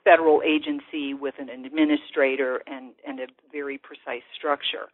federal 0.03 0.41
agency 0.43 1.13
with 1.13 1.35
an 1.39 1.49
administrator 1.49 2.61
and, 2.67 2.93
and 3.07 3.19
a 3.19 3.27
very 3.51 3.77
precise 3.77 4.23
structure. 4.35 4.87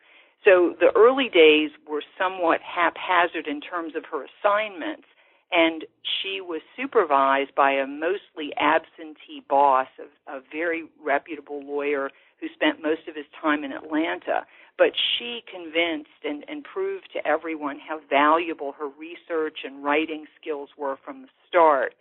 So 0.44 0.76
the 0.80 0.92
early 0.96 1.30
days 1.30 1.72
were 1.90 2.04
somewhat 2.18 2.62
haphazard 2.62 3.48
in 3.48 3.62
terms 3.62 3.94
of 3.96 4.06
her 4.12 4.26
assignments, 4.26 5.08
and 5.52 5.86
she 6.04 6.42
was 6.42 6.62
supervised 6.76 7.56
by 7.56 7.72
a 7.72 7.88
mostly 7.88 8.52
absentee 8.58 9.44
boss, 9.50 9.88
a, 10.00 10.38
a 10.38 10.42
very 10.52 10.84
reputable 11.04 11.62
lawyer 11.66 12.10
who 12.40 12.48
spent 12.54 12.82
most 12.84 13.08
of 13.08 13.16
his 13.16 13.26
time 13.42 13.64
in 13.64 13.72
Atlanta. 13.72 14.46
But 14.78 14.92
she 15.18 15.42
convinced 15.52 16.22
and, 16.24 16.46
and 16.48 16.64
proved 16.64 17.10
to 17.14 17.28
everyone 17.28 17.80
how 17.80 18.00
valuable 18.10 18.74
her 18.78 18.88
research 18.88 19.60
and 19.66 19.84
writing 19.84 20.26
skills 20.40 20.70
were 20.78 20.98
from 21.04 21.24
the 21.24 21.30
start. 21.48 21.96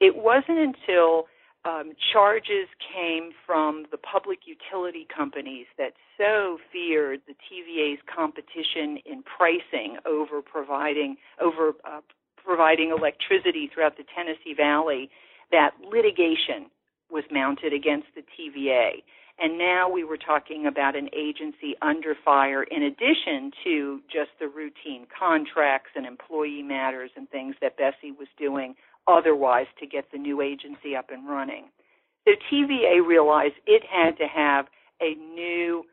It 0.00 0.14
wasn't 0.16 0.58
until 0.58 1.26
um, 1.68 1.92
charges 2.12 2.68
came 2.80 3.30
from 3.44 3.84
the 3.90 3.98
public 3.98 4.40
utility 4.46 5.06
companies 5.14 5.66
that 5.76 5.92
so 6.16 6.58
feared 6.72 7.20
the 7.26 7.34
TVA's 7.34 8.00
competition 8.14 8.98
in 9.04 9.22
pricing 9.22 9.98
over 10.06 10.40
providing 10.40 11.16
over 11.40 11.72
uh, 11.84 12.00
providing 12.42 12.90
electricity 12.96 13.68
throughout 13.72 13.98
the 13.98 14.04
Tennessee 14.16 14.54
Valley, 14.56 15.10
that 15.52 15.72
litigation 15.92 16.70
was 17.10 17.24
mounted 17.30 17.74
against 17.74 18.06
the 18.14 18.22
TVA. 18.22 19.02
And 19.38 19.58
now 19.58 19.88
we 19.88 20.02
were 20.02 20.16
talking 20.16 20.66
about 20.66 20.96
an 20.96 21.10
agency 21.14 21.76
under 21.82 22.14
fire 22.24 22.62
in 22.62 22.82
addition 22.82 23.52
to 23.64 24.00
just 24.10 24.30
the 24.40 24.48
routine 24.48 25.06
contracts 25.16 25.90
and 25.94 26.06
employee 26.06 26.62
matters 26.62 27.10
and 27.16 27.28
things 27.28 27.54
that 27.60 27.76
Bessie 27.76 28.10
was 28.10 28.28
doing 28.38 28.74
otherwise 29.08 29.66
to 29.80 29.86
get 29.86 30.12
the 30.12 30.18
new 30.18 30.40
agency 30.40 30.94
up 30.96 31.10
and 31.10 31.28
running. 31.28 31.64
So 32.26 32.32
TVA 32.52 33.04
realized 33.04 33.54
it 33.66 33.82
had 33.90 34.18
to 34.18 34.26
have 34.26 34.66
a 35.00 35.14
new, 35.14 35.84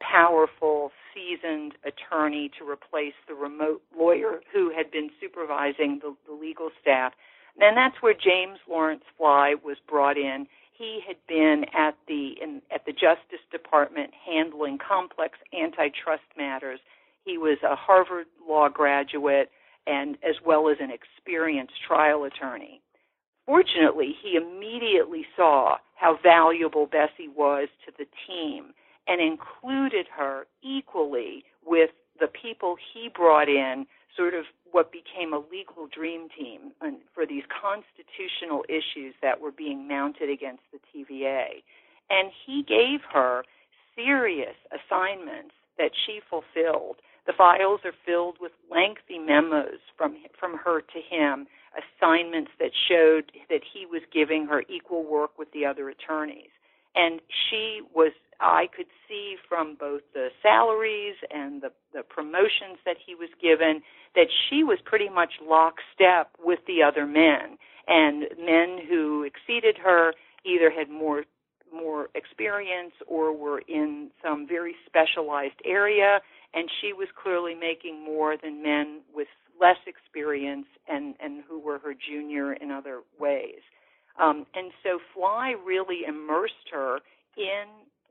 powerful, 0.00 0.90
seasoned 1.12 1.74
attorney 1.84 2.50
to 2.58 2.68
replace 2.68 3.14
the 3.28 3.34
remote 3.34 3.82
lawyer 3.96 4.40
who 4.52 4.72
had 4.74 4.90
been 4.90 5.10
supervising 5.20 6.00
the, 6.02 6.14
the 6.26 6.32
legal 6.32 6.70
staff. 6.80 7.12
And 7.60 7.76
that's 7.76 8.00
where 8.00 8.14
James 8.14 8.58
Lawrence 8.68 9.04
Fly 9.18 9.54
was 9.62 9.76
brought 9.86 10.16
in. 10.16 10.46
He 10.72 11.00
had 11.06 11.16
been 11.28 11.66
at 11.76 11.96
the 12.08 12.32
in, 12.42 12.62
at 12.74 12.86
the 12.86 12.92
Justice 12.92 13.44
Department 13.50 14.10
handling 14.26 14.78
complex 14.78 15.38
antitrust 15.52 16.24
matters. 16.36 16.80
He 17.24 17.36
was 17.36 17.58
a 17.62 17.76
Harvard 17.76 18.26
law 18.48 18.68
graduate 18.68 19.50
and 19.86 20.16
as 20.22 20.36
well 20.44 20.68
as 20.68 20.76
an 20.80 20.90
experienced 20.90 21.74
trial 21.86 22.24
attorney. 22.24 22.80
Fortunately, 23.46 24.14
he 24.22 24.36
immediately 24.36 25.26
saw 25.36 25.76
how 25.96 26.18
valuable 26.22 26.86
Bessie 26.86 27.28
was 27.28 27.68
to 27.84 27.92
the 27.98 28.06
team 28.26 28.72
and 29.08 29.20
included 29.20 30.06
her 30.16 30.46
equally 30.62 31.44
with 31.64 31.90
the 32.20 32.28
people 32.28 32.76
he 32.94 33.08
brought 33.12 33.48
in, 33.48 33.86
sort 34.16 34.34
of 34.34 34.44
what 34.70 34.92
became 34.92 35.32
a 35.32 35.38
legal 35.38 35.88
dream 35.92 36.28
team 36.38 36.72
for 37.14 37.26
these 37.26 37.42
constitutional 37.50 38.64
issues 38.68 39.14
that 39.22 39.40
were 39.40 39.50
being 39.50 39.88
mounted 39.88 40.30
against 40.30 40.62
the 40.72 40.78
TVA. 40.94 41.62
And 42.10 42.30
he 42.46 42.62
gave 42.62 43.00
her 43.12 43.42
serious 43.96 44.54
assignments 44.70 45.54
that 45.78 45.90
she 46.06 46.20
fulfilled. 46.28 46.96
The 47.26 47.32
files 47.32 47.80
are 47.84 47.94
filled 48.04 48.38
with 48.40 48.52
lengthy 48.70 49.18
memos 49.18 49.78
from 49.96 50.16
from 50.38 50.58
her 50.58 50.80
to 50.80 51.00
him, 51.08 51.46
assignments 51.78 52.50
that 52.58 52.72
showed 52.88 53.30
that 53.48 53.62
he 53.72 53.86
was 53.86 54.02
giving 54.12 54.46
her 54.46 54.64
equal 54.68 55.04
work 55.04 55.38
with 55.38 55.52
the 55.52 55.64
other 55.64 55.88
attorneys. 55.88 56.50
And 56.94 57.20
she 57.48 57.80
was 57.94 58.12
I 58.40 58.66
could 58.76 58.86
see 59.08 59.36
from 59.48 59.76
both 59.78 60.02
the 60.14 60.28
salaries 60.42 61.14
and 61.30 61.62
the, 61.62 61.70
the 61.94 62.02
promotions 62.02 62.78
that 62.84 62.96
he 63.04 63.14
was 63.14 63.28
given 63.40 63.82
that 64.16 64.26
she 64.48 64.64
was 64.64 64.78
pretty 64.84 65.08
much 65.08 65.34
lockstep 65.40 66.34
with 66.42 66.58
the 66.66 66.82
other 66.82 67.06
men. 67.06 67.56
And 67.86 68.24
men 68.38 68.78
who 68.88 69.22
exceeded 69.22 69.78
her 69.78 70.12
either 70.44 70.70
had 70.70 70.90
more 70.90 71.24
more 71.72 72.10
experience 72.14 72.92
or 73.06 73.34
were 73.34 73.62
in 73.66 74.10
some 74.22 74.46
very 74.46 74.74
specialized 74.86 75.60
area 75.64 76.20
and 76.54 76.68
she 76.80 76.92
was 76.92 77.08
clearly 77.20 77.54
making 77.54 78.04
more 78.04 78.36
than 78.36 78.62
men 78.62 79.00
with 79.14 79.28
less 79.60 79.76
experience 79.86 80.66
and 80.88 81.14
and 81.20 81.42
who 81.48 81.58
were 81.58 81.78
her 81.78 81.94
junior 81.94 82.52
in 82.52 82.70
other 82.70 83.00
ways. 83.18 83.60
Um, 84.20 84.46
and 84.54 84.72
so 84.82 84.98
fly 85.14 85.54
really 85.64 86.00
immersed 86.06 86.68
her 86.72 86.98
in 87.36 87.64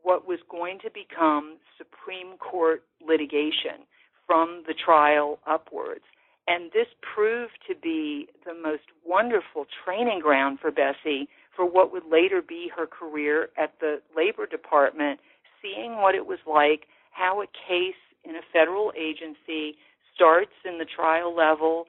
what 0.03 0.27
was 0.27 0.39
going 0.49 0.79
to 0.79 0.89
become 0.89 1.57
supreme 1.77 2.37
court 2.37 2.83
litigation 3.05 3.85
from 4.25 4.63
the 4.67 4.73
trial 4.73 5.39
upwards. 5.45 6.03
And 6.47 6.71
this 6.73 6.87
proved 7.13 7.57
to 7.67 7.75
be 7.75 8.27
the 8.45 8.53
most 8.53 8.83
wonderful 9.05 9.67
training 9.85 10.21
ground 10.21 10.59
for 10.59 10.71
Bessie 10.71 11.29
for 11.55 11.65
what 11.69 11.91
would 11.91 12.05
later 12.09 12.41
be 12.41 12.71
her 12.75 12.87
career 12.87 13.49
at 13.57 13.73
the 13.79 14.01
Labor 14.15 14.47
Department, 14.47 15.19
seeing 15.61 15.97
what 15.97 16.15
it 16.15 16.25
was 16.25 16.39
like, 16.47 16.87
how 17.11 17.41
a 17.41 17.45
case 17.45 17.93
in 18.23 18.35
a 18.35 18.41
federal 18.53 18.91
agency 18.97 19.77
starts 20.13 20.53
in 20.65 20.77
the 20.77 20.85
trial 20.85 21.35
level, 21.35 21.85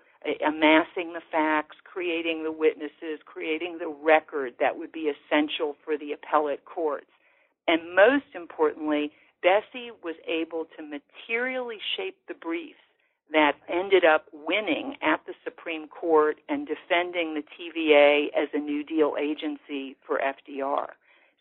amassing 0.46 1.12
the 1.12 1.22
facts, 1.30 1.76
creating 1.84 2.44
the 2.44 2.52
witnesses, 2.52 3.20
creating 3.24 3.78
the 3.78 3.88
record 3.88 4.54
that 4.60 4.78
would 4.78 4.92
be 4.92 5.10
essential 5.10 5.76
for 5.84 5.98
the 5.98 6.12
appellate 6.12 6.64
courts. 6.64 7.10
And 7.66 7.94
most 7.94 8.34
importantly, 8.34 9.12
Bessie 9.42 9.90
was 10.02 10.14
able 10.26 10.66
to 10.76 10.82
materially 10.82 11.78
shape 11.96 12.16
the 12.28 12.34
briefs 12.34 12.78
that 13.32 13.52
ended 13.68 14.04
up 14.04 14.26
winning 14.32 14.96
at 15.02 15.20
the 15.26 15.32
Supreme 15.42 15.88
Court 15.88 16.36
and 16.48 16.68
defending 16.68 17.34
the 17.34 17.42
TVA 17.42 18.26
as 18.36 18.48
a 18.52 18.58
New 18.58 18.84
Deal 18.84 19.14
agency 19.18 19.96
for 20.06 20.20
FDR. 20.20 20.88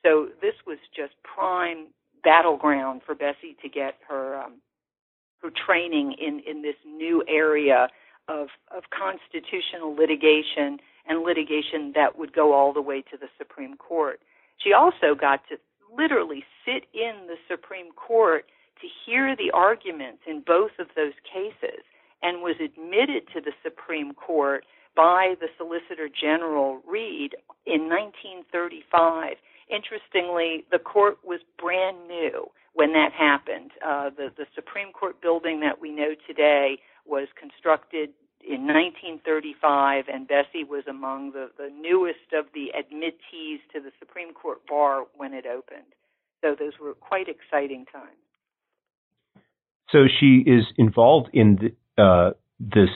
So 0.04 0.30
this 0.42 0.56
was 0.66 0.78
just 0.96 1.14
prime 1.24 1.88
battleground 2.24 3.02
for 3.06 3.14
Bessie 3.14 3.56
to 3.62 3.70
get 3.70 3.96
her 4.08 4.42
um, 4.42 4.54
her 5.42 5.50
training 5.50 6.16
in 6.20 6.42
in 6.48 6.62
this 6.62 6.76
new 6.86 7.24
area 7.28 7.88
of 8.28 8.48
of 8.76 8.84
constitutional 8.89 9.96
litigation 9.96 10.80
and 11.08 11.24
litigation 11.24 11.92
that 11.96 12.18
would 12.18 12.34
go 12.34 12.54
all 12.54 12.74
the 12.74 12.82
way 12.82 13.02
to 13.02 13.18
the 13.18 13.28
Supreme 13.38 13.76
Court. 13.76 14.20
She 14.58 14.74
also 14.74 15.16
got 15.20 15.42
to 15.50 15.58
literally 15.96 16.44
sit 16.66 16.86
in 16.94 17.28
the 17.28 17.38
Supreme 17.50 17.92
Court 17.94 18.46
to 18.82 18.88
hear 19.06 19.36
the 19.36 19.52
arguments 19.52 20.22
in 20.28 20.42
both 20.46 20.72
of 20.80 20.88
those 20.96 21.14
cases 21.26 21.84
and 22.22 22.42
was 22.42 22.56
admitted 22.64 23.24
to 23.34 23.42
the 23.42 23.52
Supreme 23.64 24.14
Court 24.14 24.64
by 24.96 25.36
the 25.39 25.48
Solicitor 25.58 26.10
General 26.10 26.82
Reed 26.88 27.36
in 27.66 27.89
1935. 27.89 29.38
Interestingly, 29.70 30.66
the 30.72 30.80
court 30.80 31.18
was 31.24 31.39
brand 31.58 32.08
new 32.08 32.50
when 32.74 32.93
that 32.93 33.11
happened. 33.11 33.72
Uh, 33.86 34.09
the, 34.09 34.30
the 34.38 34.45
Supreme 34.55 34.91
Court 34.91 35.22
building 35.22 35.59
that 35.61 35.82
we 35.82 35.91
know 35.91 36.15
today 36.28 36.80
was 37.05 37.28
constructed 37.39 38.09
in 38.43 38.65
1935, 38.65 40.05
and 40.11 40.28
Bessie 40.28 40.63
was 40.63 40.84
among 40.89 41.32
the, 41.32 41.49
the 41.57 41.69
newest 41.69 42.34
of 42.34 42.45
the 42.53 42.72
admittees 42.78 43.59
to 43.74 43.80
the 43.80 43.91
Supreme 43.99 44.34
Court 44.34 44.65
bar 44.67 45.03
when 45.15 45.34
it 45.34 45.45
opened. 45.45 45.93
So 46.41 46.55
those 46.57 46.74
were 46.82 46.93
quite 46.93 47.28
exciting 47.28 47.86
times. 47.91 48.17
So 49.91 50.05
she 50.19 50.43
is 50.45 50.65
involved 50.78 51.30
in 51.34 51.59
the, 51.97 52.01
uh, 52.01 52.32
this 52.59 52.89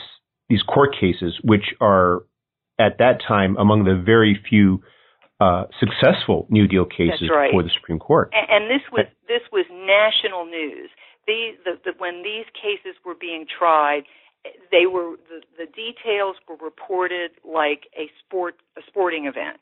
these 0.50 0.62
court 0.62 0.96
cases, 1.00 1.40
which 1.44 1.74
are 1.82 2.24
at 2.80 2.98
that 3.00 3.20
time 3.28 3.58
among 3.58 3.84
the 3.84 3.96
very 3.96 4.40
few 4.48 4.82
uh, 5.40 5.66
successful 5.80 6.48
New 6.50 6.68
Deal 6.68 6.86
cases 6.86 7.30
right. 7.30 7.52
for 7.52 7.64
the 7.64 7.70
Supreme 7.76 8.00
Court. 8.00 8.32
And, 8.34 8.48
and 8.50 8.72
this 8.72 8.86
was 8.92 9.06
this 9.28 9.42
was 9.52 9.66
national 9.70 10.46
news. 10.46 10.90
These 11.28 11.60
the, 11.66 11.76
the, 11.84 11.92
when 11.98 12.24
these 12.24 12.46
cases 12.56 12.96
were 13.06 13.16
being 13.20 13.46
tried, 13.46 14.04
they 14.72 14.86
were 14.86 15.18
the, 15.28 15.42
the 15.58 15.66
details 15.66 16.38
were 16.48 16.56
reported 16.56 17.32
like 17.44 17.92
a 17.98 18.08
sport 18.24 18.56
a 18.78 18.82
sporting 18.88 19.26
event. 19.26 19.58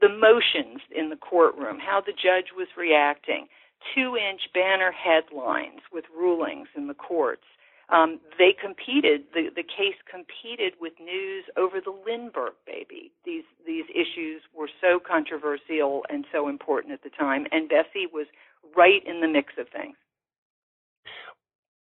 The 0.00 0.08
motions 0.08 0.82
in 0.90 1.08
the 1.08 1.16
courtroom, 1.16 1.78
how 1.78 2.02
the 2.04 2.12
judge 2.12 2.50
was 2.56 2.68
reacting, 2.76 3.46
two 3.94 4.16
inch 4.16 4.50
banner 4.52 4.92
headlines 4.92 5.80
with 5.92 6.04
rulings 6.14 6.68
in 6.76 6.88
the 6.88 6.94
courts. 6.94 7.46
Um, 7.90 8.20
they 8.38 8.54
competed. 8.58 9.24
The 9.34 9.50
the 9.54 9.62
case 9.62 9.98
competed 10.10 10.74
with 10.80 10.94
news 10.98 11.44
over 11.56 11.80
the 11.80 11.92
Lindbergh 11.92 12.54
baby. 12.66 13.12
These 13.24 13.44
these 13.66 13.84
issues 13.90 14.42
were 14.54 14.68
so 14.80 14.98
controversial 14.98 16.04
and 16.08 16.24
so 16.32 16.48
important 16.48 16.94
at 16.94 17.02
the 17.02 17.10
time, 17.10 17.46
and 17.52 17.68
Bessie 17.68 18.08
was 18.12 18.26
right 18.76 19.02
in 19.06 19.20
the 19.20 19.28
mix 19.28 19.54
of 19.58 19.68
things. 19.68 19.96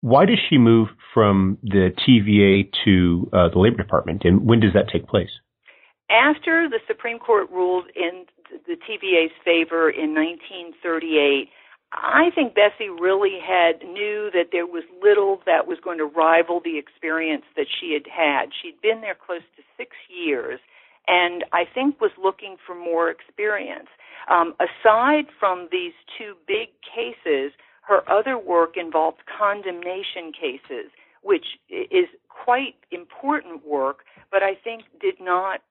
Why 0.02 0.26
does 0.26 0.40
she 0.50 0.58
move 0.58 0.90
from 1.14 1.58
the 1.64 1.92
TVA 2.06 2.70
to 2.84 3.30
uh, 3.32 3.48
the 3.48 3.60
Labor 3.60 3.78
Department, 3.78 4.24
and 4.26 4.46
when 4.46 4.60
does 4.60 4.74
that 4.74 4.90
take 4.92 5.08
place? 5.08 5.30
After 6.12 6.68
the 6.70 6.80
Supreme 6.88 7.20
Court 7.20 7.50
ruled 7.50 7.86
in 7.96 8.26
the 8.68 8.76
TVA's 8.76 9.32
favor 9.46 9.90
in 9.90 10.14
1938, 10.14 11.50
I 11.94 12.32
think 12.34 12.56
Bessie 12.56 12.90
really 12.90 13.38
had 13.40 13.88
knew 13.88 14.30
that 14.34 14.50
there 14.52 14.66
was 14.66 14.84
little 15.02 15.42
that 15.46 15.68
was 15.68 15.78
going 15.84 16.00
to 16.00 16.06
rival 16.06 16.60
the 16.64 16.78
experience 16.78 17.44
that 17.56 17.68
she 17.70 17.94
had 17.94 18.08
had. 18.12 18.50
She'd 18.62 18.82
been 18.82 19.02
there 19.02 19.16
close 19.16 19.46
to 19.56 19.64
six 19.78 19.92
years, 20.10 20.60
and 21.08 21.46
I 21.54 21.66
think 21.72 22.02
was 22.02 22.12
looking 22.22 22.58
for 22.66 22.76
more 22.76 23.10
experience. 23.10 23.90
Um, 24.30 24.56
aside 24.60 25.26
from 25.40 25.68
these 25.72 25.94
two 26.18 26.34
big 26.48 26.70
cases, 26.82 27.52
her 27.84 28.10
other 28.10 28.38
work 28.40 28.76
involved 28.76 29.20
condemnation 29.38 30.32
cases, 30.34 30.90
which 31.22 31.46
is 31.70 32.08
quite 32.30 32.76
important 32.92 33.66
work, 33.66 34.00
but 34.32 34.42
I 34.42 34.56
think 34.56 34.84
did 35.00 35.16
not 35.22 35.62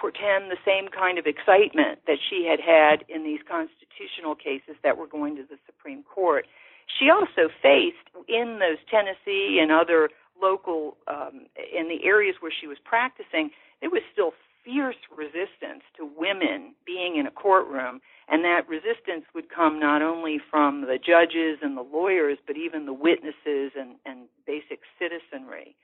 portend 0.00 0.50
the 0.50 0.62
same 0.64 0.88
kind 0.88 1.18
of 1.18 1.26
excitement 1.26 1.98
that 2.06 2.18
she 2.30 2.46
had 2.46 2.60
had 2.60 3.04
in 3.08 3.24
these 3.24 3.40
constitutional 3.48 4.34
cases 4.34 4.76
that 4.82 4.96
were 4.96 5.06
going 5.06 5.34
to 5.36 5.42
the 5.42 5.58
Supreme 5.66 6.04
Court. 6.04 6.46
She 6.86 7.10
also 7.10 7.50
faced 7.62 8.06
in 8.28 8.60
those 8.60 8.78
Tennessee 8.90 9.58
and 9.60 9.70
other 9.72 10.08
local 10.40 10.96
um, 11.08 11.46
in 11.58 11.88
the 11.88 12.04
areas 12.04 12.36
where 12.40 12.52
she 12.52 12.66
was 12.66 12.78
practicing, 12.84 13.50
there 13.80 13.90
was 13.90 14.02
still 14.12 14.32
fierce 14.64 14.96
resistance 15.16 15.82
to 15.96 16.08
women 16.16 16.74
being 16.86 17.16
in 17.16 17.26
a 17.26 17.30
courtroom, 17.30 18.00
And 18.28 18.44
that 18.44 18.68
resistance 18.68 19.24
would 19.34 19.48
come 19.48 19.80
not 19.80 20.02
only 20.02 20.38
from 20.50 20.82
the 20.82 20.98
judges 20.98 21.58
and 21.62 21.76
the 21.76 21.82
lawyers, 21.82 22.38
but 22.46 22.56
even 22.56 22.84
the 22.84 22.92
witnesses 22.92 23.72
and, 23.78 23.96
and 24.04 24.28
basic 24.46 24.80
citizenry. 24.98 25.74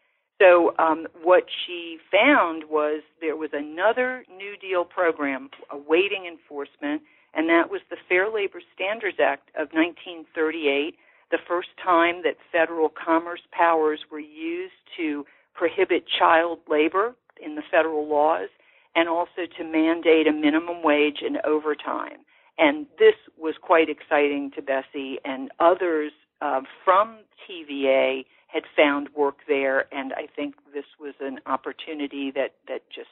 So 0.41 0.75
um, 0.79 1.07
what 1.23 1.45
she 1.65 1.99
found 2.11 2.65
was 2.69 3.03
there 3.21 3.37
was 3.37 3.51
another 3.53 4.25
New 4.37 4.57
Deal 4.57 4.85
program 4.85 5.49
awaiting 5.71 6.27
enforcement, 6.27 7.03
and 7.35 7.49
that 7.49 7.71
was 7.71 7.81
the 7.89 7.97
Fair 8.09 8.33
Labor 8.33 8.61
Standards 8.75 9.19
Act 9.23 9.51
of 9.51 9.69
1938, 9.73 10.97
the 11.31 11.39
first 11.49 11.69
time 11.83 12.23
that 12.25 12.37
federal 12.53 12.89
commerce 12.89 13.41
powers 13.53 14.01
were 14.11 14.21
used 14.21 14.75
to 14.97 15.25
prohibit 15.55 16.05
child 16.19 16.59
labor 16.69 17.15
in 17.41 17.55
the 17.55 17.63
federal 17.71 18.09
laws 18.09 18.49
and 18.97 19.09
also 19.09 19.47
to 19.57 19.65
mandate 19.65 20.27
a 20.27 20.33
minimum 20.33 20.83
wage 20.83 21.19
and 21.25 21.39
overtime. 21.45 22.19
And 22.59 22.87
this 22.99 23.15
was 23.37 23.55
quite 23.61 23.89
exciting 23.89 24.53
to 24.55 24.63
Bessie 24.63 25.19
and 25.25 25.51
others 25.59 26.13
uh, 26.41 26.61
from 26.85 27.19
TVA 27.49 28.25
had 28.55 28.63
found 28.77 29.09
work 29.17 29.39
there, 29.49 29.93
and 29.93 30.13
I 30.13 30.29
think 30.35 30.55
this 30.73 30.85
was 31.01 31.15
an 31.21 31.41
opportunity 31.45 32.31
that 32.31 32.55
that 32.69 32.89
just 32.89 33.11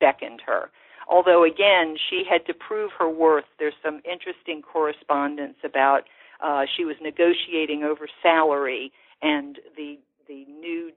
beckoned 0.00 0.40
her. 0.46 0.70
Although 1.10 1.44
again, 1.44 1.96
she 2.08 2.22
had 2.28 2.46
to 2.46 2.54
prove 2.54 2.92
her 2.98 3.10
worth. 3.10 3.44
There's 3.58 3.74
some 3.84 4.00
interesting 4.04 4.62
correspondence 4.62 5.56
about 5.64 6.02
uh, 6.42 6.62
she 6.76 6.84
was 6.84 6.96
negotiating 7.02 7.82
over 7.82 8.06
salary, 8.22 8.92
and 9.20 9.58
the 9.76 9.98
the 10.28 10.44
new 10.46 10.92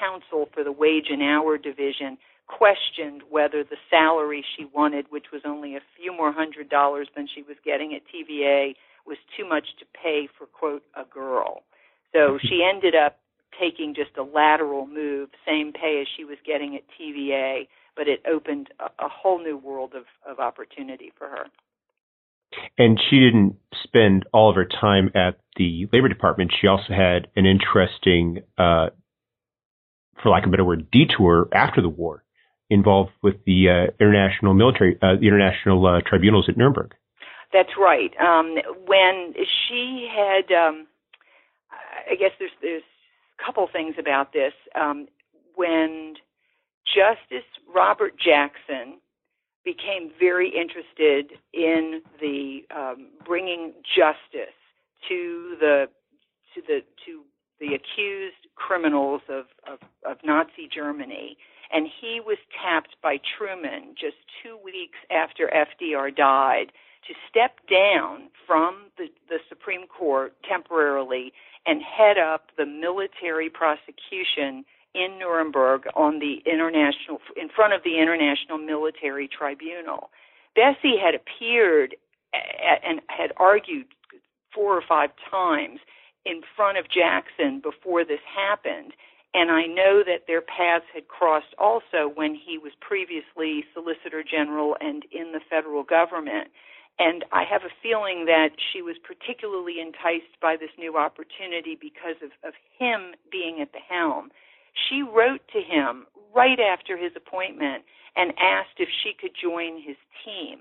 counsel 0.00 0.48
for 0.54 0.62
the 0.62 0.72
wage 0.72 1.06
and 1.10 1.22
hour 1.22 1.58
division 1.58 2.16
questioned 2.46 3.22
whether 3.28 3.64
the 3.64 3.76
salary 3.90 4.44
she 4.56 4.64
wanted, 4.72 5.06
which 5.10 5.26
was 5.32 5.42
only 5.44 5.74
a 5.74 5.80
few 5.98 6.16
more 6.16 6.32
hundred 6.32 6.68
dollars 6.68 7.08
than 7.16 7.26
she 7.34 7.42
was 7.42 7.56
getting 7.64 7.94
at 7.94 8.02
TVA, 8.06 8.76
was 9.04 9.18
too 9.36 9.48
much 9.48 9.66
to 9.80 9.84
pay 10.00 10.28
for 10.38 10.46
quote 10.46 10.84
a 10.94 11.04
girl. 11.04 11.64
So 12.12 12.38
she 12.40 12.66
ended 12.66 12.94
up 12.94 13.18
taking 13.60 13.94
just 13.94 14.16
a 14.18 14.22
lateral 14.22 14.86
move, 14.86 15.30
same 15.46 15.72
pay 15.72 16.00
as 16.00 16.06
she 16.16 16.24
was 16.24 16.38
getting 16.46 16.76
at 16.76 16.82
TVA, 16.98 17.68
but 17.96 18.08
it 18.08 18.22
opened 18.30 18.68
a, 18.80 18.84
a 19.04 19.08
whole 19.08 19.42
new 19.42 19.56
world 19.56 19.94
of, 19.94 20.04
of 20.26 20.38
opportunity 20.38 21.12
for 21.16 21.28
her. 21.28 21.46
And 22.78 23.00
she 23.10 23.18
didn't 23.18 23.56
spend 23.82 24.24
all 24.32 24.50
of 24.50 24.56
her 24.56 24.66
time 24.66 25.10
at 25.14 25.40
the 25.56 25.88
Labor 25.92 26.08
Department. 26.08 26.52
She 26.58 26.66
also 26.66 26.92
had 26.94 27.28
an 27.34 27.44
interesting, 27.44 28.42
uh, 28.56 28.90
for 30.22 30.30
lack 30.30 30.44
of 30.44 30.48
a 30.48 30.52
better 30.52 30.64
word, 30.64 30.90
detour 30.90 31.48
after 31.52 31.82
the 31.82 31.88
war, 31.88 32.22
involved 32.70 33.12
with 33.22 33.36
the 33.44 33.68
uh, 33.68 33.92
international 34.00 34.54
military, 34.54 34.96
uh, 35.02 35.16
the 35.20 35.26
international 35.26 35.84
uh, 35.86 36.00
tribunals 36.06 36.46
at 36.48 36.56
Nuremberg. 36.56 36.94
That's 37.52 37.70
right. 37.78 38.10
Um, 38.20 38.56
when 38.86 39.34
she 39.36 40.08
had 40.10 40.52
um, 40.54 40.86
I 42.10 42.14
guess 42.14 42.32
there's 42.38 42.52
there's 42.62 42.82
a 43.38 43.44
couple 43.44 43.68
things 43.72 43.94
about 43.98 44.32
this. 44.32 44.52
Um, 44.74 45.08
when 45.54 46.14
Justice 46.86 47.48
Robert 47.72 48.14
Jackson 48.18 49.00
became 49.64 50.10
very 50.18 50.48
interested 50.48 51.38
in 51.52 52.00
the 52.20 52.60
um, 52.74 53.08
bringing 53.24 53.72
justice 53.96 54.54
to 55.08 55.56
the 55.60 55.86
to 56.54 56.62
the 56.66 56.80
to 57.04 57.22
the 57.58 57.74
accused 57.74 58.46
criminals 58.54 59.22
of, 59.28 59.46
of, 59.66 59.78
of 60.04 60.18
Nazi 60.22 60.68
Germany, 60.72 61.36
and 61.72 61.88
he 62.00 62.20
was 62.20 62.36
tapped 62.62 62.96
by 63.02 63.18
Truman 63.38 63.94
just 63.98 64.16
two 64.42 64.58
weeks 64.62 64.98
after 65.10 65.50
FDR 65.50 66.14
died 66.14 66.70
to 67.08 67.14
step 67.30 67.58
down 67.70 68.28
from 68.46 68.90
the, 68.98 69.06
the 69.28 69.38
Supreme 69.48 69.86
Court 69.86 70.34
temporarily 70.48 71.32
and 71.66 71.82
head 71.82 72.18
up 72.18 72.50
the 72.56 72.66
military 72.66 73.50
prosecution 73.50 74.64
in 74.94 75.18
Nuremberg 75.18 75.86
on 75.94 76.20
the 76.20 76.42
international 76.46 77.20
in 77.36 77.48
front 77.48 77.74
of 77.74 77.82
the 77.84 77.98
International 77.98 78.58
Military 78.58 79.28
Tribunal. 79.28 80.10
Bessie 80.54 80.96
had 80.96 81.14
appeared 81.14 81.96
and 82.82 83.00
had 83.08 83.32
argued 83.36 83.86
four 84.54 84.76
or 84.76 84.82
five 84.88 85.10
times 85.30 85.80
in 86.24 86.40
front 86.56 86.78
of 86.78 86.88
Jackson 86.88 87.60
before 87.60 88.04
this 88.04 88.20
happened. 88.24 88.92
And 89.34 89.50
I 89.50 89.66
know 89.66 90.02
that 90.06 90.26
their 90.26 90.40
paths 90.40 90.86
had 90.94 91.08
crossed 91.08 91.54
also 91.58 92.10
when 92.14 92.34
he 92.34 92.56
was 92.56 92.72
previously 92.80 93.64
Solicitor 93.74 94.24
General 94.24 94.76
and 94.80 95.04
in 95.12 95.32
the 95.32 95.40
federal 95.50 95.82
government. 95.82 96.48
And 96.98 97.24
I 97.32 97.44
have 97.44 97.62
a 97.62 97.74
feeling 97.82 98.24
that 98.24 98.56
she 98.72 98.80
was 98.80 98.96
particularly 99.04 99.80
enticed 99.80 100.40
by 100.40 100.56
this 100.56 100.70
new 100.78 100.96
opportunity 100.96 101.76
because 101.78 102.16
of, 102.22 102.30
of 102.42 102.54
him 102.78 103.12
being 103.30 103.60
at 103.60 103.72
the 103.72 103.84
helm. 103.84 104.30
She 104.88 105.02
wrote 105.02 105.42
to 105.52 105.60
him 105.60 106.06
right 106.34 106.58
after 106.60 106.96
his 106.96 107.12
appointment 107.16 107.84
and 108.16 108.32
asked 108.40 108.78
if 108.78 108.88
she 109.04 109.12
could 109.12 109.32
join 109.36 109.76
his 109.82 109.96
team. 110.24 110.60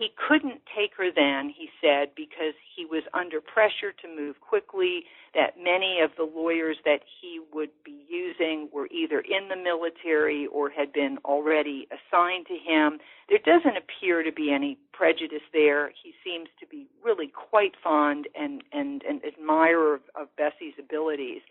He 0.00 0.08
couldn't 0.16 0.62
take 0.74 0.92
her 0.96 1.12
then, 1.14 1.52
he 1.54 1.68
said, 1.78 2.12
because 2.16 2.54
he 2.74 2.86
was 2.86 3.02
under 3.12 3.38
pressure 3.38 3.92
to 4.00 4.08
move 4.08 4.40
quickly, 4.40 5.04
that 5.34 5.62
many 5.62 6.00
of 6.00 6.12
the 6.16 6.24
lawyers 6.24 6.78
that 6.86 7.00
he 7.20 7.38
would 7.52 7.68
be 7.84 8.06
using 8.08 8.70
were 8.72 8.88
either 8.90 9.20
in 9.20 9.48
the 9.50 9.56
military 9.56 10.46
or 10.46 10.70
had 10.70 10.90
been 10.94 11.18
already 11.22 11.86
assigned 11.92 12.46
to 12.46 12.56
him. 12.56 12.98
There 13.28 13.44
doesn't 13.44 13.76
appear 13.76 14.22
to 14.22 14.32
be 14.32 14.50
any 14.50 14.78
prejudice 14.94 15.44
there. 15.52 15.92
He 16.02 16.14
seems 16.24 16.48
to 16.60 16.66
be 16.66 16.86
really 17.04 17.28
quite 17.28 17.74
fond 17.84 18.26
and, 18.34 18.64
and 18.72 19.02
an 19.02 19.20
admirer 19.28 19.96
of, 19.96 20.00
of 20.18 20.28
Bessie's 20.36 20.78
abilities. 20.78 21.42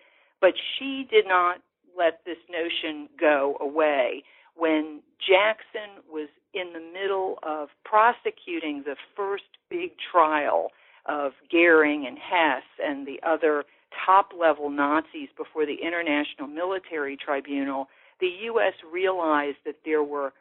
But 0.42 0.56
she 0.58 1.08
did 1.08 1.28
not 1.28 1.62
let 1.96 2.26
this 2.26 2.40
notion 2.50 3.10
go 3.20 3.58
away 3.62 4.24
when 4.60 5.02
Jackson 5.20 6.04
was 6.12 6.30
in 6.54 6.74
the 6.74 6.80
middle 6.94 7.40
of 7.44 7.70
prosecuting 7.86 8.84
the 8.86 8.96
first 9.16 9.44
big 9.70 9.92
trial 10.12 10.72
of 11.06 11.32
Goering 11.52 12.06
and 12.06 12.18
Hess 12.18 12.64
and 12.84 13.08
the 13.08 13.20
other 13.26 13.64
top 14.06 14.32
level 14.38 14.70
Nazis 14.70 15.30
before 15.38 15.66
the 15.66 15.78
International 15.82 16.48
Military 16.48 17.18
Tribunal, 17.18 17.88
the 18.20 18.32
U.S. 18.44 18.74
realized 18.92 19.58
that 19.66 19.78
there 19.86 20.04
were 20.04 20.34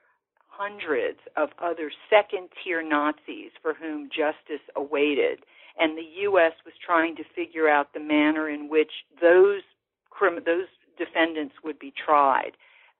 hundreds 0.48 1.18
of 1.36 1.50
other 1.62 1.90
second 2.10 2.48
tier 2.62 2.82
Nazis 2.82 3.52
for 3.62 3.74
whom 3.74 4.08
justice 4.08 4.64
awaited. 4.74 5.40
And 5.78 5.96
the 5.96 6.08
U.S. 6.22 6.52
was 6.64 6.74
trying 6.84 7.14
to 7.16 7.22
figure 7.36 7.68
out 7.68 7.94
the 7.94 8.00
manner 8.00 8.48
in 8.48 8.68
which 8.68 8.90
those, 9.22 9.62
those 10.20 10.66
defendants 10.98 11.54
would 11.62 11.78
be 11.78 11.92
tried. 12.04 12.52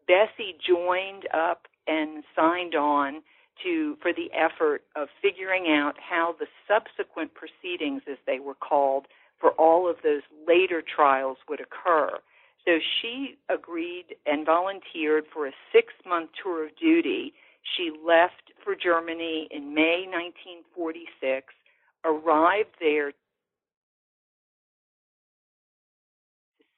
Bessie 0.09 0.57
joined 0.67 1.29
up 1.33 1.69
and 1.87 2.25
signed 2.35 2.75
on 2.75 3.23
to 3.63 3.97
for 4.01 4.13
the 4.13 4.31
effort 4.33 4.83
of 4.97 5.09
figuring 5.21 5.67
out 5.69 5.97
how 5.99 6.35
the 6.39 6.47
subsequent 6.67 7.33
proceedings 7.35 8.03
as 8.11 8.17
they 8.27 8.41
were 8.41 8.55
called 8.55 9.07
for 9.39 9.51
all 9.53 9.89
of 9.89 9.97
those 10.03 10.23
later 10.47 10.83
trials 10.83 11.37
would 11.49 11.61
occur. 11.61 12.19
So 12.65 12.79
she 13.01 13.37
agreed 13.49 14.17
and 14.27 14.45
volunteered 14.45 15.25
for 15.33 15.47
a 15.47 15.53
6-month 15.75 16.31
tour 16.43 16.67
of 16.67 16.77
duty. 16.77 17.33
She 17.77 17.91
left 18.05 18.53
for 18.65 18.75
Germany 18.75 19.49
in 19.51 19.75
May 19.75 20.07
1946, 20.07 21.55
arrived 22.05 22.75
there 22.81 23.11
to 23.11 23.17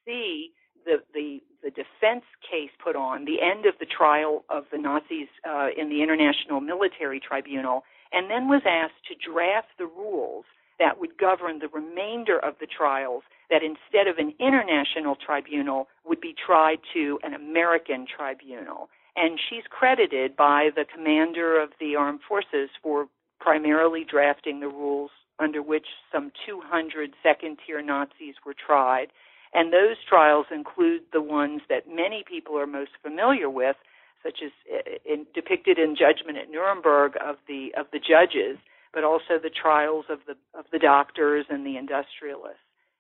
see 0.06 0.52
the 0.84 1.02
the 1.14 1.40
the 1.62 1.70
defense 1.70 2.24
case 2.40 2.70
put 2.82 2.96
on, 2.96 3.24
the 3.24 3.42
end 3.42 3.66
of 3.66 3.74
the 3.78 3.86
trial 3.86 4.44
of 4.48 4.64
the 4.72 4.78
Nazis 4.78 5.28
uh, 5.48 5.68
in 5.76 5.90
the 5.90 6.02
International 6.02 6.60
Military 6.60 7.20
Tribunal, 7.20 7.84
and 8.12 8.30
then 8.30 8.48
was 8.48 8.62
asked 8.66 9.04
to 9.08 9.14
draft 9.14 9.68
the 9.78 9.86
rules 9.86 10.44
that 10.78 10.98
would 10.98 11.18
govern 11.18 11.58
the 11.58 11.68
remainder 11.68 12.38
of 12.38 12.54
the 12.58 12.66
trials 12.66 13.22
that 13.50 13.62
instead 13.62 14.08
of 14.08 14.16
an 14.16 14.32
international 14.40 15.14
tribunal 15.14 15.88
would 16.06 16.20
be 16.20 16.34
tried 16.34 16.78
to 16.94 17.18
an 17.22 17.34
American 17.34 18.06
tribunal. 18.06 18.88
And 19.16 19.38
she's 19.38 19.64
credited 19.68 20.36
by 20.36 20.70
the 20.74 20.86
commander 20.86 21.60
of 21.60 21.70
the 21.78 21.96
armed 21.96 22.20
forces 22.26 22.70
for 22.82 23.08
primarily 23.40 24.04
drafting 24.08 24.60
the 24.60 24.68
rules 24.68 25.10
under 25.38 25.62
which 25.62 25.86
some 26.12 26.32
200 26.46 27.12
second 27.22 27.58
tier 27.66 27.82
Nazis 27.82 28.36
were 28.44 28.54
tried 28.54 29.08
and 29.52 29.72
those 29.72 29.96
trials 30.08 30.46
include 30.50 31.02
the 31.12 31.22
ones 31.22 31.62
that 31.68 31.88
many 31.88 32.24
people 32.28 32.56
are 32.56 32.66
most 32.66 32.92
familiar 33.02 33.50
with, 33.50 33.76
such 34.22 34.38
as 34.44 34.52
uh, 34.72 34.90
in, 35.04 35.26
depicted 35.34 35.78
in 35.78 35.96
Judgment 35.96 36.38
at 36.38 36.50
Nuremberg 36.50 37.14
of 37.24 37.36
the 37.48 37.72
of 37.76 37.86
the 37.92 37.98
judges, 37.98 38.58
but 38.92 39.04
also 39.04 39.38
the 39.42 39.50
trials 39.50 40.06
of 40.08 40.20
the 40.26 40.36
of 40.58 40.66
the 40.72 40.78
doctors 40.78 41.46
and 41.48 41.66
the 41.66 41.76
industrialists. 41.76 42.58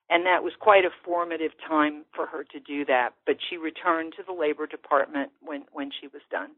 And 0.08 0.26
that 0.26 0.42
was 0.42 0.54
quite 0.58 0.84
a 0.84 0.90
formative 1.04 1.52
time 1.68 2.04
for 2.16 2.26
her 2.26 2.42
to 2.42 2.58
do 2.58 2.84
that. 2.86 3.10
But 3.26 3.36
she 3.48 3.56
returned 3.56 4.14
to 4.16 4.24
the 4.26 4.32
Labor 4.32 4.66
Department 4.66 5.30
when 5.40 5.64
when 5.72 5.90
she 6.00 6.08
was 6.08 6.22
done. 6.30 6.50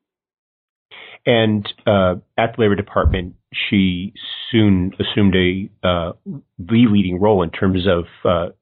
And 1.27 1.67
uh, 1.87 2.17
at 2.39 2.57
the 2.57 2.63
Labor 2.63 2.77
Department, 2.77 3.35
she 3.53 4.15
soon 4.51 4.93
assumed 4.99 5.35
a 5.37 5.69
uh, 5.87 6.13
the 6.59 6.87
leading 6.91 7.21
role 7.21 7.43
in 7.43 7.51
terms 7.51 7.87
of 7.87 8.05
uh, 8.25 8.53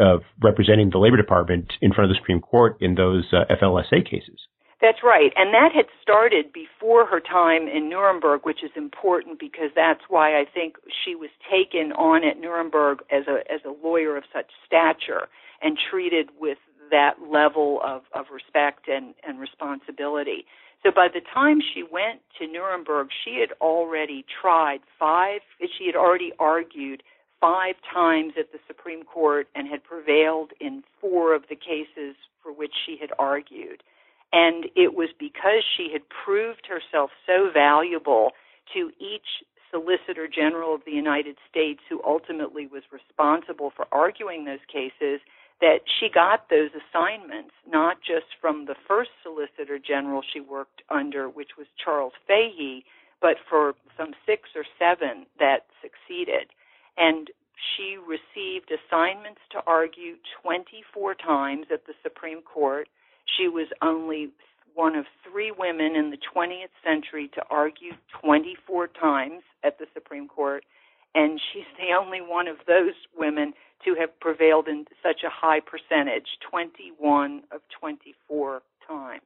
of 0.00 0.22
representing 0.42 0.90
the 0.90 0.98
Labor 0.98 1.16
Department 1.16 1.72
in 1.80 1.92
front 1.92 2.10
of 2.10 2.14
the 2.14 2.20
Supreme 2.20 2.40
Court 2.40 2.76
in 2.80 2.94
those 2.94 3.24
uh, 3.32 3.44
FLSA 3.54 4.04
cases. 4.04 4.38
That's 4.80 4.98
right. 5.02 5.32
And 5.36 5.54
that 5.54 5.72
had 5.74 5.86
started 6.02 6.52
before 6.52 7.06
her 7.06 7.20
time 7.20 7.66
in 7.66 7.88
Nuremberg, 7.88 8.42
which 8.44 8.62
is 8.62 8.70
important 8.76 9.40
because 9.40 9.70
that's 9.74 10.02
why 10.08 10.38
I 10.38 10.44
think 10.44 10.76
she 11.04 11.14
was 11.14 11.30
taken 11.50 11.92
on 11.92 12.24
at 12.24 12.38
Nuremberg 12.38 12.98
as 13.10 13.24
a 13.26 13.40
as 13.50 13.60
a 13.64 13.72
lawyer 13.86 14.18
of 14.18 14.24
such 14.34 14.50
stature 14.66 15.28
and 15.62 15.78
treated 15.90 16.28
with 16.38 16.58
that 16.90 17.14
level 17.26 17.80
of, 17.84 18.02
of 18.14 18.26
respect 18.32 18.86
and, 18.88 19.14
and 19.26 19.40
responsibility. 19.40 20.44
So 20.82 20.90
by 20.94 21.08
the 21.12 21.20
time 21.34 21.58
she 21.60 21.82
went 21.82 22.20
to 22.38 22.46
Nuremberg, 22.46 23.08
she 23.24 23.40
had 23.40 23.56
already 23.60 24.24
tried 24.40 24.80
five, 24.98 25.40
she 25.78 25.86
had 25.86 25.96
already 25.96 26.32
argued 26.38 27.02
five 27.40 27.74
times 27.92 28.34
at 28.38 28.52
the 28.52 28.58
Supreme 28.66 29.04
Court 29.04 29.48
and 29.54 29.68
had 29.68 29.84
prevailed 29.84 30.52
in 30.60 30.82
four 31.00 31.34
of 31.34 31.44
the 31.48 31.56
cases 31.56 32.16
for 32.42 32.52
which 32.52 32.72
she 32.84 32.96
had 33.00 33.10
argued. 33.18 33.82
And 34.32 34.66
it 34.74 34.94
was 34.94 35.10
because 35.18 35.62
she 35.76 35.88
had 35.92 36.02
proved 36.08 36.66
herself 36.66 37.10
so 37.26 37.50
valuable 37.52 38.32
to 38.74 38.90
each 38.98 39.44
Solicitor 39.70 40.28
General 40.28 40.74
of 40.74 40.82
the 40.86 40.92
United 40.92 41.36
States 41.50 41.80
who 41.88 42.00
ultimately 42.04 42.66
was 42.66 42.82
responsible 42.90 43.72
for 43.74 43.86
arguing 43.92 44.44
those 44.44 44.64
cases 44.72 45.20
that 45.60 45.80
she 45.98 46.08
got 46.12 46.48
those 46.50 46.70
assignments 46.74 47.52
not 47.68 47.98
just 48.00 48.26
from 48.40 48.66
the 48.66 48.76
first 48.86 49.10
Solicitor 49.22 49.78
General 49.78 50.22
she 50.22 50.40
worked 50.40 50.82
under, 50.90 51.28
which 51.28 51.56
was 51.56 51.66
Charles 51.82 52.12
Fahy, 52.28 52.84
but 53.20 53.36
for 53.48 53.74
some 53.96 54.12
six 54.26 54.50
or 54.54 54.64
seven 54.78 55.26
that 55.38 55.66
succeeded. 55.80 56.48
And 56.96 57.28
she 57.76 57.96
received 57.96 58.70
assignments 58.70 59.40
to 59.52 59.58
argue 59.66 60.16
24 60.42 61.14
times 61.14 61.66
at 61.72 61.86
the 61.86 61.94
Supreme 62.02 62.42
Court. 62.42 62.88
She 63.36 63.48
was 63.48 63.68
only 63.82 64.30
one 64.74 64.94
of 64.94 65.06
three 65.28 65.52
women 65.56 65.96
in 65.96 66.10
the 66.10 66.18
20th 66.18 66.72
century 66.84 67.30
to 67.34 67.42
argue 67.50 67.92
24 68.22 68.88
times 68.88 69.42
at 69.64 69.78
the 69.78 69.86
Supreme 69.94 70.28
Court, 70.28 70.64
and 71.14 71.40
she's 71.52 71.64
the 71.78 71.94
only 71.98 72.20
one 72.20 72.46
of 72.46 72.58
those 72.66 72.94
women 73.16 73.54
to 73.84 73.94
have 73.98 74.18
prevailed 74.20 74.68
in 74.68 74.84
such 75.02 75.22
a 75.24 75.30
high 75.30 75.60
percentage 75.60 76.28
21 76.48 77.42
of 77.50 77.60
24 77.80 78.62
times. 78.86 79.22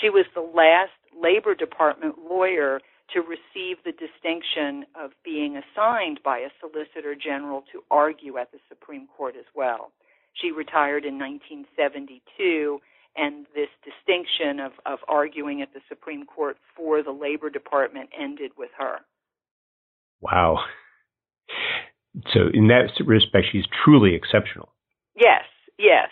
She 0.00 0.10
was 0.10 0.26
the 0.34 0.42
last 0.42 0.92
Labor 1.18 1.54
Department 1.54 2.16
lawyer 2.28 2.80
to 3.12 3.20
receive 3.20 3.78
the 3.84 3.92
distinction 3.92 4.84
of 4.94 5.10
being 5.24 5.56
assigned 5.56 6.20
by 6.24 6.38
a 6.38 6.50
Solicitor 6.60 7.14
General 7.14 7.62
to 7.72 7.82
argue 7.90 8.38
at 8.38 8.52
the 8.52 8.58
Supreme 8.68 9.06
Court 9.16 9.34
as 9.38 9.46
well. 9.54 9.92
She 10.34 10.50
retired 10.50 11.04
in 11.04 11.18
1972, 11.18 12.80
and 13.16 13.46
this 13.54 13.68
distinction 13.84 14.60
of, 14.60 14.72
of 14.84 14.98
arguing 15.08 15.62
at 15.62 15.72
the 15.72 15.80
Supreme 15.88 16.26
Court 16.26 16.58
for 16.76 17.02
the 17.02 17.12
Labor 17.12 17.48
Department 17.48 18.10
ended 18.18 18.52
with 18.58 18.70
her. 18.78 18.98
Wow. 20.20 20.58
So, 22.32 22.48
in 22.52 22.68
that 22.68 22.90
respect, 23.04 23.46
she's 23.52 23.66
truly 23.84 24.14
exceptional. 24.14 24.72
Yes, 25.14 25.44
yes. 25.78 26.08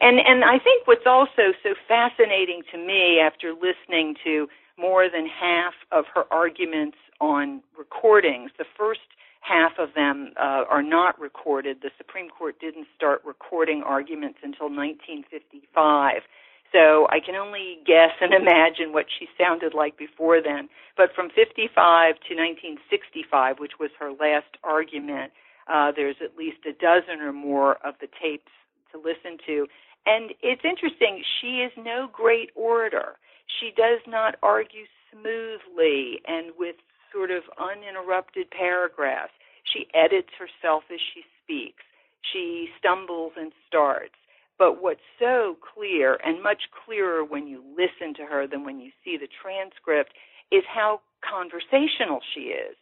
And 0.00 0.18
and 0.18 0.44
I 0.44 0.58
think 0.58 0.86
what's 0.86 1.06
also 1.06 1.54
so 1.62 1.74
fascinating 1.86 2.62
to 2.72 2.78
me 2.78 3.20
after 3.20 3.52
listening 3.52 4.14
to 4.24 4.48
more 4.78 5.08
than 5.10 5.26
half 5.26 5.74
of 5.92 6.04
her 6.14 6.24
arguments 6.30 6.96
on 7.20 7.62
recordings. 7.76 8.50
The 8.58 8.64
first 8.76 9.00
half 9.40 9.72
of 9.78 9.94
them 9.94 10.32
uh, 10.36 10.64
are 10.68 10.82
not 10.82 11.18
recorded. 11.18 11.78
The 11.82 11.90
Supreme 11.96 12.28
Court 12.28 12.60
didn't 12.60 12.86
start 12.94 13.22
recording 13.24 13.82
arguments 13.84 14.38
until 14.42 14.68
1955. 14.68 16.22
So 16.70 17.08
I 17.08 17.18
can 17.24 17.34
only 17.34 17.78
guess 17.86 18.12
and 18.20 18.34
imagine 18.42 18.92
what 18.92 19.06
she 19.18 19.26
sounded 19.38 19.74
like 19.74 19.96
before 19.96 20.42
then. 20.42 20.68
But 20.96 21.10
from 21.14 21.28
55 21.28 22.20
to 22.28 22.32
1965, 22.36 23.58
which 23.58 23.80
was 23.80 23.90
her 23.98 24.12
last 24.12 24.58
argument, 24.62 25.32
uh, 25.66 25.92
there's 25.94 26.16
at 26.22 26.36
least 26.36 26.58
a 26.68 26.72
dozen 26.72 27.20
or 27.20 27.32
more 27.32 27.76
of 27.86 27.94
the 28.00 28.08
tapes 28.20 28.52
to 28.92 28.98
listen 28.98 29.38
to. 29.46 29.66
And 30.06 30.32
it's 30.42 30.64
interesting, 30.64 31.22
she 31.40 31.60
is 31.60 31.72
no 31.76 32.08
great 32.12 32.50
orator. 32.54 33.16
She 33.48 33.72
does 33.76 34.00
not 34.06 34.36
argue 34.42 34.84
smoothly 35.10 36.20
and 36.26 36.52
with 36.58 36.76
sort 37.12 37.30
of 37.30 37.42
uninterrupted 37.58 38.50
paragraphs. 38.50 39.32
She 39.64 39.88
edits 39.94 40.30
herself 40.38 40.84
as 40.92 41.00
she 41.00 41.24
speaks. 41.42 41.84
She 42.32 42.68
stumbles 42.78 43.32
and 43.36 43.52
starts. 43.66 44.14
But 44.58 44.82
what's 44.82 45.06
so 45.18 45.56
clear, 45.62 46.18
and 46.24 46.42
much 46.42 46.62
clearer 46.84 47.24
when 47.24 47.46
you 47.46 47.62
listen 47.76 48.12
to 48.14 48.26
her 48.26 48.46
than 48.46 48.64
when 48.64 48.80
you 48.80 48.90
see 49.04 49.16
the 49.16 49.28
transcript, 49.28 50.12
is 50.50 50.64
how 50.66 51.00
conversational 51.22 52.20
she 52.34 52.50
is. 52.50 52.76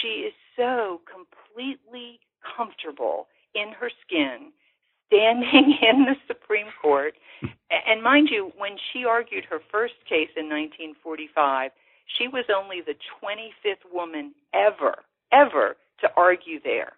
She 0.00 0.26
is 0.28 0.34
so 0.56 1.00
completely 1.10 2.20
comfortable 2.56 3.26
in 3.54 3.72
her 3.72 3.90
skin 4.06 4.52
standing 5.06 5.78
in 5.82 6.04
the 6.04 6.16
Supreme 6.26 6.68
Court. 6.80 7.14
And 7.86 8.02
mind 8.02 8.28
you, 8.30 8.52
when 8.56 8.76
she 8.92 9.04
argued 9.04 9.44
her 9.50 9.60
first 9.70 9.94
case 10.08 10.30
in 10.36 10.48
1945, 10.48 11.70
she 12.18 12.28
was 12.28 12.44
only 12.54 12.80
the 12.80 12.94
25th 13.22 13.92
woman 13.92 14.34
ever, 14.54 15.02
ever 15.32 15.76
to 16.00 16.08
argue 16.16 16.60
there. 16.62 16.92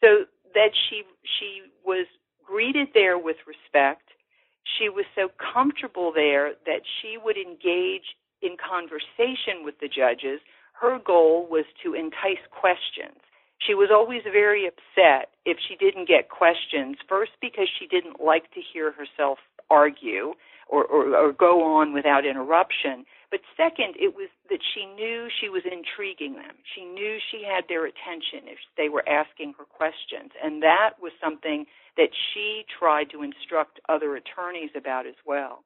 So 0.00 0.24
that 0.54 0.70
she 0.88 1.02
she 1.38 1.62
was 1.84 2.06
greeted 2.44 2.88
there 2.94 3.18
with 3.18 3.36
respect. 3.46 4.02
She 4.78 4.88
was 4.88 5.04
so 5.14 5.28
comfortable 5.38 6.12
there 6.14 6.52
that 6.66 6.82
she 7.00 7.16
would 7.22 7.36
engage 7.36 8.16
in 8.42 8.56
conversation 8.56 9.64
with 9.64 9.74
the 9.80 9.88
judges. 9.88 10.40
Her 10.72 10.98
goal 10.98 11.46
was 11.50 11.64
to 11.84 11.94
entice 11.94 12.42
questions. 12.50 13.20
She 13.66 13.74
was 13.74 13.90
always 13.92 14.22
very 14.24 14.66
upset 14.66 15.30
if 15.44 15.58
she 15.68 15.76
didn't 15.76 16.08
get 16.08 16.28
questions, 16.30 16.96
first 17.08 17.32
because 17.40 17.68
she 17.78 17.86
didn't 17.86 18.20
like 18.20 18.50
to 18.52 18.60
hear 18.60 18.92
herself 18.92 19.38
argue 19.70 20.34
or, 20.68 20.84
or, 20.84 21.14
or 21.14 21.32
go 21.32 21.62
on 21.62 21.92
without 21.92 22.24
interruption. 22.24 23.04
But 23.30 23.40
second, 23.56 23.94
it 23.98 24.14
was 24.14 24.28
that 24.48 24.60
she 24.74 24.86
knew 24.86 25.28
she 25.40 25.48
was 25.48 25.62
intriguing 25.64 26.34
them. 26.34 26.56
She 26.74 26.84
knew 26.84 27.18
she 27.30 27.44
had 27.44 27.64
their 27.68 27.84
attention 27.86 28.48
if 28.48 28.58
they 28.76 28.88
were 28.88 29.06
asking 29.08 29.54
her 29.58 29.64
questions. 29.64 30.32
And 30.42 30.62
that 30.62 30.98
was 31.00 31.12
something 31.22 31.66
that 31.96 32.10
she 32.32 32.64
tried 32.66 33.10
to 33.10 33.22
instruct 33.22 33.78
other 33.88 34.16
attorneys 34.16 34.70
about 34.74 35.06
as 35.06 35.18
well 35.26 35.62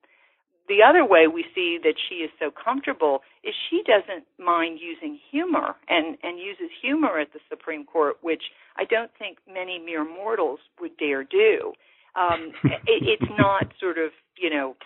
the 0.68 0.82
other 0.82 1.04
way 1.04 1.26
we 1.26 1.44
see 1.54 1.78
that 1.82 1.94
she 2.08 2.16
is 2.16 2.30
so 2.38 2.50
comfortable 2.50 3.20
is 3.42 3.54
she 3.70 3.82
doesn't 3.86 4.24
mind 4.38 4.78
using 4.80 5.18
humor 5.30 5.76
and 5.88 6.16
and 6.22 6.38
uses 6.38 6.70
humor 6.80 7.18
at 7.18 7.32
the 7.32 7.40
Supreme 7.50 7.84
Court, 7.84 8.16
which 8.22 8.44
I 8.76 8.84
don't 8.84 9.10
think 9.18 9.38
many 9.46 9.78
mere 9.78 10.04
mortals 10.04 10.60
would 10.80 10.96
dare 10.96 11.24
do. 11.24 11.72
Um, 12.16 12.52
it, 12.64 13.20
it's 13.20 13.32
not 13.38 13.72
sort 13.78 13.98
of 13.98 14.12
you 14.38 14.48
know 14.48 14.76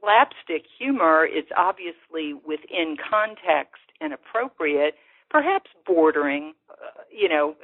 slapstick 0.00 0.64
humor. 0.78 1.26
It's 1.30 1.50
obviously 1.56 2.32
within 2.32 2.96
context 2.96 3.82
and 4.00 4.14
appropriate, 4.14 4.94
perhaps 5.28 5.70
bordering, 5.86 6.54
uh, 6.70 7.02
you 7.10 7.28
know, 7.28 7.54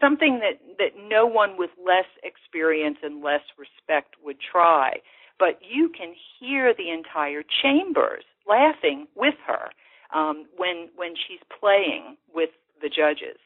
something 0.00 0.40
that 0.40 0.60
that 0.78 0.92
no 1.08 1.26
one 1.26 1.58
with 1.58 1.70
less 1.84 2.06
experience 2.22 2.98
and 3.02 3.22
less 3.22 3.42
respect 3.58 4.14
would 4.22 4.36
try 4.40 5.00
but 5.38 5.60
you 5.62 5.90
can 5.96 6.14
hear 6.38 6.74
the 6.74 6.90
entire 6.90 7.42
chambers 7.62 8.24
laughing 8.48 9.06
with 9.14 9.34
her 9.46 9.70
um, 10.14 10.46
when 10.56 10.88
when 10.96 11.14
she's 11.14 11.40
playing 11.60 12.16
with 12.34 12.50
the 12.82 12.88
judges. 12.88 13.38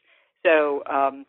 So 0.43 0.83
um, 0.89 1.25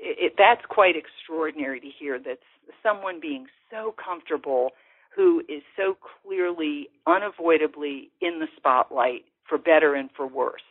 it, 0.00 0.34
that's 0.38 0.64
quite 0.68 0.94
extraordinary 0.96 1.80
to 1.80 1.88
hear 1.98 2.18
that 2.18 2.38
someone 2.82 3.20
being 3.20 3.46
so 3.70 3.94
comfortable, 4.02 4.70
who 5.14 5.40
is 5.48 5.62
so 5.76 5.96
clearly, 6.22 6.88
unavoidably 7.06 8.10
in 8.20 8.38
the 8.40 8.46
spotlight 8.56 9.24
for 9.48 9.58
better 9.58 9.94
and 9.94 10.10
for 10.16 10.26
worse. 10.26 10.62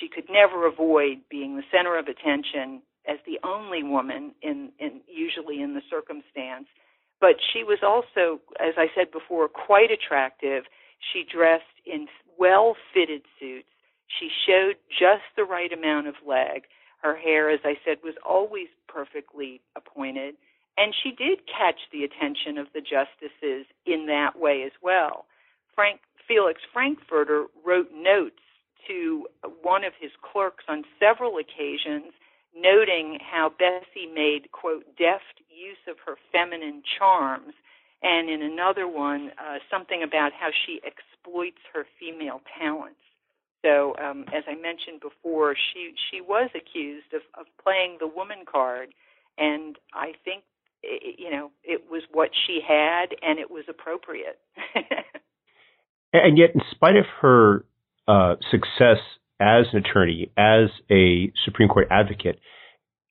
She 0.00 0.08
could 0.08 0.28
never 0.30 0.66
avoid 0.66 1.18
being 1.30 1.56
the 1.56 1.62
center 1.72 1.98
of 1.98 2.06
attention 2.06 2.82
as 3.08 3.18
the 3.26 3.38
only 3.46 3.82
woman 3.82 4.32
in, 4.42 4.70
in 4.78 5.00
usually 5.08 5.62
in 5.62 5.74
the 5.74 5.82
circumstance 5.88 6.66
but 7.20 7.36
she 7.52 7.64
was 7.64 7.78
also, 7.82 8.40
as 8.60 8.74
I 8.76 8.86
said 8.94 9.10
before, 9.10 9.48
quite 9.48 9.90
attractive. 9.90 10.64
She 11.12 11.24
dressed 11.24 11.64
in 11.84 12.06
well 12.38 12.76
fitted 12.92 13.22
suits. 13.38 13.68
She 14.06 14.28
showed 14.46 14.76
just 14.88 15.24
the 15.36 15.44
right 15.44 15.72
amount 15.72 16.06
of 16.06 16.14
leg. 16.26 16.62
Her 17.02 17.16
hair, 17.16 17.50
as 17.50 17.60
I 17.64 17.74
said, 17.84 17.98
was 18.02 18.14
always 18.26 18.68
perfectly 18.88 19.60
appointed. 19.76 20.34
And 20.76 20.94
she 21.02 21.10
did 21.10 21.40
catch 21.46 21.80
the 21.90 22.04
attention 22.04 22.58
of 22.58 22.66
the 22.74 22.80
justices 22.80 23.66
in 23.86 24.06
that 24.06 24.38
way 24.38 24.62
as 24.64 24.72
well. 24.82 25.26
Frank 25.74 26.00
Felix 26.28 26.60
Frankfurter 26.72 27.46
wrote 27.64 27.90
notes 27.94 28.42
to 28.88 29.26
one 29.62 29.84
of 29.84 29.92
his 30.00 30.10
clerks 30.20 30.64
on 30.68 30.84
several 31.00 31.38
occasions, 31.38 32.12
noting 32.56 33.18
how 33.20 33.52
Bessie 33.58 34.10
made, 34.12 34.50
quote, 34.52 34.84
deft 34.96 35.40
use 35.48 35.80
of 35.88 35.96
her 36.06 36.16
feminine 36.32 36.82
charms, 36.98 37.54
and 38.02 38.28
in 38.28 38.42
another 38.42 38.88
one, 38.88 39.30
uh, 39.38 39.58
something 39.70 40.02
about 40.02 40.32
how 40.32 40.48
she 40.64 40.80
exploits 40.84 41.60
her 41.72 41.86
female 41.98 42.40
talents. 42.58 43.00
So, 43.64 43.94
um, 43.98 44.24
as 44.34 44.44
I 44.46 44.54
mentioned 44.54 45.00
before, 45.00 45.54
she 45.54 45.92
she 46.10 46.20
was 46.20 46.50
accused 46.54 47.12
of, 47.14 47.22
of 47.38 47.46
playing 47.62 47.96
the 47.98 48.06
woman 48.06 48.44
card, 48.50 48.90
and 49.38 49.76
I 49.92 50.12
think 50.24 50.44
it, 50.82 51.18
you 51.18 51.30
know 51.30 51.50
it 51.64 51.84
was 51.90 52.02
what 52.12 52.30
she 52.46 52.60
had, 52.66 53.16
and 53.22 53.38
it 53.38 53.50
was 53.50 53.64
appropriate. 53.68 54.38
and 56.12 56.38
yet, 56.38 56.50
in 56.54 56.60
spite 56.70 56.96
of 56.96 57.06
her 57.20 57.64
uh, 58.06 58.36
success 58.50 58.98
as 59.40 59.66
an 59.72 59.78
attorney, 59.78 60.30
as 60.36 60.70
a 60.90 61.32
Supreme 61.44 61.68
Court 61.68 61.88
advocate, 61.90 62.38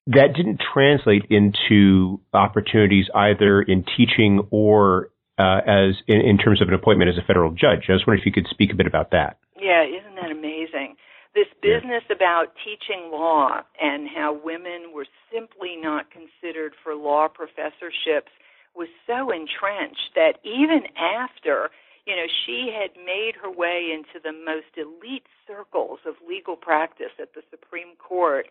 that 0.06 0.34
didn't 0.36 0.60
translate 0.72 1.24
into 1.30 2.20
opportunities 2.32 3.06
either 3.14 3.60
in 3.60 3.84
teaching 3.96 4.46
or 4.50 5.10
uh, 5.38 5.60
as 5.66 5.94
in, 6.06 6.20
in, 6.20 6.38
terms 6.38 6.62
of 6.62 6.68
an 6.68 6.74
appointment 6.74 7.10
as 7.10 7.18
a 7.18 7.26
federal 7.26 7.50
judge. 7.50 7.86
I 7.88 7.92
was 7.92 8.04
wondering 8.06 8.22
if 8.22 8.26
you 8.26 8.32
could 8.32 8.48
speak 8.48 8.72
a 8.72 8.76
bit 8.76 8.86
about 8.86 9.10
that. 9.10 9.38
Yeah, 9.60 9.84
isn't 9.84 10.14
that 10.14 10.30
amazing? 10.30 10.96
This 11.34 11.48
business 11.60 12.02
yeah. 12.08 12.16
about 12.16 12.56
teaching 12.64 13.10
law 13.12 13.60
and 13.80 14.08
how 14.08 14.32
women 14.32 14.94
were 14.94 15.06
simply 15.30 15.76
not 15.76 16.06
considered 16.10 16.72
for 16.82 16.94
law 16.94 17.28
professorships 17.28 18.32
was 18.74 18.88
so 19.06 19.30
entrenched 19.30 20.14
that 20.14 20.40
even 20.44 20.88
after 20.96 21.68
you 22.06 22.14
know, 22.14 22.26
she 22.46 22.70
had 22.70 22.94
made 23.04 23.34
her 23.42 23.50
way 23.50 23.90
into 23.92 24.22
the 24.22 24.32
most 24.32 24.70
elite 24.78 25.26
circles 25.46 25.98
of 26.06 26.14
legal 26.26 26.56
practice 26.56 27.12
at 27.20 27.34
the 27.34 27.42
Supreme 27.50 27.96
Court. 27.98 28.46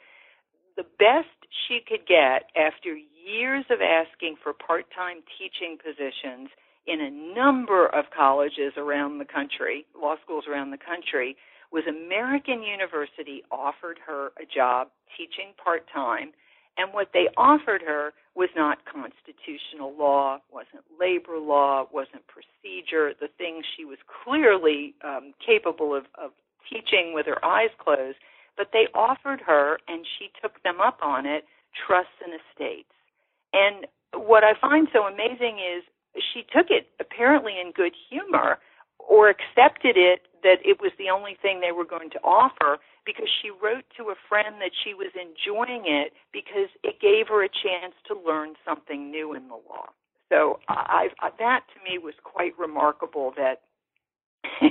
The 0.75 0.83
best 0.99 1.31
she 1.67 1.79
could 1.79 2.05
get 2.05 2.51
after 2.59 2.91
years 2.93 3.63
of 3.71 3.79
asking 3.79 4.35
for 4.43 4.51
part 4.51 4.85
time 4.93 5.23
teaching 5.39 5.77
positions 5.79 6.51
in 6.85 6.99
a 6.99 7.09
number 7.33 7.87
of 7.87 8.05
colleges 8.15 8.73
around 8.77 9.17
the 9.17 9.25
country, 9.25 9.85
law 9.99 10.15
schools 10.21 10.43
around 10.51 10.71
the 10.71 10.77
country, 10.77 11.37
was 11.71 11.83
American 11.87 12.61
University 12.61 13.41
offered 13.51 13.97
her 14.05 14.31
a 14.37 14.45
job 14.45 14.89
teaching 15.17 15.55
part 15.63 15.87
time 15.91 16.31
and 16.77 16.93
what 16.93 17.09
they 17.13 17.27
offered 17.37 17.81
her 17.81 18.13
was 18.35 18.49
not 18.55 18.79
constitutional 18.85 19.95
law, 19.97 20.39
wasn't 20.51 20.83
labor 20.99 21.39
law, 21.39 21.87
wasn't 21.91 22.23
procedure, 22.27 23.13
the 23.19 23.29
things 23.37 23.63
she 23.77 23.85
was 23.85 23.97
clearly 24.23 24.93
um, 25.03 25.33
capable 25.45 25.95
of, 25.95 26.03
of 26.21 26.31
teaching 26.69 27.13
with 27.13 27.25
her 27.25 27.43
eyes 27.45 27.69
closed. 27.79 28.17
But 28.57 28.69
they 28.73 28.87
offered 28.93 29.41
her, 29.45 29.79
and 29.87 30.05
she 30.17 30.29
took 30.41 30.61
them 30.63 30.81
up 30.81 30.99
on 31.01 31.25
it, 31.25 31.45
trusts 31.87 32.19
and 32.23 32.33
estates. 32.33 32.91
And 33.53 33.87
what 34.13 34.43
I 34.43 34.53
find 34.59 34.87
so 34.91 35.03
amazing 35.03 35.59
is 35.59 35.83
she 36.33 36.43
took 36.43 36.67
it 36.69 36.87
apparently 36.99 37.53
in 37.59 37.71
good 37.71 37.93
humor 38.09 38.59
or 38.99 39.29
accepted 39.29 39.95
it 39.97 40.27
that 40.43 40.59
it 40.63 40.79
was 40.81 40.91
the 40.97 41.09
only 41.09 41.37
thing 41.41 41.59
they 41.59 41.71
were 41.71 41.85
going 41.85 42.09
to 42.09 42.19
offer 42.19 42.79
because 43.05 43.29
she 43.41 43.49
wrote 43.49 43.85
to 43.97 44.09
a 44.09 44.15
friend 44.27 44.55
that 44.59 44.71
she 44.83 44.93
was 44.93 45.11
enjoying 45.15 45.83
it 45.85 46.13
because 46.33 46.69
it 46.83 46.99
gave 46.99 47.27
her 47.27 47.43
a 47.43 47.49
chance 47.49 47.93
to 48.07 48.15
learn 48.15 48.53
something 48.65 49.11
new 49.11 49.33
in 49.33 49.47
the 49.47 49.55
law. 49.55 49.89
So 50.29 50.59
I, 50.67 51.09
I 51.19 51.29
that 51.39 51.61
to 51.73 51.79
me 51.89 51.97
was 51.97 52.15
quite 52.23 52.57
remarkable 52.57 53.33
that 53.37 53.61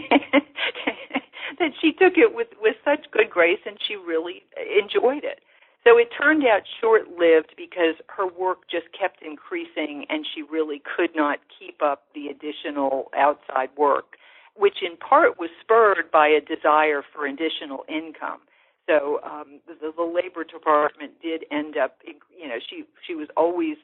that 1.59 1.71
she 1.81 1.93
took 1.93 2.15
it 2.17 2.35
with 2.35 2.49
with 2.61 2.77
such 2.85 3.07
good 3.13 3.31
grace 3.31 3.61
and 3.65 3.79
she 3.87 3.95
really 3.97 4.43
enjoyed 4.57 5.25
it. 5.25 5.41
So 5.85 5.99
it 5.99 6.09
turned 6.19 6.45
out 6.45 6.63
short 6.81 7.03
lived 7.19 7.53
because 7.57 7.95
her 8.09 8.27
work 8.27 8.69
just 8.71 8.87
kept 8.99 9.23
increasing 9.23 10.07
and 10.09 10.27
she 10.35 10.43
really 10.43 10.83
could 10.97 11.11
not 11.15 11.41
keep 11.59 11.83
up 11.83 12.05
the 12.15 12.29
additional 12.29 13.11
outside 13.17 13.69
work 13.77 14.17
which 14.57 14.79
in 14.83 14.97
part 14.97 15.39
was 15.39 15.51
spurred 15.61 16.11
by 16.13 16.29
a 16.29 16.41
desire 16.41 17.03
for 17.13 17.27
additional 17.27 17.85
income. 17.89 18.41
So 18.89 19.21
um, 19.25 19.61
the, 19.67 19.93
the 19.97 20.03
Labor 20.03 20.45
Department 20.45 21.13
did 21.23 21.45
end 21.51 21.77
up, 21.77 21.97
you 22.05 22.49
know, 22.49 22.59
she 22.69 22.85
she 23.07 23.15
was 23.15 23.29
always 23.37 23.77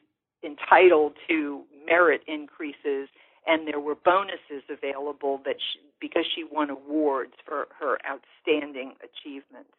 entitled 0.43 1.13
to 1.27 1.63
merit 1.85 2.21
increases, 2.27 3.09
and 3.47 3.67
there 3.67 3.79
were 3.79 3.95
bonuses 3.95 4.63
available 4.69 5.41
that 5.45 5.57
she, 5.57 5.79
because 5.99 6.25
she 6.35 6.43
won 6.43 6.69
awards 6.69 7.33
for 7.45 7.67
her 7.79 7.97
outstanding 8.05 8.93
achievements. 9.01 9.69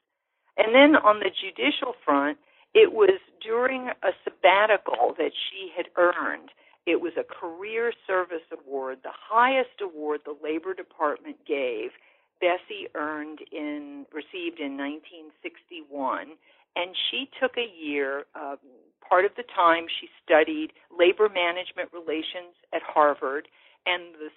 And 0.57 0.74
then 0.74 0.97
on 0.97 1.20
the 1.20 1.30
judicial 1.30 1.95
front, 2.05 2.38
it 2.74 2.93
was 2.93 3.18
during 3.40 3.88
a 4.03 4.11
sabbatical 4.24 5.14
that 5.18 5.32
she 5.32 5.70
had 5.76 5.86
earned 5.97 6.51
it 6.86 7.00
was 7.00 7.12
a 7.16 7.24
career 7.24 7.92
service 8.06 8.42
award, 8.52 8.98
the 9.02 9.14
highest 9.14 9.80
award 9.80 10.20
the 10.24 10.36
Labor 10.42 10.74
Department 10.74 11.36
gave. 11.46 11.90
Bessie 12.40 12.88
earned 12.94 13.38
in 13.52 14.04
received 14.12 14.58
in 14.58 14.76
1961, 14.76 16.34
and 16.74 16.90
she 17.10 17.30
took 17.40 17.56
a 17.56 17.70
year. 17.70 18.24
Uh, 18.34 18.56
part 19.08 19.24
of 19.24 19.30
the 19.36 19.44
time 19.54 19.86
she 20.00 20.08
studied 20.24 20.72
labor 20.90 21.28
management 21.28 21.92
relations 21.92 22.58
at 22.74 22.82
Harvard, 22.82 23.46
and 23.86 24.14
the 24.18 24.30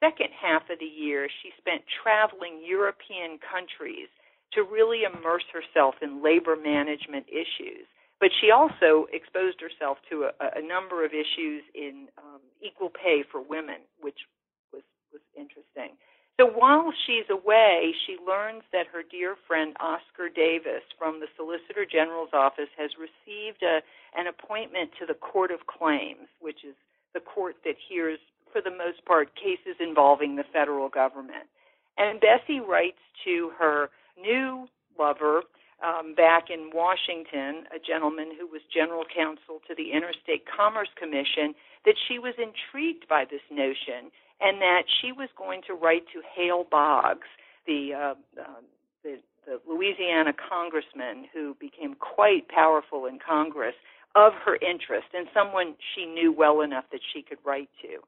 second 0.00 0.28
half 0.36 0.68
of 0.68 0.78
the 0.78 0.84
year 0.84 1.28
she 1.42 1.50
spent 1.56 1.82
traveling 2.02 2.60
European 2.62 3.38
countries 3.40 4.08
to 4.52 4.62
really 4.62 5.02
immerse 5.04 5.44
herself 5.52 5.94
in 6.02 6.22
labor 6.22 6.56
management 6.56 7.26
issues. 7.28 7.88
But 8.20 8.30
she 8.40 8.50
also 8.50 9.06
exposed 9.12 9.60
herself 9.60 9.98
to 10.10 10.30
a, 10.30 10.58
a 10.58 10.62
number 10.62 11.04
of 11.04 11.12
issues 11.12 11.62
in 11.74 12.08
um, 12.18 12.40
equal 12.60 12.90
pay 12.90 13.22
for 13.30 13.40
women, 13.40 13.86
which 14.00 14.26
was 14.72 14.82
was 15.12 15.22
interesting. 15.36 15.96
So 16.38 16.46
while 16.46 16.92
she's 17.06 17.26
away, 17.30 17.94
she 18.06 18.16
learns 18.24 18.62
that 18.72 18.86
her 18.92 19.02
dear 19.02 19.34
friend 19.48 19.74
Oscar 19.80 20.28
Davis 20.28 20.86
from 20.96 21.18
the 21.18 21.26
Solicitor 21.36 21.84
General's 21.84 22.30
office 22.32 22.70
has 22.78 22.90
received 22.94 23.62
a, 23.62 23.82
an 24.16 24.28
appointment 24.28 24.90
to 25.00 25.06
the 25.06 25.18
Court 25.18 25.50
of 25.50 25.66
Claims, 25.66 26.30
which 26.40 26.62
is 26.62 26.76
the 27.12 27.18
court 27.18 27.56
that 27.64 27.74
hears, 27.88 28.20
for 28.52 28.60
the 28.62 28.70
most 28.70 29.04
part, 29.04 29.34
cases 29.34 29.74
involving 29.80 30.36
the 30.36 30.44
federal 30.52 30.88
government. 30.88 31.50
And 31.96 32.20
Bessie 32.20 32.60
writes 32.60 33.02
to 33.24 33.50
her 33.58 33.90
new 34.20 34.68
lover, 34.96 35.42
um, 35.84 36.14
back 36.14 36.50
in 36.50 36.70
Washington, 36.74 37.64
a 37.74 37.78
gentleman 37.78 38.32
who 38.38 38.46
was 38.46 38.62
general 38.72 39.04
counsel 39.04 39.60
to 39.68 39.74
the 39.74 39.92
Interstate 39.92 40.44
Commerce 40.44 40.88
Commission, 40.98 41.54
that 41.84 41.94
she 42.08 42.18
was 42.18 42.34
intrigued 42.38 43.06
by 43.08 43.24
this 43.24 43.44
notion 43.50 44.10
and 44.40 44.60
that 44.60 44.82
she 45.00 45.12
was 45.12 45.28
going 45.36 45.62
to 45.66 45.74
write 45.74 46.04
to 46.12 46.22
Hale 46.34 46.66
Boggs, 46.70 47.26
the, 47.66 47.94
uh, 47.94 48.14
uh, 48.40 48.62
the, 49.02 49.18
the 49.46 49.60
Louisiana 49.68 50.32
congressman 50.32 51.26
who 51.32 51.56
became 51.58 51.94
quite 51.94 52.48
powerful 52.48 53.06
in 53.06 53.18
Congress, 53.18 53.74
of 54.14 54.32
her 54.44 54.56
interest 54.56 55.08
and 55.14 55.28
someone 55.34 55.74
she 55.94 56.06
knew 56.06 56.32
well 56.32 56.60
enough 56.60 56.84
that 56.90 57.00
she 57.12 57.22
could 57.22 57.38
write 57.44 57.68
to. 57.82 57.98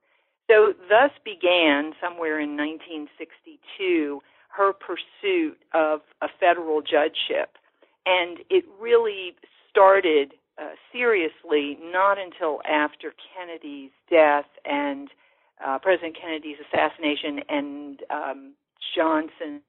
So, 0.51 0.75
thus 0.89 1.13
began 1.25 1.93
somewhere 2.03 2.41
in 2.41 2.57
1962 2.57 4.21
her 4.57 4.73
pursuit 4.73 5.59
of 5.75 6.01
a 6.23 6.29
federal 6.41 6.83
judgeship 6.83 7.57
and 8.07 8.39
it 8.51 8.65
really 8.81 9.35
started 9.71 10.33
uh, 10.61 10.71
seriously 10.93 11.79
not 11.83 12.19
until 12.19 12.61
after 12.69 13.13
Kennedy's 13.35 13.91
death 14.11 14.47
and 14.65 15.09
uh, 15.65 15.79
President 15.79 16.17
Kennedy's 16.21 16.57
assassination 16.73 17.41
and 17.49 18.01
um, 18.11 18.55
Johnson 18.97 19.63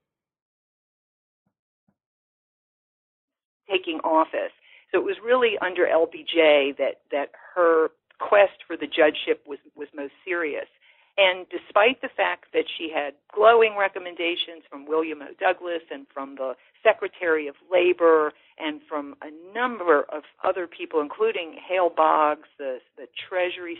taking 3.70 4.00
office. 4.04 4.52
So 4.92 5.00
it 5.00 5.04
was 5.06 5.16
really 5.24 5.58
under 5.62 5.86
LBJ 5.86 6.78
that 6.78 7.02
that 7.12 7.30
her 7.56 7.90
quest 8.20 8.64
for 8.68 8.76
the 8.78 8.88
judgeship 8.88 9.44
was 9.48 9.60
was 9.76 9.88
most 9.96 10.14
serious. 10.26 10.68
And 11.22 11.46
despite 11.52 12.02
the 12.02 12.10
fact 12.18 12.46
that 12.54 12.66
she 12.78 12.90
had 12.90 13.14
glowing 13.32 13.76
recommendations 13.78 14.64
from 14.68 14.88
William 14.88 15.22
O. 15.22 15.28
Douglas 15.40 15.84
and 15.92 16.08
from 16.12 16.34
the 16.36 16.54
Secretary 16.82 17.48
of 17.48 17.54
Labor 17.72 18.34
and 18.58 18.82
from 18.90 19.14
a 19.22 19.30
number 19.54 20.02
of 20.12 20.24
other 20.44 20.66
people, 20.66 21.00
including 21.00 21.54
Hale 21.68 21.92
Boggs, 21.96 22.50
the, 22.58 22.80
the 22.98 23.06
Treasury 23.30 23.78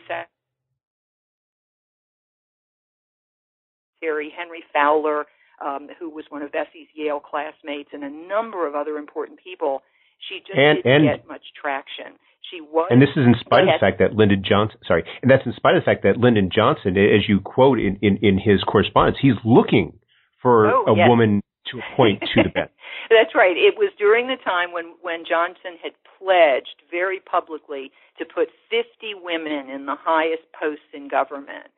Secretary, 4.02 4.32
Henry 4.38 4.64
Fowler, 4.72 5.26
um, 5.66 5.90
who 6.00 6.12
was 6.12 6.26
one 6.30 6.44
of 6.44 6.52
Bessie's 6.52 6.90
Yale 6.94 7.20
classmates, 7.20 7.90
and 7.92 8.04
a 8.04 8.10
number 8.10 8.68
of 8.68 8.76
other 8.76 8.98
important 8.98 9.40
people, 9.44 9.82
She 10.28 10.40
just 10.40 10.58
and, 10.58 10.78
didn't 10.84 10.92
and, 10.92 11.20
get 11.20 11.28
much 11.28 11.46
traction. 11.60 12.18
She 12.50 12.60
was, 12.60 12.90
and 12.92 13.02
this 13.02 13.16
is 13.16 13.24
in 13.24 13.36
spite 13.40 13.64
of 13.64 13.72
the 13.72 13.80
fact 13.80 14.00
that 14.00 14.14
Lyndon 14.14 14.44
Johnson, 14.44 14.78
sorry, 14.86 15.06
and 15.22 15.32
that's 15.32 15.46
in 15.46 15.54
spite 15.56 15.76
of 15.76 15.84
the 15.84 15.88
fact 15.88 16.04
that 16.04 16.18
Lyndon 16.18 16.50
Johnson, 16.54 16.98
as 16.98 17.24
you 17.30 17.40
quote 17.40 17.80
in, 17.80 17.96
in, 18.02 18.18
in 18.22 18.38
his 18.38 18.62
correspondence, 18.68 19.18
he's 19.22 19.40
looking 19.46 19.94
for 20.42 20.68
oh, 20.68 20.92
a 20.92 20.98
yes. 20.98 21.08
woman 21.08 21.42
to 21.72 21.80
appoint 21.80 22.20
to 22.22 22.44
the 22.44 22.50
bench. 22.50 22.72
That's 23.10 23.34
right. 23.36 23.56
It 23.56 23.78
was 23.78 23.94
during 23.98 24.28
the 24.28 24.42
time 24.44 24.74
when, 24.74 24.96
when 25.02 25.24
Johnson 25.24 25.80
had 25.82 25.94
pledged 26.20 26.84
very 26.90 27.20
publicly 27.20 27.92
to 28.20 28.26
put 28.26 28.50
50 28.70 29.16
women 29.24 29.70
in 29.70 29.86
the 29.86 29.96
highest 29.96 30.44
posts 30.52 30.92
in 30.94 31.08
government. 31.08 31.72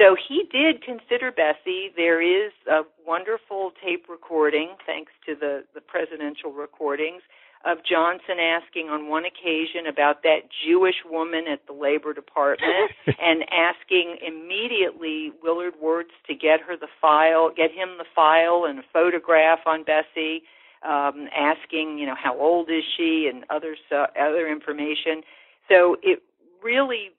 So 0.00 0.16
he 0.16 0.48
did 0.50 0.82
consider 0.82 1.30
Bessie. 1.30 1.92
There 1.94 2.24
is 2.24 2.52
a 2.64 2.82
wonderful 3.06 3.72
tape 3.84 4.06
recording, 4.08 4.72
thanks 4.86 5.12
to 5.26 5.34
the, 5.34 5.64
the 5.74 5.82
presidential 5.82 6.52
recordings, 6.52 7.20
of 7.64 7.78
Johnson 7.84 8.40
asking 8.40 8.88
on 8.88 9.08
one 9.08 9.24
occasion 9.24 9.86
about 9.86 10.22
that 10.22 10.48
Jewish 10.64 11.04
woman 11.04 11.44
at 11.50 11.66
the 11.66 11.74
Labor 11.74 12.14
Department 12.14 12.90
and 13.06 13.44
asking 13.52 14.16
immediately 14.26 15.32
Willard 15.42 15.74
Wirtz 15.80 16.12
to 16.26 16.34
get 16.34 16.60
her 16.66 16.76
the 16.76 16.88
file, 17.00 17.50
get 17.54 17.70
him 17.70 17.98
the 17.98 18.06
file 18.14 18.64
and 18.66 18.78
a 18.78 18.82
photograph 18.92 19.60
on 19.66 19.84
Bessie, 19.84 20.42
um, 20.82 21.28
asking, 21.36 21.98
you 21.98 22.06
know, 22.06 22.16
how 22.16 22.38
old 22.38 22.70
is 22.70 22.82
she 22.96 23.30
and 23.30 23.44
other 23.50 23.76
uh, 23.92 24.06
other 24.18 24.48
information. 24.48 25.22
So 25.68 25.96
it 26.02 26.22
really 26.62 27.10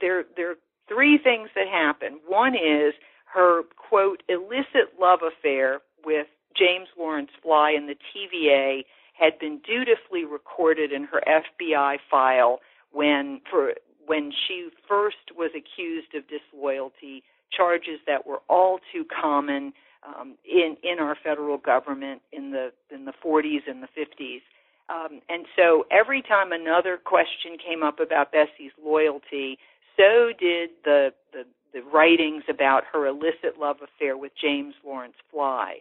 there 0.00 0.24
there 0.34 0.52
are 0.52 0.58
three 0.88 1.18
things 1.18 1.50
that 1.54 1.68
happen. 1.68 2.20
One 2.26 2.54
is 2.54 2.94
her 3.34 3.62
quote 3.76 4.22
illicit 4.30 4.98
love 4.98 5.20
affair 5.22 5.80
with 6.06 6.26
James 6.56 6.88
Lawrence 6.96 7.30
Fly 7.42 7.72
in 7.76 7.86
the 7.86 7.96
TVA 8.14 8.84
had 9.14 9.38
been 9.38 9.60
dutifully 9.64 10.24
recorded 10.24 10.92
in 10.92 11.04
her 11.04 11.22
FBI 11.26 11.96
file 12.10 12.60
when 12.92 13.40
for 13.50 13.74
when 14.06 14.32
she 14.46 14.68
first 14.86 15.32
was 15.36 15.50
accused 15.56 16.14
of 16.14 16.24
disloyalty, 16.28 17.22
charges 17.50 18.00
that 18.06 18.26
were 18.26 18.42
all 18.48 18.78
too 18.92 19.04
common 19.04 19.72
um, 20.06 20.34
in 20.44 20.76
in 20.82 20.98
our 20.98 21.16
federal 21.22 21.56
government 21.56 22.22
in 22.32 22.50
the 22.50 22.72
in 22.94 23.04
the 23.04 23.14
40s 23.24 23.62
and 23.66 23.82
the 23.82 23.88
50s. 23.96 24.42
Um, 24.90 25.22
and 25.30 25.46
so 25.56 25.86
every 25.90 26.20
time 26.20 26.52
another 26.52 26.98
question 27.02 27.56
came 27.56 27.82
up 27.82 28.00
about 28.00 28.32
Bessie's 28.32 28.72
loyalty, 28.84 29.58
so 29.96 30.30
did 30.38 30.70
the, 30.84 31.14
the 31.32 31.44
the 31.72 31.80
writings 31.82 32.44
about 32.48 32.84
her 32.92 33.06
illicit 33.06 33.58
love 33.58 33.76
affair 33.82 34.16
with 34.16 34.32
James 34.40 34.74
Lawrence 34.84 35.16
Fly. 35.30 35.78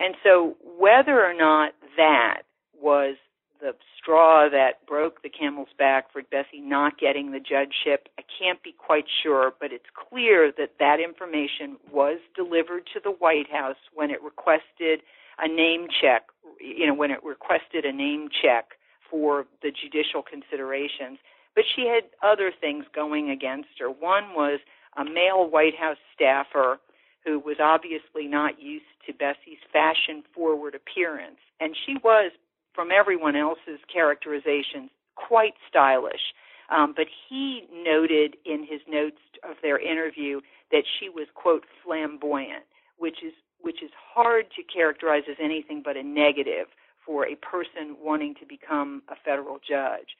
And 0.00 0.14
so 0.24 0.56
whether 0.78 1.24
or 1.24 1.34
not 1.34 1.72
that 1.96 2.42
was 2.80 3.16
the 3.60 3.72
straw 3.96 4.48
that 4.50 4.86
broke 4.86 5.22
the 5.22 5.30
camel's 5.30 5.72
back 5.78 6.12
for 6.12 6.22
Bessie 6.30 6.60
not 6.60 6.98
getting 6.98 7.32
the 7.32 7.40
judgeship. 7.40 8.08
I 8.18 8.22
can't 8.38 8.62
be 8.62 8.74
quite 8.76 9.06
sure, 9.22 9.52
but 9.58 9.72
it's 9.72 9.88
clear 9.94 10.52
that 10.58 10.74
that 10.78 10.98
information 11.00 11.76
was 11.90 12.18
delivered 12.36 12.86
to 12.92 13.00
the 13.02 13.10
White 13.10 13.50
House 13.50 13.80
when 13.94 14.10
it 14.10 14.22
requested 14.22 15.00
a 15.38 15.48
name 15.48 15.86
check, 15.88 16.24
you 16.60 16.86
know, 16.86 16.94
when 16.94 17.10
it 17.10 17.24
requested 17.24 17.84
a 17.84 17.92
name 17.92 18.28
check 18.42 18.72
for 19.10 19.46
the 19.62 19.70
judicial 19.70 20.22
considerations. 20.22 21.18
But 21.54 21.64
she 21.74 21.86
had 21.86 22.04
other 22.22 22.52
things 22.60 22.84
going 22.94 23.30
against 23.30 23.78
her. 23.78 23.88
One 23.88 24.34
was 24.34 24.60
a 24.96 25.04
male 25.04 25.48
White 25.48 25.76
House 25.78 25.98
staffer 26.14 26.78
who 27.24 27.38
was 27.38 27.56
obviously 27.58 28.26
not 28.26 28.60
used 28.60 28.84
to 29.06 29.12
Bessie's 29.14 29.62
fashion 29.72 30.22
forward 30.34 30.74
appearance. 30.74 31.40
And 31.60 31.74
she 31.86 31.96
was 32.04 32.32
from 32.74 32.90
everyone 32.90 33.36
else's 33.36 33.80
characterizations, 33.92 34.90
quite 35.14 35.54
stylish. 35.68 36.34
Um, 36.70 36.94
but 36.96 37.06
he 37.28 37.68
noted 37.72 38.36
in 38.44 38.66
his 38.68 38.80
notes 38.88 39.20
of 39.48 39.56
their 39.62 39.78
interview 39.78 40.40
that 40.72 40.84
she 40.98 41.08
was 41.08 41.26
quote 41.34 41.64
flamboyant, 41.84 42.64
which 42.98 43.22
is 43.24 43.32
which 43.60 43.82
is 43.82 43.90
hard 44.14 44.46
to 44.56 44.62
characterize 44.62 45.22
as 45.30 45.36
anything 45.40 45.80
but 45.82 45.96
a 45.96 46.02
negative 46.02 46.66
for 47.04 47.26
a 47.26 47.34
person 47.36 47.96
wanting 48.00 48.34
to 48.34 48.46
become 48.46 49.02
a 49.08 49.14
federal 49.24 49.58
judge. 49.58 50.16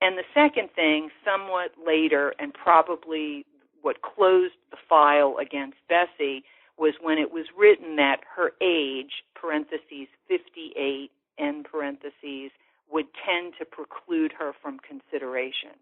And 0.00 0.18
the 0.18 0.24
second 0.34 0.70
thing, 0.74 1.10
somewhat 1.24 1.72
later, 1.84 2.34
and 2.38 2.52
probably 2.52 3.46
what 3.82 4.02
closed 4.02 4.54
the 4.70 4.76
file 4.88 5.36
against 5.40 5.76
Bessie, 5.88 6.44
was 6.76 6.94
when 7.00 7.18
it 7.18 7.32
was 7.32 7.46
written 7.56 7.96
that 7.96 8.18
her 8.36 8.52
age, 8.60 9.24
parentheses 9.34 10.08
58, 10.28 11.10
end 11.38 11.66
parentheses, 11.70 12.50
would 12.90 13.06
tend 13.24 13.54
to 13.58 13.64
preclude 13.64 14.32
her 14.38 14.52
from 14.62 14.78
consideration. 14.78 15.76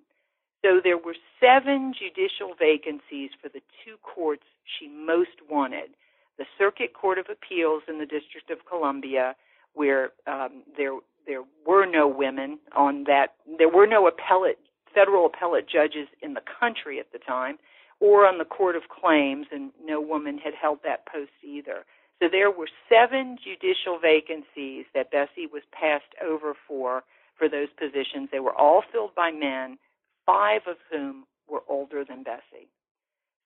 So 0.64 0.80
there 0.82 0.98
were 0.98 1.14
seven 1.38 1.94
judicial 1.94 2.54
vacancies 2.58 3.30
for 3.40 3.48
the 3.48 3.62
two 3.84 3.96
courts 4.02 4.42
she 4.64 4.88
most 4.88 5.38
wanted 5.48 5.90
the 6.38 6.44
Circuit 6.58 6.92
Court 6.92 7.18
of 7.18 7.26
Appeals 7.30 7.82
in 7.88 7.98
the 7.98 8.06
District 8.06 8.50
of 8.50 8.58
Columbia, 8.68 9.34
where 9.74 10.10
um, 10.26 10.62
there 10.76 10.92
there 11.26 11.42
were 11.66 11.86
no 11.86 12.06
women 12.06 12.58
on 12.76 13.04
that, 13.04 13.34
there 13.58 13.68
were 13.68 13.86
no 13.86 14.06
appellate 14.06 14.58
federal 14.94 15.26
appellate 15.26 15.68
judges 15.68 16.08
in 16.22 16.34
the 16.34 16.40
country 16.60 16.98
at 16.98 17.12
the 17.12 17.18
time, 17.18 17.58
or 18.00 18.26
on 18.26 18.38
the 18.38 18.44
Court 18.44 18.76
of 18.76 18.82
Claims, 18.88 19.46
and 19.52 19.70
no 19.84 20.00
woman 20.00 20.38
had 20.38 20.54
held 20.54 20.78
that 20.84 21.06
post 21.06 21.32
either. 21.42 21.84
So 22.22 22.28
there 22.30 22.50
were 22.50 22.68
seven 22.88 23.36
judicial 23.42 23.98
vacancies 24.00 24.86
that 24.94 25.10
Bessie 25.10 25.46
was 25.46 25.62
passed 25.72 26.14
over 26.24 26.54
for 26.66 27.04
for 27.38 27.48
those 27.48 27.68
positions. 27.78 28.30
They 28.32 28.40
were 28.40 28.54
all 28.54 28.82
filled 28.90 29.14
by 29.14 29.30
men, 29.30 29.76
five 30.24 30.62
of 30.66 30.76
whom 30.90 31.26
were 31.48 31.62
older 31.68 32.04
than 32.04 32.22
Bessie. 32.22 32.68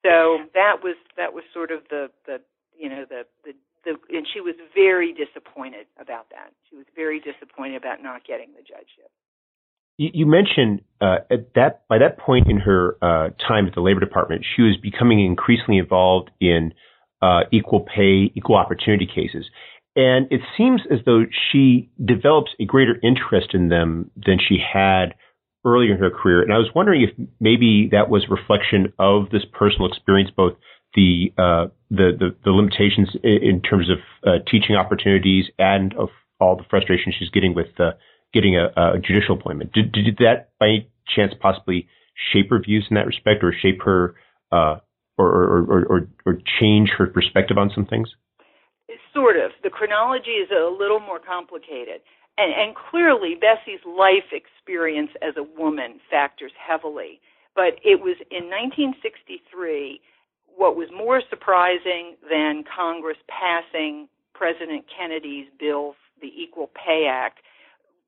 So 0.02 0.38
that 0.54 0.82
was 0.82 0.96
that 1.16 1.34
was 1.34 1.44
sort 1.52 1.70
of 1.70 1.80
the 1.90 2.10
the 2.26 2.40
you 2.78 2.88
know 2.88 3.04
the 3.08 3.24
the, 3.44 3.52
the 3.84 4.16
and 4.16 4.26
she 4.32 4.40
was 4.40 4.54
very 4.74 5.12
disappointed 5.12 5.86
about 6.00 6.30
that. 6.30 6.52
She 6.70 6.76
was 6.76 6.86
very 6.94 7.20
disappointed 7.20 7.76
about 7.76 8.02
not 8.02 8.24
getting 8.24 8.52
the 8.52 8.62
judgeship. 8.62 9.10
You, 9.98 10.24
mentioned 10.24 10.80
uh, 11.02 11.18
at 11.30 11.52
that 11.56 11.86
by 11.86 11.98
that 11.98 12.18
point 12.18 12.48
in 12.48 12.56
her 12.56 12.96
uh, 13.02 13.30
time 13.46 13.66
at 13.66 13.74
the 13.74 13.82
Labor 13.82 14.00
Department, 14.00 14.46
she 14.56 14.62
was 14.62 14.78
becoming 14.80 15.22
increasingly 15.22 15.76
involved 15.76 16.30
in 16.40 16.72
uh, 17.22 17.40
equal 17.52 17.80
pay, 17.80 18.32
equal 18.34 18.56
opportunity 18.56 19.06
cases. 19.06 19.46
And 19.96 20.26
it 20.30 20.40
seems 20.56 20.82
as 20.90 21.00
though 21.04 21.24
she 21.50 21.90
develops 22.02 22.52
a 22.60 22.64
greater 22.64 22.94
interest 23.02 23.54
in 23.54 23.68
them 23.68 24.10
than 24.14 24.38
she 24.38 24.58
had 24.58 25.14
earlier 25.64 25.92
in 25.92 25.98
her 25.98 26.10
career. 26.10 26.42
And 26.42 26.52
I 26.52 26.58
was 26.58 26.70
wondering 26.74 27.02
if 27.02 27.28
maybe 27.40 27.88
that 27.92 28.08
was 28.08 28.24
a 28.24 28.34
reflection 28.34 28.92
of 28.98 29.30
this 29.30 29.42
personal 29.52 29.88
experience, 29.88 30.30
both 30.34 30.54
the 30.94 31.32
uh, 31.36 31.66
the, 31.90 32.12
the, 32.18 32.36
the 32.44 32.50
limitations 32.50 33.10
in 33.22 33.60
terms 33.62 33.88
of 33.90 33.98
uh, 34.26 34.38
teaching 34.50 34.76
opportunities 34.76 35.46
and 35.58 35.94
of 35.94 36.08
all 36.40 36.56
the 36.56 36.64
frustration 36.70 37.12
she's 37.16 37.28
getting 37.30 37.54
with 37.54 37.68
uh, 37.78 37.92
getting 38.32 38.56
a, 38.56 38.66
a, 38.76 38.98
judicial 38.98 39.36
appointment. 39.38 39.72
Did, 39.72 39.92
did 39.92 40.16
that 40.18 40.50
by 40.58 40.66
any 40.66 40.90
chance 41.14 41.32
possibly 41.38 41.88
shape 42.32 42.50
her 42.50 42.60
views 42.60 42.86
in 42.90 42.94
that 42.94 43.06
respect, 43.06 43.42
or 43.42 43.52
shape 43.52 43.82
her 43.82 44.14
uh, 44.52 44.76
or, 45.26 45.62
or, 45.62 45.84
or, 45.84 46.08
or 46.26 46.38
change 46.60 46.90
her 46.96 47.06
perspective 47.06 47.58
on 47.58 47.70
some 47.74 47.86
things? 47.86 48.08
Sort 49.12 49.36
of. 49.36 49.50
The 49.62 49.70
chronology 49.70 50.38
is 50.38 50.50
a 50.50 50.70
little 50.70 51.00
more 51.00 51.18
complicated. 51.18 52.00
And, 52.38 52.52
and 52.54 52.76
clearly, 52.76 53.34
Bessie's 53.34 53.84
life 53.84 54.32
experience 54.32 55.10
as 55.20 55.34
a 55.36 55.42
woman 55.42 56.00
factors 56.10 56.52
heavily. 56.56 57.20
But 57.54 57.80
it 57.84 58.00
was 58.00 58.16
in 58.30 58.46
1963 58.48 60.00
what 60.56 60.76
was 60.76 60.88
more 60.94 61.22
surprising 61.30 62.16
than 62.28 62.64
Congress 62.64 63.16
passing 63.28 64.08
President 64.34 64.84
Kennedy's 64.88 65.46
bill, 65.58 65.94
the 66.20 66.32
Equal 66.36 66.70
Pay 66.74 67.06
Act, 67.10 67.40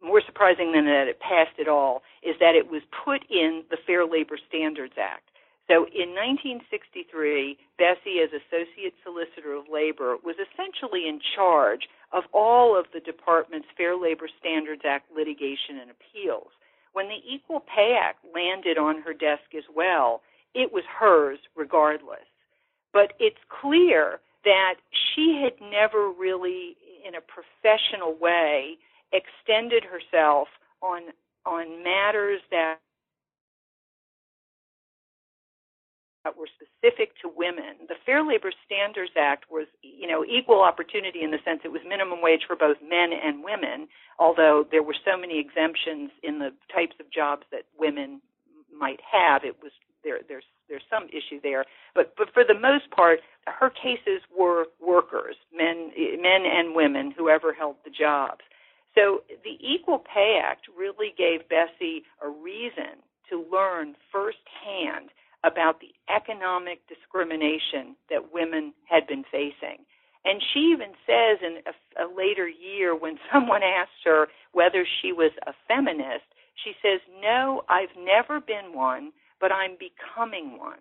more 0.02 0.22
surprising 0.24 0.72
than 0.72 0.86
that 0.86 1.06
it 1.08 1.20
passed 1.20 1.60
at 1.60 1.68
all, 1.68 2.02
is 2.22 2.34
that 2.40 2.54
it 2.54 2.70
was 2.70 2.82
put 3.04 3.22
in 3.30 3.62
the 3.70 3.76
Fair 3.86 4.06
Labor 4.06 4.38
Standards 4.48 4.94
Act. 4.98 5.28
So 5.72 5.88
in 5.88 6.12
1963, 6.12 7.56
Bessie, 7.80 8.20
as 8.20 8.28
Associate 8.28 8.92
Solicitor 9.00 9.56
of 9.56 9.72
Labor, 9.72 10.20
was 10.20 10.36
essentially 10.36 11.08
in 11.08 11.18
charge 11.34 11.88
of 12.12 12.24
all 12.34 12.78
of 12.78 12.84
the 12.92 13.00
department's 13.00 13.68
Fair 13.74 13.96
Labor 13.96 14.28
Standards 14.38 14.82
Act 14.84 15.08
litigation 15.16 15.80
and 15.80 15.88
appeals. 15.88 16.52
When 16.92 17.08
the 17.08 17.24
Equal 17.24 17.60
Pay 17.60 17.96
Act 17.96 18.20
landed 18.34 18.76
on 18.76 19.00
her 19.00 19.14
desk 19.14 19.56
as 19.56 19.64
well, 19.74 20.20
it 20.52 20.74
was 20.74 20.84
hers 20.84 21.38
regardless. 21.56 22.28
But 22.92 23.14
it's 23.18 23.40
clear 23.48 24.20
that 24.44 24.74
she 24.92 25.40
had 25.40 25.56
never 25.58 26.12
really, 26.12 26.76
in 27.00 27.14
a 27.14 27.24
professional 27.24 28.12
way, 28.20 28.76
extended 29.08 29.84
herself 29.88 30.48
on 30.82 31.16
on 31.44 31.82
matters 31.82 32.40
that 32.50 32.76
that 36.24 36.36
were 36.36 36.48
specific 36.54 37.18
to 37.20 37.28
women. 37.28 37.86
The 37.88 37.98
Fair 38.06 38.24
Labor 38.24 38.52
Standards 38.66 39.12
Act 39.18 39.46
was, 39.50 39.66
you 39.82 40.06
know, 40.06 40.24
equal 40.24 40.62
opportunity 40.62 41.22
in 41.22 41.30
the 41.30 41.42
sense 41.44 41.60
it 41.64 41.72
was 41.72 41.82
minimum 41.86 42.22
wage 42.22 42.42
for 42.46 42.56
both 42.56 42.76
men 42.82 43.10
and 43.12 43.42
women, 43.42 43.88
although 44.18 44.64
there 44.70 44.82
were 44.82 44.96
so 45.04 45.18
many 45.18 45.38
exemptions 45.38 46.10
in 46.22 46.38
the 46.38 46.50
types 46.72 46.94
of 47.00 47.10
jobs 47.10 47.42
that 47.50 47.64
women 47.78 48.20
might 48.70 49.00
have. 49.02 49.44
It 49.44 49.56
was 49.62 49.72
there 50.04 50.18
there's 50.28 50.46
there's 50.68 50.82
some 50.90 51.08
issue 51.08 51.40
there, 51.42 51.64
but 51.94 52.14
but 52.16 52.32
for 52.32 52.44
the 52.44 52.58
most 52.58 52.90
part, 52.90 53.20
her 53.46 53.70
cases 53.70 54.22
were 54.36 54.66
workers, 54.80 55.36
men 55.54 55.90
men 56.20 56.42
and 56.46 56.74
women, 56.74 57.12
whoever 57.16 57.52
held 57.52 57.76
the 57.84 57.90
jobs. 57.90 58.42
So 58.94 59.22
the 59.44 59.56
Equal 59.60 59.98
Pay 59.98 60.40
Act 60.42 60.66
really 60.76 61.14
gave 61.16 61.48
Bessie 61.48 62.04
a 62.22 62.28
reason 62.28 63.00
to 63.30 63.44
learn 63.50 63.94
firsthand 64.12 65.10
about 65.44 65.80
the 65.80 65.92
economic 66.08 66.80
discrimination 66.88 67.96
that 68.10 68.32
women 68.32 68.72
had 68.88 69.06
been 69.06 69.24
facing. 69.30 69.84
And 70.24 70.40
she 70.52 70.70
even 70.72 70.94
says 71.06 71.38
in 71.42 71.58
a, 71.66 72.04
a, 72.04 72.06
later 72.14 72.48
year 72.48 72.94
when 72.96 73.18
someone 73.32 73.62
asked 73.62 74.04
her 74.04 74.28
whether 74.52 74.86
she 75.00 75.12
was 75.12 75.32
a 75.46 75.52
feminist, 75.66 76.24
she 76.62 76.72
says, 76.82 77.00
No, 77.20 77.62
I've 77.68 77.94
never 77.98 78.40
been 78.40 78.72
one, 78.72 79.12
but 79.40 79.52
I'm 79.52 79.76
becoming 79.78 80.58
one. 80.58 80.78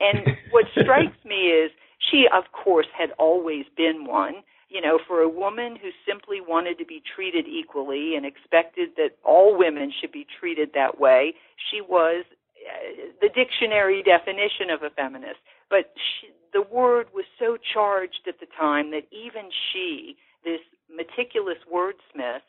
And 0.00 0.36
what 0.50 0.64
strikes 0.72 1.22
me 1.24 1.48
is 1.52 1.70
she, 2.10 2.26
of 2.32 2.44
course, 2.52 2.86
had 2.96 3.10
always 3.18 3.64
been 3.76 4.06
one. 4.06 4.36
You 4.70 4.82
know, 4.82 4.98
for 5.08 5.20
a 5.22 5.28
woman 5.28 5.76
who 5.80 5.88
simply 6.06 6.42
wanted 6.42 6.78
to 6.78 6.84
be 6.84 7.02
treated 7.14 7.46
equally 7.46 8.14
and 8.16 8.26
expected 8.26 8.90
that 8.96 9.16
all 9.24 9.56
women 9.56 9.90
should 9.98 10.12
be 10.12 10.26
treated 10.38 10.70
that 10.74 11.00
way, 11.00 11.34
she 11.70 11.80
was 11.80 12.26
Uh, 12.68 13.08
the 13.20 13.28
dictionary 13.28 14.02
definition 14.02 14.68
of 14.70 14.82
a 14.82 14.90
feminist, 14.90 15.40
but 15.70 15.92
she, 15.96 16.28
the 16.52 16.62
word 16.62 17.06
was 17.14 17.24
so 17.38 17.56
charged 17.56 18.28
at 18.28 18.40
the 18.40 18.46
time 18.58 18.90
that 18.90 19.06
even 19.10 19.48
she, 19.72 20.16
this 20.44 20.60
meticulous 20.94 21.58
wordsmith, 21.72 22.44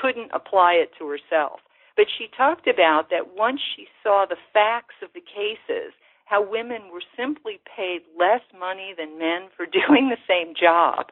couldn't 0.00 0.30
apply 0.32 0.74
it 0.74 0.90
to 0.98 1.08
herself. 1.08 1.60
But 1.96 2.06
she 2.16 2.28
talked 2.36 2.68
about 2.68 3.10
that 3.10 3.34
once 3.36 3.60
she 3.76 3.86
saw 4.02 4.26
the 4.28 4.40
facts 4.52 4.94
of 5.02 5.10
the 5.14 5.20
cases, 5.20 5.92
how 6.24 6.42
women 6.42 6.92
were 6.92 7.02
simply 7.16 7.60
paid 7.76 8.02
less 8.18 8.42
money 8.58 8.94
than 8.96 9.18
men 9.18 9.48
for 9.56 9.66
doing 9.88 10.08
the 10.08 10.20
same 10.28 10.54
job, 10.54 11.06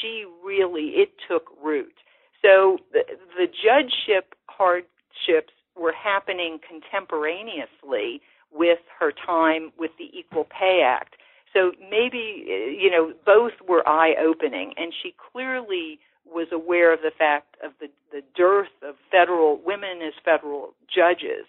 she 0.00 0.24
really, 0.44 0.96
it 0.96 1.10
took 1.28 1.50
root. 1.62 1.94
So 2.42 2.78
the, 2.92 3.04
the 3.36 3.46
judgeship 3.46 4.34
hardships 4.48 5.52
were 5.76 5.92
happening 5.92 6.58
contemporaneously 6.66 8.20
with 8.52 8.78
her 8.98 9.12
time 9.12 9.72
with 9.78 9.90
the 9.98 10.10
Equal 10.16 10.44
Pay 10.44 10.82
Act. 10.84 11.16
So 11.52 11.72
maybe, 11.90 12.76
you 12.80 12.90
know, 12.90 13.12
both 13.24 13.52
were 13.68 13.88
eye 13.88 14.14
opening, 14.20 14.74
and 14.76 14.92
she 15.02 15.14
clearly 15.32 15.98
was 16.26 16.48
aware 16.52 16.92
of 16.92 17.00
the 17.00 17.12
fact 17.16 17.56
of 17.62 17.72
the, 17.80 17.88
the 18.10 18.22
dearth 18.36 18.74
of 18.82 18.96
federal 19.10 19.60
women 19.64 20.00
as 20.04 20.14
federal 20.24 20.74
judges. 20.92 21.46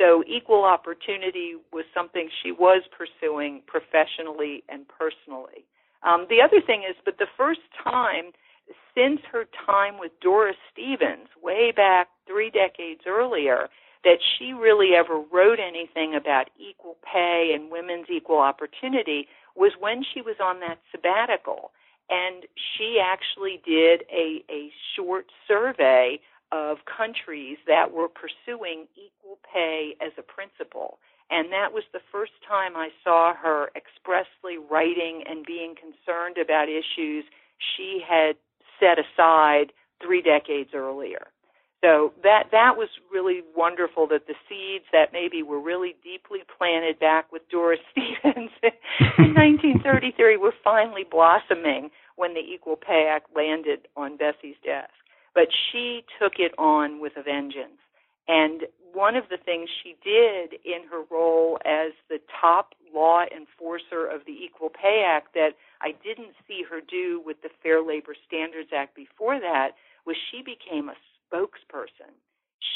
So 0.00 0.24
equal 0.26 0.64
opportunity 0.64 1.54
was 1.72 1.84
something 1.94 2.28
she 2.42 2.50
was 2.50 2.82
pursuing 2.90 3.62
professionally 3.66 4.64
and 4.68 4.86
personally. 4.88 5.64
Um, 6.02 6.26
the 6.28 6.42
other 6.42 6.60
thing 6.60 6.82
is, 6.88 6.96
but 7.04 7.18
the 7.18 7.28
first 7.36 7.60
time 7.82 8.32
since 8.94 9.20
her 9.32 9.44
time 9.66 9.98
with 9.98 10.12
Doris 10.20 10.56
Stevens, 10.72 11.28
way 11.42 11.72
back 11.72 12.08
three 12.26 12.50
decades 12.50 13.02
earlier, 13.06 13.68
that 14.04 14.18
she 14.20 14.52
really 14.52 14.90
ever 14.94 15.20
wrote 15.32 15.58
anything 15.58 16.14
about 16.14 16.50
equal 16.58 16.96
pay 17.02 17.52
and 17.54 17.70
women's 17.70 18.06
equal 18.10 18.38
opportunity 18.38 19.26
was 19.56 19.72
when 19.80 20.04
she 20.04 20.20
was 20.20 20.36
on 20.42 20.60
that 20.60 20.78
sabbatical. 20.90 21.72
And 22.10 22.44
she 22.54 23.00
actually 23.02 23.62
did 23.64 24.04
a, 24.12 24.44
a 24.50 24.70
short 24.94 25.26
survey 25.48 26.20
of 26.52 26.78
countries 26.84 27.56
that 27.66 27.92
were 27.92 28.08
pursuing 28.08 28.86
equal 28.94 29.38
pay 29.52 29.96
as 30.00 30.12
a 30.18 30.22
principle. 30.22 30.98
And 31.30 31.50
that 31.52 31.72
was 31.72 31.84
the 31.92 32.04
first 32.12 32.32
time 32.46 32.76
I 32.76 32.90
saw 33.02 33.34
her 33.34 33.70
expressly 33.74 34.58
writing 34.58 35.24
and 35.26 35.46
being 35.46 35.74
concerned 35.74 36.36
about 36.36 36.68
issues 36.68 37.24
she 37.58 38.02
had 38.06 38.36
set 38.80 38.98
aside 38.98 39.72
three 40.02 40.22
decades 40.22 40.70
earlier. 40.74 41.28
So 41.84 42.14
that 42.22 42.44
that 42.50 42.78
was 42.78 42.88
really 43.12 43.42
wonderful 43.54 44.06
that 44.08 44.26
the 44.26 44.34
seeds 44.48 44.86
that 44.92 45.12
maybe 45.12 45.42
were 45.42 45.60
really 45.60 45.94
deeply 46.02 46.38
planted 46.56 46.98
back 46.98 47.30
with 47.30 47.42
Doris 47.50 47.80
Stevens 47.92 48.50
in 49.18 49.34
1933 49.34 50.38
were 50.38 50.54
finally 50.64 51.04
blossoming 51.04 51.90
when 52.16 52.32
the 52.32 52.40
Equal 52.40 52.76
Pay 52.76 53.10
Act 53.12 53.28
landed 53.36 53.86
on 53.96 54.16
Bessie's 54.16 54.56
desk. 54.64 54.94
But 55.34 55.48
she 55.52 56.04
took 56.18 56.34
it 56.38 56.52
on 56.56 57.02
with 57.02 57.12
a 57.18 57.22
vengeance. 57.22 57.82
And 58.28 58.62
one 58.94 59.16
of 59.16 59.24
the 59.28 59.36
things 59.36 59.68
she 59.82 59.96
did 60.02 60.54
in 60.64 60.88
her 60.90 61.02
role 61.10 61.58
as 61.66 61.92
the 62.08 62.20
top 62.40 62.74
law 62.94 63.24
enforcer 63.34 64.06
of 64.06 64.22
the 64.26 64.32
Equal 64.32 64.70
Pay 64.70 65.04
Act 65.06 65.34
that 65.34 65.50
I 65.80 65.92
didn't 66.04 66.34
see 66.46 66.62
her 66.68 66.80
do 66.80 67.22
with 67.24 67.42
the 67.42 67.50
Fair 67.62 67.82
Labor 67.82 68.14
Standards 68.26 68.70
Act 68.74 68.94
before 68.94 69.40
that 69.40 69.72
was 70.06 70.16
she 70.30 70.42
became 70.42 70.88
a 70.88 70.94
spokesperson. 71.26 72.14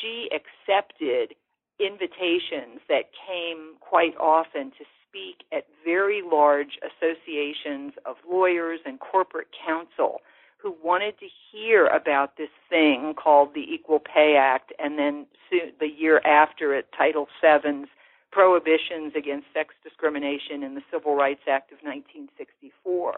She 0.01 0.29
accepted 0.35 1.35
invitations 1.81 2.81
that 2.89 3.11
came 3.27 3.77
quite 3.81 4.17
often 4.19 4.73
to 4.73 4.85
speak 5.09 5.47
at 5.53 5.67
very 5.85 6.23
large 6.23 6.79
associations 6.83 7.93
of 8.05 8.17
lawyers 8.29 8.81
and 8.85 8.99
corporate 9.01 9.49
counsel 9.67 10.21
who 10.59 10.75
wanted 10.83 11.19
to 11.21 11.27
hear 11.53 11.87
about 11.87 12.37
this 12.37 12.51
thing 12.69 13.15
called 13.15 13.55
the 13.55 13.61
Equal 13.61 14.01
Pay 14.01 14.37
Act 14.37 14.73
and 14.79 14.99
then 14.99 15.27
soon, 15.49 15.73
the 15.79 15.87
year 15.87 16.21
after 16.27 16.75
it, 16.75 16.89
Title 16.97 17.29
VII's 17.41 17.87
prohibitions 18.31 19.13
against 19.17 19.47
sex 19.55 19.75
discrimination 19.83 20.63
in 20.63 20.75
the 20.75 20.83
Civil 20.93 21.15
Rights 21.15 21.43
Act 21.49 21.73
of 21.73 21.79
1964. 21.83 23.15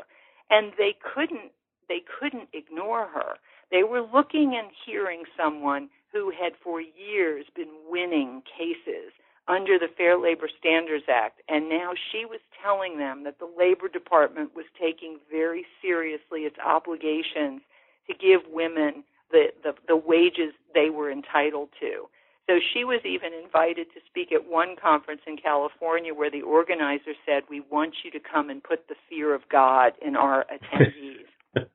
And 0.51 0.73
they 0.78 0.95
couldn't 1.03 1.53
they 1.89 2.03
couldn't 2.20 2.49
ignore 2.53 3.09
her. 3.09 3.35
They 3.73 3.82
were 3.82 4.01
looking 4.01 4.55
and 4.57 4.70
hearing 4.87 5.24
someone 5.37 5.91
who 6.12 6.31
had 6.31 6.53
for 6.62 6.81
years 6.81 7.47
been 7.55 7.73
winning 7.89 8.43
cases 8.47 9.12
under 9.49 9.78
the 9.78 9.89
Fair 9.97 10.16
Labor 10.16 10.49
Standards 10.59 11.07
Act, 11.09 11.41
and 11.49 11.69
now 11.69 11.93
she 12.12 12.24
was 12.24 12.39
telling 12.62 12.99
them 12.99 13.24
that 13.24 13.41
the 13.41 13.51
Labor 13.59 13.89
Department 13.89 14.55
was 14.55 14.66
taking 14.81 15.19
very 15.31 15.66
seriously 15.82 16.43
its 16.43 16.57
obligations 16.65 17.61
to 18.07 18.15
give 18.15 18.43
women 18.53 19.03
the, 19.32 19.47
the, 19.65 19.74
the 19.89 19.97
wages 19.97 20.53
they 20.74 20.91
were 20.91 21.11
entitled 21.11 21.70
to. 21.81 22.09
So 22.51 22.59
she 22.74 22.82
was 22.82 22.98
even 23.05 23.31
invited 23.32 23.86
to 23.94 24.01
speak 24.09 24.32
at 24.32 24.51
one 24.51 24.74
conference 24.74 25.20
in 25.24 25.36
California 25.36 26.12
where 26.12 26.32
the 26.32 26.43
organizer 26.43 27.14
said, 27.24 27.44
We 27.48 27.60
want 27.70 27.94
you 28.02 28.10
to 28.10 28.18
come 28.18 28.51
and 28.51 28.60
put 28.60 28.89
the 28.89 28.97
fear 29.09 29.36
of 29.36 29.43
God 29.48 29.93
in 30.05 30.16
our 30.16 30.44
attendees. 30.51 31.31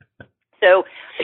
so 0.60 0.84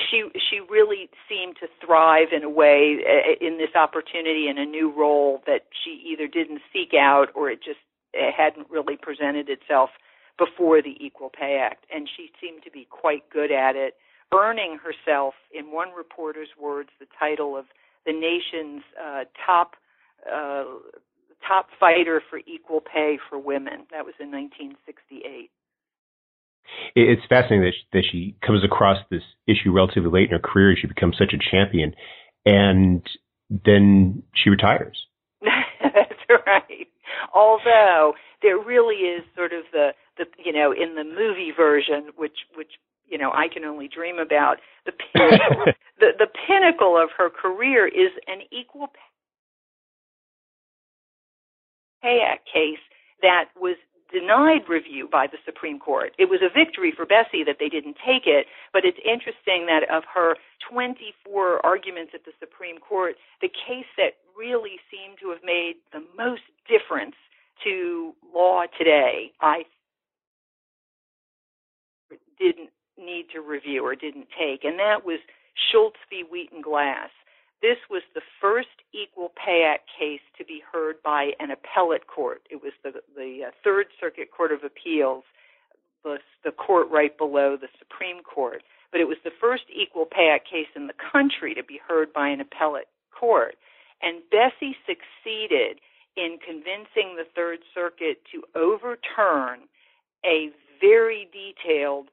she 0.09 0.23
she 0.49 0.61
really 0.69 1.09
seemed 1.27 1.57
to 1.59 1.67
thrive 1.85 2.29
in 2.31 2.45
a 2.45 2.49
way 2.49 3.03
uh, 3.03 3.45
in 3.45 3.57
this 3.57 3.75
opportunity 3.75 4.47
in 4.47 4.57
a 4.57 4.65
new 4.65 4.89
role 4.89 5.41
that 5.47 5.67
she 5.83 6.01
either 6.13 6.27
didn't 6.27 6.61
seek 6.71 6.93
out 6.97 7.27
or 7.35 7.49
it 7.49 7.59
just 7.61 7.79
it 8.13 8.33
hadn't 8.33 8.69
really 8.69 8.95
presented 8.95 9.49
itself 9.49 9.89
before 10.37 10.81
the 10.81 10.95
Equal 10.97 11.29
Pay 11.29 11.59
Act 11.61 11.85
and 11.93 12.07
she 12.15 12.31
seemed 12.39 12.63
to 12.63 12.71
be 12.71 12.87
quite 12.89 13.29
good 13.29 13.51
at 13.51 13.75
it 13.75 13.95
earning 14.33 14.79
herself 14.79 15.33
in 15.53 15.73
one 15.73 15.89
reporter's 15.95 16.49
words 16.57 16.89
the 16.99 17.07
title 17.19 17.57
of 17.57 17.65
the 18.05 18.13
nation's 18.13 18.83
uh, 19.01 19.23
top 19.45 19.75
uh, 20.31 20.63
top 21.47 21.67
fighter 21.79 22.21
for 22.29 22.39
equal 22.45 22.81
pay 22.81 23.17
for 23.29 23.37
women. 23.39 23.85
That 23.91 24.05
was 24.05 24.13
in 24.19 24.31
1968. 24.31 25.49
It's 26.95 27.21
fascinating 27.27 27.61
that 27.61 27.73
she, 27.73 27.87
that 27.93 28.03
she 28.11 28.35
comes 28.45 28.63
across 28.63 28.97
this 29.09 29.23
issue 29.47 29.71
relatively 29.71 30.09
late 30.09 30.31
in 30.31 30.31
her 30.31 30.39
career. 30.39 30.75
She 30.79 30.87
becomes 30.87 31.17
such 31.17 31.33
a 31.33 31.51
champion, 31.51 31.93
and 32.45 33.05
then 33.49 34.23
she 34.33 34.49
retires. 34.49 35.05
That's 35.41 36.45
right. 36.45 36.87
Although 37.33 38.13
there 38.41 38.57
really 38.57 38.95
is 38.95 39.23
sort 39.35 39.53
of 39.53 39.63
the 39.71 39.89
the 40.17 40.25
you 40.43 40.53
know 40.53 40.71
in 40.71 40.95
the 40.95 41.03
movie 41.03 41.51
version, 41.55 42.09
which 42.15 42.45
which 42.55 42.73
you 43.11 43.17
know 43.17 43.31
I 43.31 43.47
can 43.53 43.65
only 43.65 43.87
dream 43.87 44.17
about. 44.17 44.57
The 44.85 44.93
pinnacle, 45.13 45.65
the 45.99 46.09
the 46.17 46.27
pinnacle 46.47 46.97
of 46.97 47.09
her 47.17 47.29
career 47.29 47.87
is 47.87 48.11
an 48.27 48.41
equal 48.51 48.87
pay 52.01 52.19
act 52.25 52.47
case 52.51 52.81
that 53.21 53.49
was 53.59 53.75
denied 54.11 54.67
review 54.67 55.07
by 55.11 55.27
the 55.27 55.37
Supreme 55.45 55.79
Court. 55.79 56.11
It 56.19 56.29
was 56.29 56.41
a 56.43 56.51
victory 56.51 56.91
for 56.95 57.05
Bessie 57.05 57.43
that 57.45 57.57
they 57.59 57.69
didn't 57.69 57.95
take 58.05 58.27
it, 58.27 58.47
but 58.73 58.83
it's 58.83 58.99
interesting 59.05 59.67
that 59.67 59.87
of 59.89 60.03
her 60.13 60.35
24 60.69 61.65
arguments 61.65 62.11
at 62.13 62.25
the 62.25 62.33
Supreme 62.39 62.77
Court, 62.77 63.15
the 63.41 63.47
case 63.47 63.87
that 63.97 64.19
really 64.37 64.79
seemed 64.91 65.17
to 65.21 65.29
have 65.29 65.39
made 65.43 65.75
the 65.93 66.03
most 66.17 66.43
difference 66.67 67.15
to 67.63 68.13
law 68.33 68.63
today, 68.77 69.31
I 69.39 69.63
didn't 72.39 72.69
need 72.97 73.27
to 73.33 73.41
review 73.41 73.85
or 73.85 73.95
didn't 73.95 74.27
take, 74.37 74.63
and 74.63 74.79
that 74.79 75.05
was 75.05 75.19
Shultz 75.71 75.97
v. 76.09 76.23
Wheaton 76.29 76.61
Glass. 76.61 77.09
This 77.61 77.77
was 77.89 78.01
the 78.15 78.25
first 78.41 78.81
Equal 78.91 79.31
Pay 79.37 79.63
Act 79.63 79.87
case 79.99 80.21
to 80.37 80.43
be 80.43 80.63
heard 80.71 80.95
by 81.03 81.31
an 81.39 81.51
appellate 81.51 82.07
court. 82.07 82.41
It 82.49 82.61
was 82.63 82.73
the, 82.83 83.01
the 83.15 83.45
uh, 83.47 83.51
Third 83.63 83.87
Circuit 83.99 84.29
Court 84.35 84.51
of 84.51 84.63
Appeals, 84.63 85.23
the, 86.03 86.17
the 86.43 86.51
court 86.51 86.89
right 86.89 87.15
below 87.15 87.57
the 87.57 87.69
Supreme 87.77 88.23
Court. 88.23 88.63
But 88.91 88.99
it 88.99 89.07
was 89.07 89.17
the 89.23 89.31
first 89.39 89.63
Equal 89.71 90.05
Pay 90.05 90.33
Act 90.33 90.49
case 90.49 90.67
in 90.75 90.87
the 90.87 90.97
country 91.11 91.53
to 91.53 91.63
be 91.63 91.79
heard 91.87 92.11
by 92.11 92.29
an 92.29 92.41
appellate 92.41 92.89
court. 93.17 93.55
And 94.01 94.23
Bessie 94.31 94.75
succeeded 94.89 95.79
in 96.17 96.39
convincing 96.43 97.15
the 97.15 97.29
Third 97.35 97.59
Circuit 97.73 98.17
to 98.33 98.43
overturn 98.57 99.69
a 100.25 100.49
very 100.81 101.29
detailed 101.31 102.09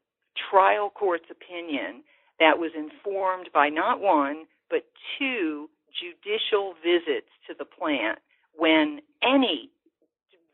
trial 0.51 0.90
court's 0.90 1.31
opinion 1.31 2.02
that 2.39 2.59
was 2.59 2.73
informed 2.77 3.48
by 3.52 3.69
not 3.69 4.01
one, 4.01 4.44
but 4.70 4.85
two 5.19 5.69
judicial 5.93 6.74
visits 6.82 7.31
to 7.47 7.55
the 7.59 7.65
plant 7.65 8.19
when 8.56 9.01
any 9.23 9.70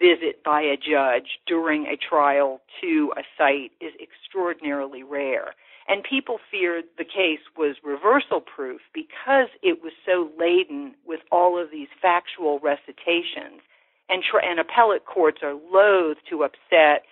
visit 0.00 0.42
by 0.44 0.60
a 0.60 0.76
judge 0.76 1.38
during 1.46 1.86
a 1.86 1.96
trial 1.96 2.60
to 2.80 3.12
a 3.16 3.22
site 3.38 3.72
is 3.80 3.92
extraordinarily 4.00 5.02
rare. 5.02 5.54
And 5.86 6.02
people 6.02 6.38
feared 6.50 6.84
the 6.96 7.04
case 7.04 7.44
was 7.56 7.76
reversal 7.84 8.40
proof 8.40 8.80
because 8.92 9.48
it 9.62 9.82
was 9.82 9.92
so 10.06 10.30
laden 10.38 10.94
with 11.06 11.20
all 11.30 11.60
of 11.60 11.70
these 11.70 11.88
factual 12.00 12.58
recitations. 12.58 13.60
And, 14.08 14.22
tra- 14.22 14.44
and 14.44 14.58
appellate 14.58 15.04
courts 15.06 15.38
are 15.42 15.54
loath 15.54 16.16
to 16.30 16.44
upset 16.44 17.04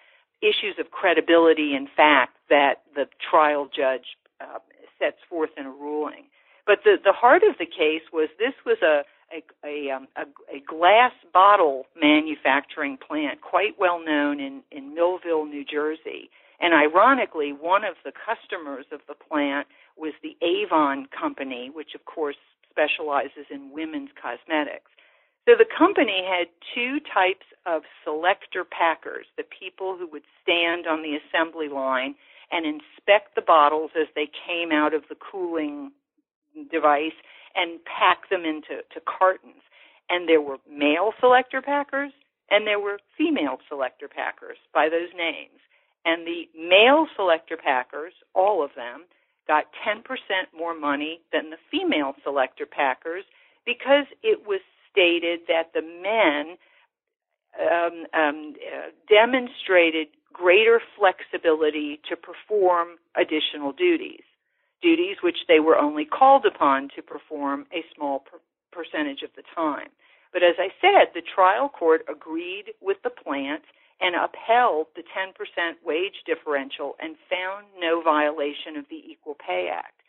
issues 0.42 0.76
of 0.78 0.90
credibility 0.90 1.74
and 1.74 1.88
fact 1.96 2.36
that 2.50 2.82
the 2.94 3.06
trial 3.30 3.68
judge 3.74 4.18
uh, 4.40 4.58
sets 4.98 5.18
forth 5.30 5.50
in 5.56 5.66
a 5.66 5.70
ruling. 5.70 6.24
But 6.66 6.80
the, 6.84 6.96
the 7.02 7.12
heart 7.12 7.42
of 7.48 7.56
the 7.58 7.66
case 7.66 8.02
was 8.12 8.28
this 8.38 8.54
was 8.66 8.78
a, 8.82 9.02
a, 9.34 9.42
a, 9.66 9.90
um, 9.90 10.08
a, 10.16 10.22
a 10.56 10.60
glass 10.60 11.12
bottle 11.32 11.86
manufacturing 12.00 12.98
plant, 12.98 13.40
quite 13.40 13.78
well 13.78 14.04
known 14.04 14.40
in, 14.40 14.62
in 14.70 14.94
Millville, 14.94 15.46
New 15.46 15.64
Jersey. 15.64 16.30
And 16.60 16.74
ironically, 16.74 17.52
one 17.52 17.84
of 17.84 17.96
the 18.04 18.12
customers 18.12 18.86
of 18.92 19.00
the 19.08 19.14
plant 19.14 19.66
was 19.96 20.12
the 20.22 20.36
Avon 20.44 21.06
Company, 21.06 21.70
which 21.72 21.94
of 21.94 22.04
course 22.04 22.36
specializes 22.70 23.46
in 23.50 23.72
women's 23.72 24.10
cosmetics. 24.20 24.90
So 25.48 25.54
the 25.58 25.66
company 25.66 26.22
had 26.22 26.46
two 26.74 26.98
types 27.12 27.46
of 27.66 27.82
selector 28.04 28.64
packers, 28.64 29.26
the 29.36 29.42
people 29.42 29.96
who 29.98 30.06
would 30.08 30.22
stand 30.42 30.86
on 30.86 31.02
the 31.02 31.18
assembly 31.18 31.68
line 31.68 32.14
and 32.52 32.64
inspect 32.66 33.34
the 33.34 33.42
bottles 33.42 33.90
as 33.98 34.06
they 34.14 34.28
came 34.46 34.70
out 34.70 34.94
of 34.94 35.02
the 35.08 35.16
cooling 35.16 35.90
device 36.70 37.16
and 37.54 37.80
pack 37.84 38.30
them 38.30 38.44
into 38.44 38.82
to 38.94 39.00
cartons. 39.00 39.62
And 40.10 40.28
there 40.28 40.40
were 40.40 40.58
male 40.70 41.12
selector 41.20 41.62
packers 41.62 42.12
and 42.50 42.66
there 42.66 42.80
were 42.80 42.98
female 43.16 43.58
selector 43.68 44.08
packers 44.08 44.58
by 44.74 44.88
those 44.88 45.10
names. 45.16 45.58
And 46.04 46.26
the 46.26 46.48
male 46.54 47.06
selector 47.16 47.56
packers, 47.56 48.12
all 48.34 48.62
of 48.62 48.70
them, 48.76 49.04
got 49.48 49.64
10% 49.86 50.02
more 50.56 50.78
money 50.78 51.20
than 51.32 51.50
the 51.50 51.56
female 51.70 52.14
selector 52.22 52.66
packers 52.66 53.24
because 53.64 54.06
it 54.22 54.46
was 54.46 54.60
stated 54.92 55.40
that 55.48 55.72
the 55.74 55.82
men 55.82 56.56
um, 57.58 58.06
um, 58.14 58.54
uh, 58.56 58.90
demonstrated 59.08 60.08
greater 60.32 60.80
flexibility 60.98 62.00
to 62.08 62.16
perform 62.16 62.96
additional 63.16 63.72
duties, 63.72 64.24
duties 64.80 65.16
which 65.22 65.38
they 65.48 65.60
were 65.60 65.76
only 65.76 66.04
called 66.04 66.46
upon 66.46 66.88
to 66.96 67.02
perform 67.02 67.66
a 67.72 67.84
small 67.94 68.20
per- 68.20 68.40
percentage 68.72 69.22
of 69.22 69.30
the 69.36 69.42
time. 69.54 69.88
But 70.32 70.42
as 70.42 70.56
I 70.58 70.68
said, 70.80 71.12
the 71.14 71.22
trial 71.22 71.68
court 71.68 72.02
agreed 72.08 72.72
with 72.80 72.96
the 73.04 73.10
plant 73.10 73.62
and 74.00 74.16
upheld 74.16 74.88
the 74.96 75.04
10% 75.14 75.30
wage 75.84 76.24
differential 76.26 76.96
and 77.00 77.16
found 77.30 77.66
no 77.78 78.02
violation 78.02 78.76
of 78.76 78.86
the 78.90 78.96
Equal 79.06 79.36
Pay 79.36 79.70
Act. 79.72 80.00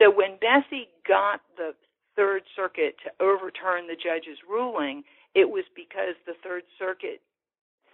So 0.00 0.10
when 0.10 0.38
Bessie 0.40 0.88
got 1.06 1.40
the 1.56 1.74
Third 2.16 2.42
Circuit 2.54 2.96
to 3.04 3.24
overturn 3.24 3.86
the 3.86 3.96
judge's 3.96 4.38
ruling, 4.48 5.04
it 5.34 5.50
was 5.50 5.64
because 5.74 6.14
the 6.26 6.34
Third 6.42 6.62
Circuit 6.78 7.20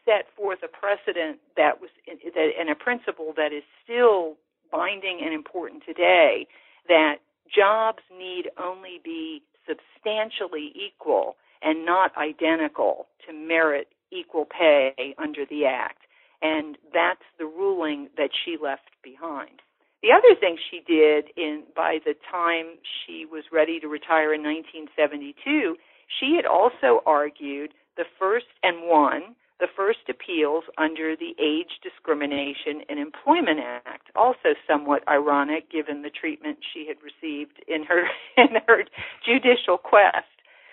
set 0.04 0.26
forth 0.36 0.60
a 0.62 0.68
precedent 0.68 1.38
that 1.56 1.80
was 1.80 1.90
that, 2.06 2.48
and 2.58 2.70
a 2.70 2.74
principle 2.74 3.32
that 3.36 3.52
is 3.52 3.62
still 3.84 4.36
binding 4.72 5.20
and 5.22 5.34
important 5.34 5.82
today 5.84 6.46
that 6.88 7.16
jobs 7.54 8.02
need 8.16 8.50
only 8.58 9.00
be 9.04 9.42
substantially 9.68 10.72
equal 10.74 11.36
and 11.62 11.84
not 11.84 12.16
identical 12.16 13.06
to 13.26 13.32
merit 13.32 13.88
equal 14.10 14.46
pay 14.46 15.14
under 15.18 15.44
the 15.48 15.66
act. 15.66 16.02
And 16.42 16.78
that's 16.92 17.24
the 17.38 17.44
ruling 17.44 18.08
that 18.16 18.30
she 18.44 18.56
left 18.60 18.90
behind 19.02 19.60
the 20.02 20.12
other 20.12 20.34
thing 20.38 20.56
she 20.70 20.80
did 20.86 21.26
in 21.36 21.64
by 21.76 21.98
the 22.04 22.14
time 22.30 22.78
she 23.04 23.26
was 23.26 23.44
ready 23.52 23.80
to 23.80 23.88
retire 23.88 24.32
in 24.32 24.42
1972, 24.42 25.76
she 26.18 26.36
had 26.36 26.46
also 26.46 27.02
argued 27.06 27.74
the 27.96 28.04
first 28.18 28.46
and 28.62 28.88
won 28.88 29.36
the 29.60 29.68
first 29.76 30.08
appeals 30.08 30.64
under 30.78 31.14
the 31.14 31.36
Age 31.38 31.84
Discrimination 31.84 32.80
in 32.88 32.96
Employment 32.96 33.60
Act, 33.60 34.08
also 34.16 34.56
somewhat 34.66 35.06
ironic 35.06 35.70
given 35.70 36.00
the 36.00 36.08
treatment 36.08 36.58
she 36.72 36.88
had 36.88 36.96
received 37.04 37.62
in 37.68 37.84
her 37.84 38.08
in 38.38 38.56
her 38.66 38.84
judicial 39.24 39.76
quest. 39.76 40.32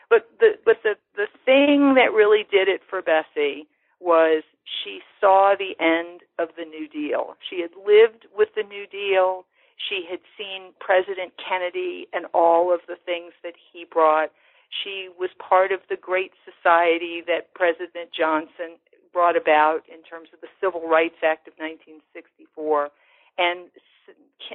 But 0.10 0.30
the 0.40 0.52
but 0.64 0.78
the 0.84 0.96
the 1.16 1.28
thing 1.46 1.96
that 1.96 2.16
really 2.16 2.48
did 2.50 2.70
it 2.70 2.82
for 2.90 3.02
Bessie 3.02 3.68
was 4.00 4.44
she 4.84 5.00
saw 5.20 5.56
the 5.58 5.76
end 5.84 6.22
of 6.40 6.50
the 6.58 6.66
New 6.66 6.88
Deal. 6.88 7.36
She 7.50 7.62
had 7.62 7.72
lived 7.76 8.28
with 8.36 8.50
the 8.56 8.64
New 8.64 8.86
Deal. 8.88 9.46
She 9.78 10.06
had 10.10 10.20
seen 10.38 10.74
President 10.80 11.34
Kennedy 11.38 12.08
and 12.14 12.26
all 12.34 12.74
of 12.74 12.82
the 12.88 12.98
things 13.06 13.34
that 13.44 13.54
he 13.56 13.86
brought. 13.86 14.32
She 14.70 15.10
was 15.18 15.30
part 15.40 15.72
of 15.72 15.80
the 15.90 15.96
great 15.96 16.32
society 16.44 17.24
that 17.26 17.54
President 17.54 18.12
Johnson 18.12 18.78
brought 19.14 19.38
about 19.38 19.82
in 19.88 20.04
terms 20.04 20.30
of 20.34 20.42
the 20.42 20.52
Civil 20.62 20.88
Rights 20.88 21.24
Act 21.24 21.48
of 21.48 21.54
1964. 21.58 22.90
And 23.38 23.70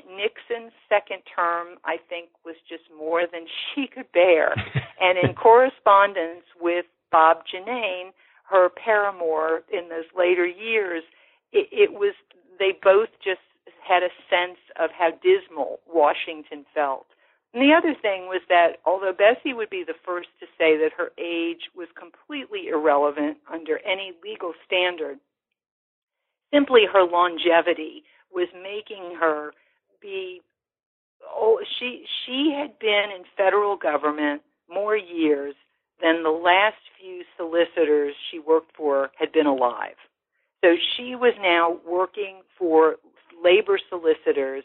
Nixon's 0.07 0.73
second 0.89 1.23
term, 1.27 1.79
I 1.85 1.97
think, 2.09 2.31
was 2.45 2.57
just 2.69 2.85
more 2.97 3.23
than 3.31 3.47
she 3.75 3.87
could 3.87 4.11
bear. 4.13 4.55
and 5.01 5.19
in 5.19 5.35
correspondence 5.35 6.47
with 6.61 6.87
Bob 7.11 7.45
Ginnane, 7.49 8.13
her 8.49 8.69
paramour 8.69 9.63
in 9.73 9.89
those 9.89 10.09
later 10.17 10.47
years, 10.47 11.03
it, 11.53 11.69
it 11.73 11.93
was 11.93 12.15
they 12.59 12.73
both 12.83 13.09
just 13.25 13.41
had 13.87 14.03
a 14.03 14.15
sense 14.31 14.59
of 14.79 14.91
how 14.97 15.11
dismal 15.23 15.81
Washington 15.93 16.65
felt. 16.75 17.07
And 17.55 17.63
the 17.63 17.75
other 17.75 17.95
thing 18.01 18.27
was 18.27 18.41
that 18.49 18.79
although 18.87 19.13
Bessie 19.13 19.53
would 19.53 19.69
be 19.69 19.85
the 19.87 19.99
first 20.07 20.29
to 20.41 20.47
say 20.59 20.77
that 20.79 20.93
her 20.97 21.13
age 21.19 21.69
was 21.77 21.89
completely 21.99 22.69
irrelevant 22.69 23.39
under 23.53 23.79
any 23.81 24.13
legal 24.25 24.53
standard, 24.67 25.19
simply 26.53 26.83
her 26.91 27.05
longevity 27.05 28.05
was 28.33 28.49
making 28.55 29.17
her 29.21 29.53
be 30.01 30.41
oh 31.31 31.61
she 31.79 32.05
she 32.25 32.55
had 32.57 32.79
been 32.79 33.09
in 33.15 33.25
federal 33.37 33.77
government 33.77 34.43
more 34.69 34.97
years 34.97 35.55
than 36.03 36.23
the 36.23 36.31
last 36.31 36.77
few 37.01 37.23
solicitors 37.37 38.15
she 38.31 38.39
worked 38.39 38.77
for 38.77 39.11
had 39.19 39.33
been 39.33 39.47
alive. 39.47 39.97
So 40.65 40.75
she 40.97 41.15
was 41.15 41.35
now 41.41 41.79
working 41.89 42.43
for 42.59 42.97
labor 43.43 43.79
solicitors 43.89 44.65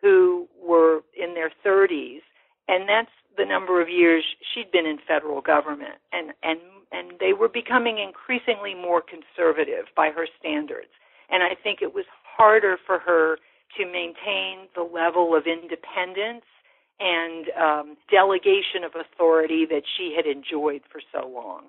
who 0.00 0.48
were 0.62 1.00
in 1.16 1.34
their 1.34 1.50
30s, 1.64 2.20
and 2.68 2.88
that's 2.88 3.10
the 3.36 3.44
number 3.44 3.80
of 3.80 3.88
years 3.88 4.24
she'd 4.52 4.70
been 4.70 4.86
in 4.86 4.98
federal 5.06 5.40
government. 5.40 5.96
And, 6.12 6.32
and, 6.42 6.58
and 6.92 7.18
they 7.20 7.32
were 7.32 7.48
becoming 7.48 7.98
increasingly 7.98 8.74
more 8.74 9.02
conservative 9.02 9.86
by 9.96 10.10
her 10.10 10.26
standards. 10.38 10.88
And 11.30 11.42
I 11.42 11.54
think 11.54 11.80
it 11.82 11.94
was 11.94 12.04
harder 12.36 12.76
for 12.84 12.98
her 12.98 13.38
to 13.76 13.84
maintain 13.84 14.68
the 14.74 14.82
level 14.82 15.36
of 15.36 15.44
independence 15.46 16.44
and 17.00 17.46
um, 17.56 17.96
delegation 18.10 18.84
of 18.84 18.92
authority 18.94 19.66
that 19.66 19.82
she 19.96 20.14
had 20.16 20.26
enjoyed 20.26 20.82
for 20.90 21.00
so 21.12 21.28
long. 21.28 21.64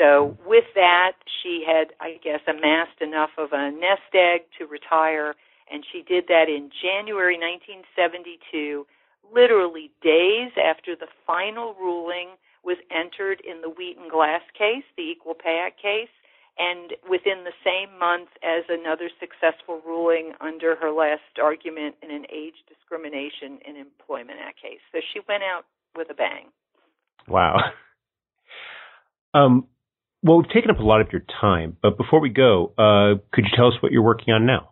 So 0.00 0.36
with 0.46 0.64
that, 0.74 1.12
she 1.42 1.64
had, 1.66 1.88
I 2.00 2.18
guess, 2.22 2.40
amassed 2.46 3.00
enough 3.00 3.30
of 3.36 3.50
a 3.52 3.70
nest 3.70 4.14
egg 4.14 4.42
to 4.58 4.66
retire, 4.66 5.34
and 5.72 5.84
she 5.90 6.02
did 6.02 6.24
that 6.28 6.48
in 6.48 6.70
January 6.70 7.34
1972, 7.34 8.86
literally 9.34 9.90
days 10.02 10.52
after 10.56 10.94
the 10.94 11.08
final 11.26 11.74
ruling 11.74 12.38
was 12.64 12.78
entered 12.90 13.40
in 13.40 13.60
the 13.60 13.68
Wheaton 13.68 14.08
Glass 14.08 14.42
case, 14.56 14.84
the 14.96 15.02
Equal 15.02 15.34
Pay 15.34 15.60
Act 15.64 15.80
case, 15.80 16.12
and 16.58 16.92
within 17.08 17.44
the 17.44 17.54
same 17.64 17.98
month 17.98 18.28
as 18.42 18.64
another 18.68 19.10
successful 19.20 19.80
ruling 19.86 20.32
under 20.40 20.74
her 20.76 20.90
last 20.90 21.38
argument 21.42 21.94
in 22.02 22.10
an 22.10 22.24
age 22.32 22.54
discrimination 22.68 23.58
in 23.66 23.76
employment 23.76 24.38
act 24.42 24.60
case. 24.60 24.82
So 24.92 24.98
she 25.12 25.20
went 25.28 25.42
out 25.42 25.64
with 25.96 26.08
a 26.10 26.14
bang. 26.14 26.46
Wow. 27.26 27.58
Um, 29.34 29.68
well, 30.22 30.38
we've 30.38 30.50
taken 30.50 30.70
up 30.70 30.78
a 30.78 30.82
lot 30.82 31.00
of 31.00 31.12
your 31.12 31.22
time, 31.40 31.76
but 31.82 31.96
before 31.96 32.18
we 32.18 32.30
go, 32.30 32.72
uh, 32.78 33.20
could 33.30 33.44
you 33.44 33.50
tell 33.54 33.68
us 33.68 33.74
what 33.80 33.92
you're 33.92 34.02
working 34.02 34.32
on 34.32 34.46
now? 34.46 34.70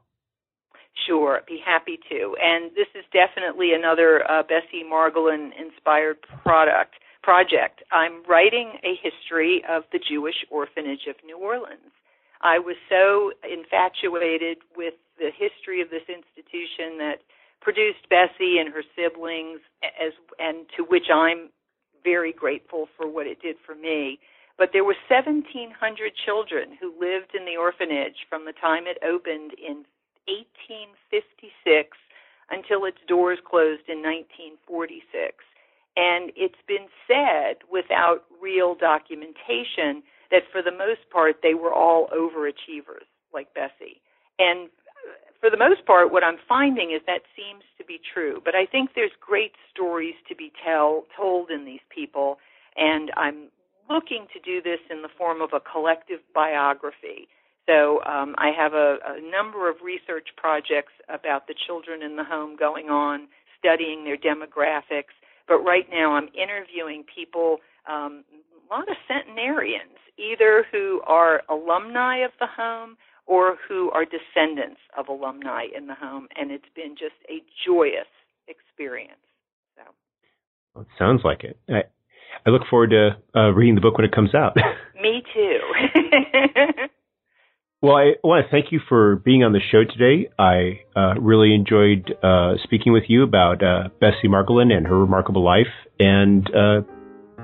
Sure, 1.06 1.40
be 1.46 1.60
happy 1.64 1.98
to. 2.08 2.34
And 2.42 2.70
this 2.70 2.88
is 2.94 3.04
definitely 3.12 3.72
another 3.74 4.28
uh, 4.28 4.42
Bessie 4.42 4.82
Margolin 4.82 5.50
inspired 5.60 6.16
product 6.42 6.94
project. 7.26 7.82
I'm 7.90 8.22
writing 8.30 8.78
a 8.86 8.94
history 9.02 9.64
of 9.68 9.82
the 9.90 9.98
Jewish 9.98 10.46
orphanage 10.48 11.10
of 11.10 11.16
New 11.26 11.38
Orleans. 11.38 11.90
I 12.40 12.60
was 12.60 12.76
so 12.86 13.32
infatuated 13.42 14.58
with 14.76 14.94
the 15.18 15.34
history 15.34 15.82
of 15.82 15.90
this 15.90 16.06
institution 16.06 17.02
that 17.02 17.26
produced 17.60 18.06
Bessie 18.08 18.62
and 18.62 18.70
her 18.70 18.86
siblings 18.94 19.58
as 19.82 20.14
and 20.38 20.70
to 20.76 20.84
which 20.84 21.10
I'm 21.12 21.50
very 22.04 22.32
grateful 22.32 22.86
for 22.96 23.10
what 23.10 23.26
it 23.26 23.42
did 23.42 23.56
for 23.66 23.74
me 23.74 24.20
but 24.58 24.70
there 24.72 24.84
were 24.84 24.96
1,700 25.08 26.12
children 26.24 26.76
who 26.80 26.88
lived 26.98 27.34
in 27.36 27.44
the 27.44 27.56
orphanage 27.56 28.24
from 28.28 28.44
the 28.44 28.56
time 28.56 28.84
it 28.86 28.96
opened 29.04 29.52
in 29.60 29.84
1856 30.24 31.98
until 32.48 32.84
its 32.86 32.98
doors 33.06 33.38
closed 33.44 33.84
in 33.88 34.00
1946. 34.00 35.44
And 35.96 36.30
it's 36.36 36.60
been 36.68 36.88
said, 37.08 37.64
without 37.72 38.24
real 38.40 38.74
documentation, 38.74 40.02
that 40.30 40.42
for 40.52 40.60
the 40.62 40.72
most 40.72 41.08
part 41.10 41.36
they 41.42 41.54
were 41.54 41.72
all 41.72 42.08
overachievers, 42.14 43.08
like 43.32 43.54
Bessie. 43.54 44.02
And 44.38 44.68
for 45.40 45.50
the 45.50 45.56
most 45.56 45.86
part, 45.86 46.12
what 46.12 46.24
I'm 46.24 46.38
finding 46.48 46.90
is 46.92 47.00
that 47.06 47.22
seems 47.36 47.64
to 47.78 47.84
be 47.84 48.00
true. 48.12 48.40
But 48.44 48.54
I 48.54 48.66
think 48.66 48.90
there's 48.94 49.14
great 49.20 49.52
stories 49.70 50.14
to 50.28 50.34
be 50.34 50.52
tell, 50.64 51.04
told 51.16 51.50
in 51.50 51.64
these 51.64 51.84
people, 51.94 52.38
and 52.76 53.10
I'm 53.16 53.48
looking 53.88 54.26
to 54.32 54.40
do 54.40 54.60
this 54.60 54.80
in 54.90 55.02
the 55.02 55.08
form 55.16 55.40
of 55.40 55.50
a 55.54 55.60
collective 55.60 56.20
biography. 56.34 57.28
So 57.66 58.02
um, 58.04 58.34
I 58.38 58.50
have 58.56 58.74
a, 58.74 58.98
a 59.04 59.30
number 59.30 59.70
of 59.70 59.76
research 59.84 60.28
projects 60.36 60.92
about 61.08 61.46
the 61.46 61.54
children 61.66 62.02
in 62.02 62.16
the 62.16 62.24
home 62.24 62.56
going 62.56 62.88
on, 62.90 63.28
studying 63.58 64.04
their 64.04 64.16
demographics. 64.16 65.14
But 65.48 65.58
right 65.58 65.86
now 65.90 66.12
I'm 66.12 66.28
interviewing 66.28 67.04
people, 67.12 67.58
um, 67.88 68.24
a 68.70 68.74
lot 68.74 68.88
of 68.88 68.96
centenarians, 69.06 69.96
either 70.18 70.66
who 70.72 71.00
are 71.06 71.42
alumni 71.48 72.18
of 72.18 72.32
the 72.40 72.46
home 72.46 72.96
or 73.26 73.56
who 73.68 73.90
are 73.90 74.04
descendants 74.04 74.80
of 74.96 75.08
alumni 75.08 75.64
in 75.76 75.86
the 75.86 75.94
home. 75.94 76.28
And 76.36 76.50
it's 76.50 76.68
been 76.74 76.94
just 76.98 77.16
a 77.28 77.42
joyous 77.66 78.08
experience. 78.48 79.20
So. 79.76 79.82
Well, 80.74 80.82
it 80.82 80.88
sounds 80.98 81.22
like 81.24 81.44
it. 81.44 81.58
I, 81.68 81.82
I 82.44 82.50
look 82.50 82.62
forward 82.68 82.90
to 82.90 83.16
uh, 83.38 83.50
reading 83.50 83.74
the 83.74 83.80
book 83.80 83.96
when 83.96 84.04
it 84.04 84.12
comes 84.14 84.34
out. 84.34 84.56
Me 85.02 85.22
too. 85.34 85.60
well, 87.86 87.96
I 87.96 88.14
want 88.24 88.44
to 88.44 88.50
thank 88.50 88.72
you 88.72 88.80
for 88.88 89.16
being 89.16 89.44
on 89.44 89.52
the 89.52 89.60
show 89.70 89.84
today. 89.84 90.28
I 90.38 90.80
uh, 90.98 91.20
really 91.20 91.54
enjoyed 91.54 92.12
uh, 92.20 92.54
speaking 92.64 92.92
with 92.92 93.04
you 93.06 93.22
about 93.22 93.62
uh, 93.62 93.90
Bessie 94.00 94.26
Margolin 94.26 94.72
and 94.72 94.86
her 94.86 94.98
remarkable 94.98 95.44
life, 95.44 95.70
and 96.00 96.44
uh, 96.50 96.80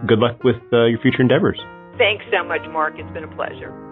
good 0.08 0.18
luck 0.18 0.42
with 0.42 0.56
uh, 0.72 0.86
your 0.86 0.98
future 1.00 1.22
endeavors. 1.22 1.60
Thanks 1.96 2.24
so 2.32 2.42
much, 2.42 2.62
Mark. 2.72 2.94
It's 2.96 3.12
been 3.12 3.22
a 3.22 3.36
pleasure. 3.36 3.91